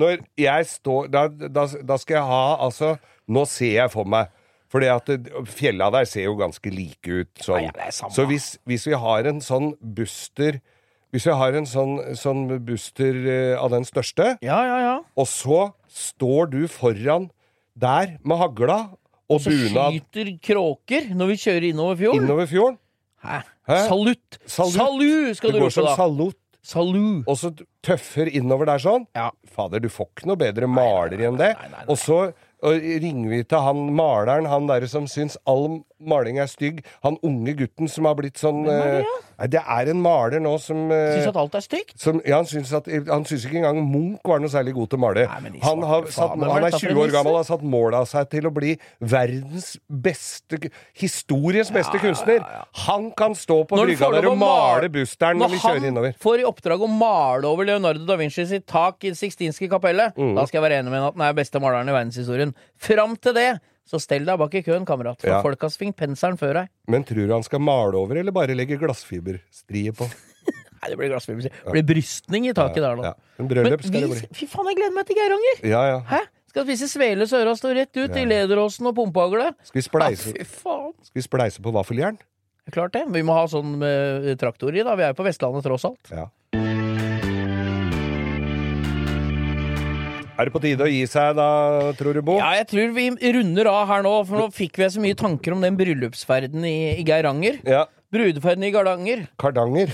Når 0.01 0.21
jeg 0.39 0.67
står 0.67 1.07
da, 1.11 1.25
da, 1.31 1.65
da 1.83 1.95
skal 1.99 2.15
jeg 2.15 2.23
ha 2.23 2.43
Altså, 2.63 2.93
nå 3.27 3.41
ser 3.51 3.73
jeg 3.75 3.91
for 3.91 4.07
meg 4.07 4.29
at 4.71 5.09
fjella 5.51 5.89
der 5.91 6.05
ser 6.07 6.29
jo 6.29 6.37
ganske 6.39 6.71
like 6.71 7.11
ut 7.11 7.41
sånn. 7.43 7.65
Ja, 7.67 7.89
ja. 7.89 7.91
Så 7.91 8.23
hvis, 8.29 8.53
hvis 8.63 8.87
vi 8.87 8.95
har 8.95 9.27
en 9.27 9.41
sånn 9.43 9.73
buster 9.81 10.61
Hvis 11.11 11.25
jeg 11.27 11.35
har 11.35 11.53
en 11.59 11.65
sånn, 11.67 11.97
sånn 12.15 12.45
buster 12.65 13.17
eh, 13.27 13.55
av 13.59 13.71
den 13.73 13.83
største, 13.87 14.37
Ja, 14.41 14.59
ja, 14.63 14.77
ja. 14.79 14.93
og 15.19 15.27
så 15.27 15.73
står 15.91 16.51
du 16.53 16.61
foran 16.71 17.29
der 17.75 18.17
med 18.23 18.37
hagla 18.39 18.77
og 19.31 19.39
Så 19.43 19.51
bunad 19.51 19.95
skyter 19.97 20.31
kråker 20.43 21.09
når 21.15 21.27
vi 21.33 21.35
kjører 21.43 21.65
innover 21.71 21.95
fjorden. 21.99 22.23
innover 22.23 22.47
fjorden. 22.51 22.77
Hæ? 23.23 23.41
Hæ? 23.67 23.77
Salutt! 23.87 24.39
Salut. 24.47 24.73
Salut 24.75 25.37
skal 25.37 25.51
Du 25.51 25.57
Det 25.59 25.61
går 25.67 25.71
som 25.75 25.87
salut, 25.95 26.37
Salut. 26.63 27.23
og 27.27 27.35
så 27.37 27.51
tøffer 27.83 28.27
innover 28.31 28.65
der 28.69 28.77
sånn. 28.83 29.05
Ja. 29.15 29.29
Fader, 29.51 29.79
du 29.79 29.89
får 29.89 30.07
ikke 30.15 30.27
noe 30.31 30.37
bedre 30.37 30.67
maler 30.67 31.27
enn 31.27 31.37
det. 31.39 31.51
nei, 31.57 31.67
nei, 31.71 31.77
nei. 31.81 31.85
Og 31.89 31.97
så 31.97 32.33
og 32.61 32.77
ringer 32.77 33.29
vi 33.31 33.39
til 33.49 33.57
han 33.57 33.87
maleren, 33.97 34.45
han 34.45 34.67
derre 34.69 34.85
som 34.87 35.07
syns 35.09 35.33
all 35.49 35.79
maling 35.97 36.37
er 36.37 36.45
stygg. 36.45 36.83
Han 37.01 37.17
unge 37.25 37.55
gutten 37.57 37.89
som 37.89 38.05
har 38.05 38.13
blitt 38.19 38.37
sånn 38.37 38.59
Hvem 38.67 38.69
er 38.69 38.91
det, 38.91 38.99
eh, 38.99 39.05
Nei, 39.07 39.30
det 39.47 39.61
er 39.63 39.89
en 39.89 40.01
maler 40.01 40.39
nå 40.43 40.51
som 40.61 40.91
eh, 40.91 41.15
Syns 41.17 41.27
at 41.31 41.37
alt 41.41 41.55
er 41.55 41.63
stygt. 41.65 41.93
som, 41.99 42.21
ja, 42.25 42.35
han 42.37 42.45
syns 42.45 42.73
at 42.77 42.85
Han 43.07 43.23
syns 43.25 43.45
ikke 43.47 43.57
engang 43.61 43.79
Munch 43.89 44.21
var 44.27 44.39
noe 44.43 44.51
særlig 44.51 44.73
god 44.75 44.89
til 44.91 44.99
å 44.99 45.01
male. 45.01 45.23
Nei, 45.27 45.51
Han, 45.63 45.81
har 45.87 46.05
satt, 46.11 46.35
han 46.37 46.63
er 46.67 46.75
20 46.77 46.99
år 47.01 47.11
gammel 47.15 47.33
og 47.33 47.39
har 47.41 47.47
satt 47.49 47.63
mål 47.63 47.95
av 48.01 48.05
seg 48.11 48.29
til 48.29 48.45
å 48.47 48.51
bli 48.53 48.75
verdens 48.99 49.77
beste 49.89 50.59
Historiens 51.01 51.71
beste 51.73 51.97
kunstner. 52.01 52.43
Han 52.85 53.09
kan 53.17 53.33
stå 53.37 53.61
på 53.69 53.79
Når 53.79 53.91
brygga 53.93 54.11
der 54.17 54.27
og 54.31 54.37
male 54.41 54.89
busteren 54.93 55.39
når 55.41 55.53
vi 55.55 55.61
kjører 55.63 55.87
innover. 55.89 56.11
Når 56.13 56.19
han 56.19 56.23
får 56.27 56.43
i 56.43 56.47
oppdrag 56.51 56.85
å 56.85 56.91
male 56.91 57.47
over 57.49 57.67
Leonardo 57.71 58.05
da 58.07 58.17
Vinci 58.19 58.45
sitt 58.49 58.67
tak 58.69 59.03
i 59.07 59.11
Det 59.13 59.17
Sixtinske 59.21 59.69
kapellet, 59.71 60.13
Mm. 60.21 60.35
da 60.35 60.43
skal 60.45 60.59
jeg 60.61 60.65
være 60.69 60.79
enig 60.81 60.91
med 60.91 61.01
at 61.07 61.15
han 61.15 61.23
er 61.29 61.33
beste 61.37 61.59
maleren 61.61 61.89
i 61.89 61.93
verdenshistorien. 61.95 62.53
Fram 62.77 63.15
til 63.17 63.33
det, 63.33 63.49
så 63.87 63.99
stell 63.99 64.25
deg 64.25 64.37
bak 64.39 64.53
i 64.55 64.61
køen, 64.63 64.85
kamerat. 64.85 65.19
For 65.21 65.29
Ja. 65.29 65.41
folk 65.41 65.61
har 65.61 65.69
svingt 65.73 65.97
penselen 65.97 66.37
før 66.39 66.53
deg. 66.61 66.69
Men 66.87 67.03
tror 67.03 67.27
du 67.27 67.33
han 67.33 67.43
skal 67.43 67.59
male 67.59 67.95
over, 67.97 68.15
eller 68.21 68.31
bare 68.31 68.55
legge 68.55 68.77
glassfiberstrie 68.79 69.91
på? 69.93 70.07
Nei, 70.81 70.89
det 70.89 70.97
blir 70.97 71.09
glassfiber. 71.13 71.41
Det 71.49 71.71
blir 71.75 71.83
brystning 71.85 72.47
i 72.49 72.53
taket 72.57 72.81
der, 72.81 72.95
nå. 72.97 73.03
Ja. 73.05 73.13
En 73.41 73.47
bryllup 73.49 73.83
skal 73.83 73.91
Men 74.01 74.01
det 74.01 74.15
vi, 74.15 74.27
bli. 74.27 74.37
fy 74.39 74.47
faen, 74.49 74.69
jeg 74.71 74.79
gleder 74.79 74.95
meg 74.95 75.05
til 75.09 75.15
Geiranger! 75.19 75.59
Ja, 75.69 75.81
ja. 75.91 75.99
Hæ? 76.09 76.21
Skal 76.51 76.65
spise 76.67 76.87
svele 76.91 77.27
så 77.29 77.37
øra 77.39 77.53
står 77.55 77.75
rett 77.77 77.95
ut 77.95 78.15
i 78.19 78.25
lederåsen 78.27 78.89
og 78.89 78.95
pumpehagle. 78.97 79.53
Skal 79.63 79.77
vi 79.79 79.83
Ja, 79.85 79.87
spleise, 79.87 80.33
fy 80.35 80.43
faen. 80.43 80.91
skal 81.05 81.15
vi 81.21 81.23
spleise 81.23 81.61
på 81.63 81.71
vaffeljern? 81.71 82.17
Er 82.67 82.71
Klart 82.75 82.91
det. 82.93 83.05
Vi 83.13 83.21
må 83.23 83.33
ha 83.37 83.45
sånn 83.47 83.77
med 83.79 84.37
traktor 84.41 84.75
i, 84.75 84.83
da. 84.83 84.95
Vi 84.99 85.03
er 85.05 85.13
jo 85.13 85.19
på 85.21 85.23
Vestlandet 85.29 85.63
tross 85.63 85.85
alt. 85.87 86.11
Ja. 86.11 86.25
Er 90.41 90.49
det 90.49 90.53
på 90.55 90.61
tide 90.63 90.81
å 90.81 90.89
gi 90.89 91.03
seg 91.05 91.35
da, 91.37 91.47
tror 91.99 92.17
du, 92.17 92.23
Bo? 92.25 92.39
Ja, 92.41 92.49
jeg 92.57 92.65
tror 92.71 92.93
vi 92.95 93.09
runder 93.35 93.67
av 93.69 93.83
her 93.91 94.05
nå, 94.05 94.13
for 94.25 94.41
nå 94.41 94.47
fikk 94.55 94.79
vi 94.81 94.87
så 94.89 95.01
mye 95.03 95.17
tanker 95.19 95.53
om 95.53 95.61
den 95.61 95.77
bryllupsferden 95.77 96.65
i, 96.65 96.77
i 96.97 97.03
Geiranger. 97.05 97.59
Ja. 97.67 97.83
Brudeferden 98.11 98.65
i 98.65 98.71
Gardanger. 98.73 99.27
Kardanger. 99.39 99.93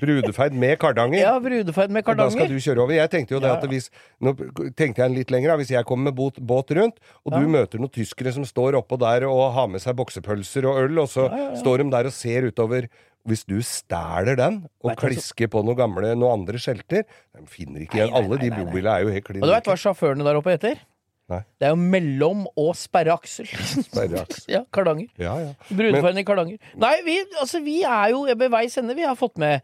Brudeferd 0.00 0.52
med 0.58 0.76
Kardanger. 0.82 1.20
Ja, 1.24 1.32
brudeferd 1.40 1.92
med 1.94 2.04
Kardanger. 2.04 2.34
Da 2.34 2.36
skal 2.36 2.52
du 2.52 2.60
kjøre 2.60 2.82
over. 2.84 2.94
Jeg 2.98 3.10
tenkte 3.14 3.36
jo 3.36 3.40
det 3.40 3.48
Ja. 3.48 3.56
at 3.56 3.64
hvis 3.70 3.88
Nå 4.20 4.34
tenkte 4.76 5.04
jeg 5.06 5.14
litt 5.14 5.30
lenger. 5.32 5.54
Hvis 5.62 5.70
jeg 5.72 5.86
kommer 5.88 6.10
med 6.10 6.18
båt, 6.18 6.36
båt 6.42 6.72
rundt, 6.76 6.98
og 7.24 7.32
du 7.38 7.48
møter 7.48 7.80
noen 7.80 7.92
tyskere 7.94 8.32
som 8.34 8.44
står 8.44 8.76
oppå 8.82 8.98
der 9.00 9.24
og 9.30 9.44
har 9.56 9.70
med 9.70 9.80
seg 9.80 9.96
boksepølser 9.96 10.66
og 10.68 10.82
øl, 10.84 10.98
og 11.04 11.08
så 11.08 11.28
står 11.62 11.84
de 11.84 11.88
der 11.94 12.10
og 12.10 12.16
ser 12.18 12.50
utover 12.50 12.90
Hvis 13.28 13.44
du 13.48 13.58
stjeler 13.64 14.38
den 14.38 14.62
og 14.82 14.92
Vet 14.92 15.02
klisker 15.02 15.50
på 15.52 15.62
noen 15.66 15.78
gamle, 15.78 16.12
noen 16.16 16.40
andre 16.42 16.60
skjelter 16.62 17.04
De 17.04 17.44
finner 17.50 17.84
ikke 17.84 18.00
igjen. 18.00 18.14
Alle 18.16 18.38
de 18.40 18.52
bobilene 18.54 18.94
er 18.94 19.04
jo 19.04 19.12
helt 19.12 19.26
klin 19.26 19.42
Og 19.44 19.50
du 19.50 19.54
vet 19.54 19.68
hva 19.68 19.76
sjåførene 19.78 20.26
der 20.26 20.40
oppe 20.40 20.54
heter? 20.54 20.80
Nei. 21.28 21.42
Det 21.60 21.66
er 21.68 21.74
jo 21.74 21.80
mellom 21.92 22.46
og 22.56 22.70
sperreaksel. 22.78 23.48
Sperreaksel. 23.90 24.46
Ja, 24.48 24.62
Kardanger. 24.72 25.10
Ja, 25.20 25.34
ja. 25.42 25.50
Brudeferden 25.68 26.22
i 26.22 26.24
Kardanger. 26.24 26.70
Nei, 26.80 26.94
vi, 27.04 27.18
altså, 27.36 27.60
vi 27.60 27.82
er 27.84 28.14
jo 28.14 28.22
ved 28.30 28.48
veis 28.54 28.78
ende. 28.80 28.96
Vi 28.96 29.04
har 29.04 29.18
fått 29.18 29.36
med 29.40 29.60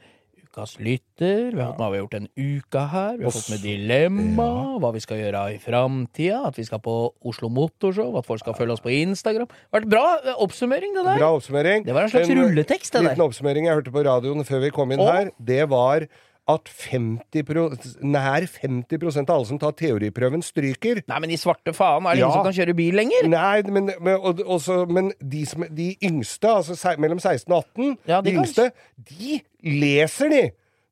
Ukas 0.55 0.77
lytter, 0.79 1.51
vi 1.51 1.59
har, 1.59 1.73
nå 1.75 1.83
har 1.83 1.91
vi 1.91 1.99
gjort 1.99 2.13
en 2.15 2.27
uke 2.39 2.83
her, 2.93 3.17
vi 3.19 3.25
har 3.27 3.33
fått 3.35 3.49
med 3.51 3.63
dilemma, 3.67 4.47
hva 4.79 4.93
vi 4.95 5.01
skal 5.03 5.19
gjøre 5.19 5.41
i 5.51 5.57
framtida, 5.59 6.45
at 6.47 6.59
vi 6.61 6.67
skal 6.69 6.79
på 6.85 6.95
Oslo 7.27 7.49
Motorshow, 7.51 8.15
at 8.21 8.29
folk 8.29 8.45
skal 8.45 8.55
følge 8.55 8.77
oss 8.77 8.85
på 8.85 8.93
Instagram. 8.95 9.49
Det 9.51 9.73
har 9.73 9.81
vært 9.81 9.89
bra 9.91 10.05
eh, 10.23 10.37
oppsummering, 10.45 10.95
det 10.95 11.03
der. 11.09 11.19
Bra 11.19 11.33
oppsummering. 11.41 11.83
Det 11.89 11.97
var 11.97 12.07
en 12.07 12.13
slags 12.15 12.31
rulletekst, 12.39 12.93
det 12.95 13.01
der. 13.03 13.09
liten 13.11 13.25
oppsummering 13.27 13.67
jeg 13.67 13.81
hørte 13.81 13.95
på 13.97 14.05
radioen 14.07 14.47
før 14.47 14.63
vi 14.63 14.71
kom 14.77 14.95
inn 14.95 15.03
og, 15.03 15.11
her, 15.11 15.33
det 15.43 15.65
var 15.75 16.07
at 16.55 16.69
50 16.69 17.43
pro, 17.49 17.63
nær 18.05 18.45
50% 18.53 19.31
av 19.33 19.39
alle 19.39 19.49
som 19.49 19.59
tar 19.59 19.73
teoriprøven, 19.81 20.43
stryker. 20.45 21.01
Nei, 21.09 21.19
men 21.25 21.33
i 21.33 21.39
svarte 21.41 21.73
faen, 21.75 22.05
er 22.05 22.19
det 22.19 22.21
Ja. 22.21 22.29
ingen 22.29 22.37
som 22.37 22.45
kan 22.45 22.55
kjøre 22.59 22.75
bil 22.77 22.95
lenger? 23.01 23.27
Nei, 23.33 23.63
men, 23.73 23.89
men, 23.97 24.19
og, 24.21 24.43
også, 24.45 24.85
men 24.93 25.09
de, 25.25 25.43
som, 25.49 25.65
de 25.73 25.89
yngste, 26.05 26.53
altså 26.61 26.77
se, 26.79 26.93
mellom 27.01 27.19
16 27.19 27.49
og 27.49 27.65
18, 27.65 27.97
Ja, 28.13 28.21
de 28.21 28.29
de 28.29 28.37
kan- 28.37 28.45
yngste, 28.45 28.69
de 29.09 29.41
leser 29.65 30.33
de 30.33 30.45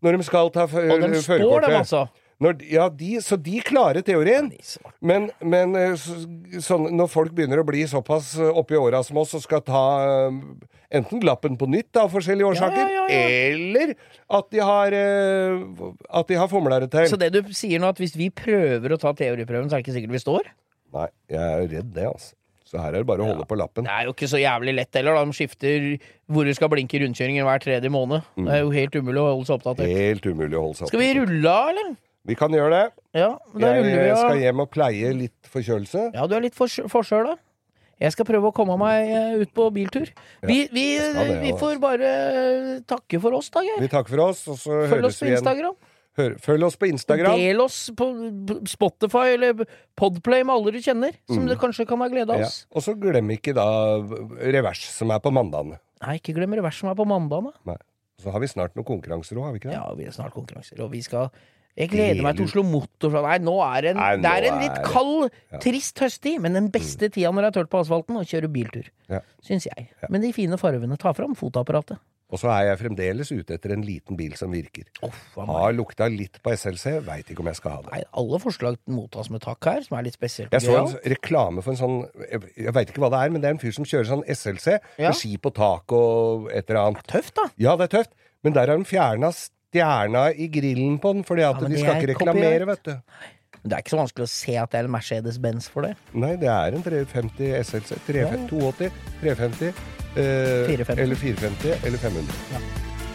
når 0.02 0.18
de 0.18 0.26
skal 0.26 0.50
ta 0.54 0.66
førerkortet. 0.66 1.06
Og 1.06 1.14
de 1.14 1.22
står 1.22 1.66
dem, 1.66 1.78
altså. 1.82 2.06
Når, 2.42 2.62
ja, 2.72 2.88
de, 2.90 3.10
så 3.22 3.36
de 3.38 3.60
klarer 3.62 4.02
teorien. 4.02 4.48
Men, 5.04 5.28
men 5.46 5.76
eh, 5.78 5.92
så, 6.00 6.16
sånn, 6.64 6.88
når 6.96 7.10
folk 7.12 7.34
begynner 7.36 7.62
å 7.62 7.66
bli 7.66 7.84
såpass 7.86 8.32
eh, 8.40 8.58
oppi 8.58 8.78
åra 8.78 9.02
som 9.06 9.20
oss 9.22 9.36
og 9.38 9.44
skal 9.44 9.62
ta 9.62 9.82
eh, 10.02 10.40
enten 10.98 11.22
lappen 11.22 11.54
på 11.60 11.68
nytt 11.70 12.00
av 12.02 12.10
forskjellige 12.12 12.50
årsaker, 12.50 12.82
ja, 12.82 13.06
ja. 13.06 13.20
eller 13.52 13.94
at 14.26 14.50
de 14.52 14.60
har 14.60 14.96
At 16.10 16.28
de 16.28 16.36
har 16.36 16.50
fomla 16.50 16.82
det 16.82 16.90
til. 16.92 17.06
Så 17.12 17.20
det 17.20 17.30
du 17.36 17.54
sier 17.54 17.80
nå, 17.80 17.92
at 17.94 18.02
hvis 18.02 18.18
vi 18.18 18.28
prøver 18.34 18.96
å 18.96 19.00
ta 19.00 19.14
teoriprøven, 19.16 19.70
så 19.70 19.78
er 19.78 19.80
det 19.80 19.86
ikke 19.86 19.96
sikkert 20.00 20.16
vi 20.18 20.26
står? 20.26 20.50
Nei, 20.92 21.08
jeg 21.30 21.42
er 21.46 21.68
redd 21.78 21.94
det, 21.94 22.10
altså. 22.10 22.34
Så 22.72 22.80
her 22.80 22.94
er 22.94 23.02
det 23.02 23.08
bare 23.10 23.20
å 23.20 23.26
holde 23.28 23.44
på 23.44 23.56
lappen. 23.60 23.84
Det 23.84 23.92
er 23.92 24.06
jo 24.08 24.14
ikke 24.14 24.28
så 24.32 24.38
jævlig 24.40 24.72
lett 24.78 24.96
heller, 24.96 25.18
da. 25.18 25.26
De 25.28 25.36
skifter 25.36 25.88
hvor 26.32 26.48
du 26.48 26.52
skal 26.56 26.70
blinke 26.72 26.96
i 26.96 27.02
rundkjøringen 27.02 27.44
hver 27.44 27.60
tredje 27.60 27.90
måned. 27.92 28.24
Det 28.38 28.54
er 28.54 28.62
jo 28.62 28.72
helt 28.72 28.96
umulig 28.96 29.20
å 29.20 29.26
holde 29.34 29.48
seg 29.50 29.58
oppdatert. 29.58 29.92
Helt 29.92 30.28
umulig 30.30 30.56
å 30.56 30.62
holde 30.64 30.80
seg 30.80 30.88
Skal 30.88 31.02
vi 31.02 31.10
rulle 31.20 31.52
av, 31.52 31.68
eller? 31.74 31.92
Vi 32.32 32.36
kan 32.38 32.54
gjøre 32.54 32.72
det. 32.72 32.84
Ja, 33.18 33.30
da 33.36 33.72
ruller 33.76 33.88
vi 33.90 34.08
Jeg 34.08 34.18
skal 34.22 34.40
hjem 34.40 34.64
og 34.64 34.70
pleie 34.72 35.12
litt 35.18 35.52
forkjølelse. 35.52 36.04
Ja, 36.16 36.26
du 36.30 36.36
er 36.38 36.46
litt 36.46 36.56
fors- 36.56 36.80
da. 36.80 37.36
Jeg 38.02 38.14
skal 38.16 38.26
prøve 38.26 38.48
å 38.50 38.54
komme 38.56 38.74
meg 38.80 39.10
eh, 39.14 39.34
ut 39.44 39.52
på 39.54 39.68
biltur. 39.74 40.08
Vi, 40.42 40.64
vi, 40.72 40.86
vi 41.44 41.52
får 41.60 41.76
bare 41.82 42.08
takke 42.88 43.20
for 43.22 43.36
oss, 43.36 43.50
da, 43.54 43.62
Geir. 43.62 43.78
Vi 43.84 43.90
takker 43.92 44.16
for 44.16 44.24
oss, 44.30 44.40
og 44.50 44.56
så 44.58 44.70
Følg 44.88 44.96
høres 44.96 45.12
oss 45.12 45.20
på 45.20 45.26
vi 45.28 45.30
igjen, 45.30 45.42
Instagram. 45.44 45.76
Hør, 46.18 46.34
følg 46.44 46.66
oss 46.66 46.76
på 46.76 46.88
Instagram. 46.90 47.38
Del 47.40 47.60
oss 47.64 47.78
på 47.96 48.06
Spotify 48.68 49.30
eller 49.38 49.62
Podplay 49.96 50.42
med 50.44 50.52
alle 50.58 50.74
du 50.74 50.80
kjenner, 50.84 51.14
som 51.30 51.46
du 51.48 51.54
kanskje 51.60 51.86
kan 51.88 52.02
ha 52.04 52.08
glede 52.12 52.34
av 52.34 52.44
oss. 52.44 52.58
Ja. 52.66 52.76
Og 52.76 52.84
så 52.84 52.94
glem 53.00 53.32
ikke 53.32 53.54
da 53.56 53.64
Revers, 54.44 54.84
som 54.92 55.12
er 55.14 55.22
på 55.24 55.32
mandagene. 55.32 55.80
Nei, 56.02 56.18
ikke 56.18 56.34
glem 56.36 56.58
revers 56.58 56.82
som 56.82 56.90
er 56.90 56.98
på 56.98 57.06
mandagene. 57.08 57.78
Så 58.20 58.30
har 58.34 58.42
vi 58.42 58.50
snart 58.50 58.76
noen 58.76 58.86
konkurranser 58.86 59.38
òg, 59.38 59.46
har 59.48 59.56
vi 59.56 59.62
ikke 59.62 59.70
det? 59.70 59.78
Ja, 59.78 59.88
vi 59.98 60.06
har 60.06 60.14
snart 60.14 60.34
konkurranser, 60.36 60.82
og 60.84 60.92
vi 60.92 61.00
skal 61.02 61.30
Jeg 61.78 61.88
gleder 61.88 62.20
meg 62.20 62.36
til 62.36 62.44
Oslo 62.44 62.62
Motor. 62.68 63.14
Nei, 63.24 63.38
nå 63.40 63.54
er 63.64 63.86
en, 63.94 63.96
Nei, 63.96 64.10
nå 64.18 64.22
det 64.26 64.32
er 64.36 64.46
en 64.50 64.58
litt 64.60 64.82
kald, 64.84 65.30
Ja. 65.32 65.56
Mm. 65.56 65.60
trist 65.64 66.02
høsttid, 66.04 66.40
men 66.44 66.52
den 66.52 66.68
beste 66.74 67.08
tida 67.08 67.30
når 67.32 67.46
det 67.46 67.48
er 67.48 67.56
tørt 67.62 67.70
på 67.72 67.80
asfalten, 67.80 68.18
å 68.20 68.26
kjøre 68.28 68.50
biltur. 68.52 68.90
Ja. 69.08 69.22
Syns 69.40 69.64
jeg. 69.70 69.88
Men 70.10 70.20
de 70.20 70.34
fine 70.36 70.58
farvene. 70.60 70.98
Ta 71.00 71.14
fram 71.16 71.32
fotoapparatet. 71.38 71.96
Og 72.32 72.40
så 72.40 72.48
er 72.48 72.70
jeg 72.70 72.78
fremdeles 72.80 73.28
ute 73.30 73.54
etter 73.58 73.74
en 73.74 73.82
liten 73.84 74.16
bil 74.16 74.32
som 74.40 74.50
virker. 74.54 74.86
Oh, 75.04 75.12
Har 75.50 75.74
lukta 75.76 76.06
litt 76.08 76.38
på 76.42 76.54
SLC, 76.56 76.94
veit 77.04 77.28
ikke 77.28 77.44
om 77.44 77.50
jeg 77.50 77.58
skal 77.58 77.74
ha 77.76 77.80
det. 77.84 77.90
Nei, 77.92 78.02
alle 78.22 78.38
forslag 78.40 78.78
mottas 78.88 79.28
med 79.28 79.42
takk 79.44 79.68
her, 79.68 79.82
som 79.84 79.98
er 79.98 80.06
litt 80.08 80.16
spesielt. 80.16 80.50
Jeg 80.56 80.64
så 80.64 80.78
en 80.80 80.94
reklame 81.12 81.60
for 81.62 81.74
en 81.74 81.80
sånn 81.82 81.98
Jeg, 82.30 82.40
jeg 82.64 82.72
veit 82.78 82.88
ikke 82.94 83.04
hva 83.04 83.10
det 83.12 83.20
er, 83.26 83.34
men 83.36 83.44
det 83.44 83.50
er 83.50 83.56
en 83.58 83.60
fyr 83.62 83.76
som 83.76 83.84
kjører 83.84 84.08
sånn 84.14 84.24
SLC 84.32 84.78
Ja. 84.96 85.10
med 85.10 85.18
ski 85.20 85.34
på 85.44 85.52
tak 85.52 85.92
og 85.92 86.48
et 86.50 86.70
eller 86.72 86.80
annet. 86.86 87.04
Det 87.04 87.12
er 87.12 87.20
Tøft, 87.20 87.34
da. 87.36 87.44
Ja, 87.60 87.76
det 87.76 87.90
er 87.90 87.94
tøft, 87.98 88.16
men 88.42 88.56
der 88.56 88.72
har 88.72 88.80
de 88.80 88.88
fjerna 88.88 89.30
stjerna 89.36 90.24
i 90.32 90.48
grillen 90.52 90.98
på 91.04 91.12
den, 91.12 91.22
fordi 91.28 91.44
at 91.46 91.60
Ja, 91.60 91.68
de 91.68 91.78
skal 91.84 92.00
ikke 92.00 92.12
reklamere, 92.14 92.64
copyright. 92.64 92.66
vet 92.68 92.82
du. 92.84 92.96
Men 93.62 93.70
det 93.70 93.76
er 93.76 93.84
ikke 93.84 93.94
så 93.94 94.00
vanskelig 94.00 94.26
å 94.26 94.32
se 94.32 94.54
at 94.58 94.72
det 94.72 94.78
er 94.80 94.88
en 94.88 94.94
Mercedes-Benz 94.96 95.68
for 95.70 95.86
det. 95.86 95.92
Nei, 96.18 96.34
det 96.40 96.50
er 96.50 96.74
en 96.74 96.82
350 96.82 97.52
SLC. 97.62 97.94
350, 98.08 98.48
280, 98.50 99.02
350 99.22 99.68
eh, 99.70 100.66
450. 100.66 101.02
eller 101.04 101.14
450 101.14 101.86
eller 101.86 101.98
500. 101.98 102.26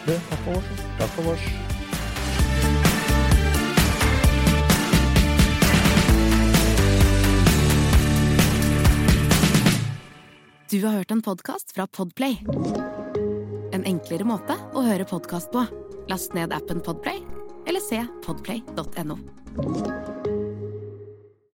Du, 0.06 0.14
takk 0.30 0.46
for 0.46 0.56
oss. 0.56 0.70
Takk 0.98 1.12
for 1.18 1.34
oss. 1.34 1.44
Du 10.70 10.84
har 10.84 10.92
hørt 10.92 11.10
en 11.10 11.22
podkast 11.24 11.72
fra 11.76 11.86
Podplay. 11.86 12.40
En 13.72 13.84
enklere 13.84 14.24
måte 14.28 14.56
å 14.72 14.84
høre 14.84 15.04
podkast 15.08 15.52
på. 15.52 15.64
Last 16.08 16.36
ned 16.36 16.56
appen 16.56 16.80
Podplay, 16.84 17.20
eller 17.68 17.84
se 17.84 18.00
podplay.no. 18.24 19.20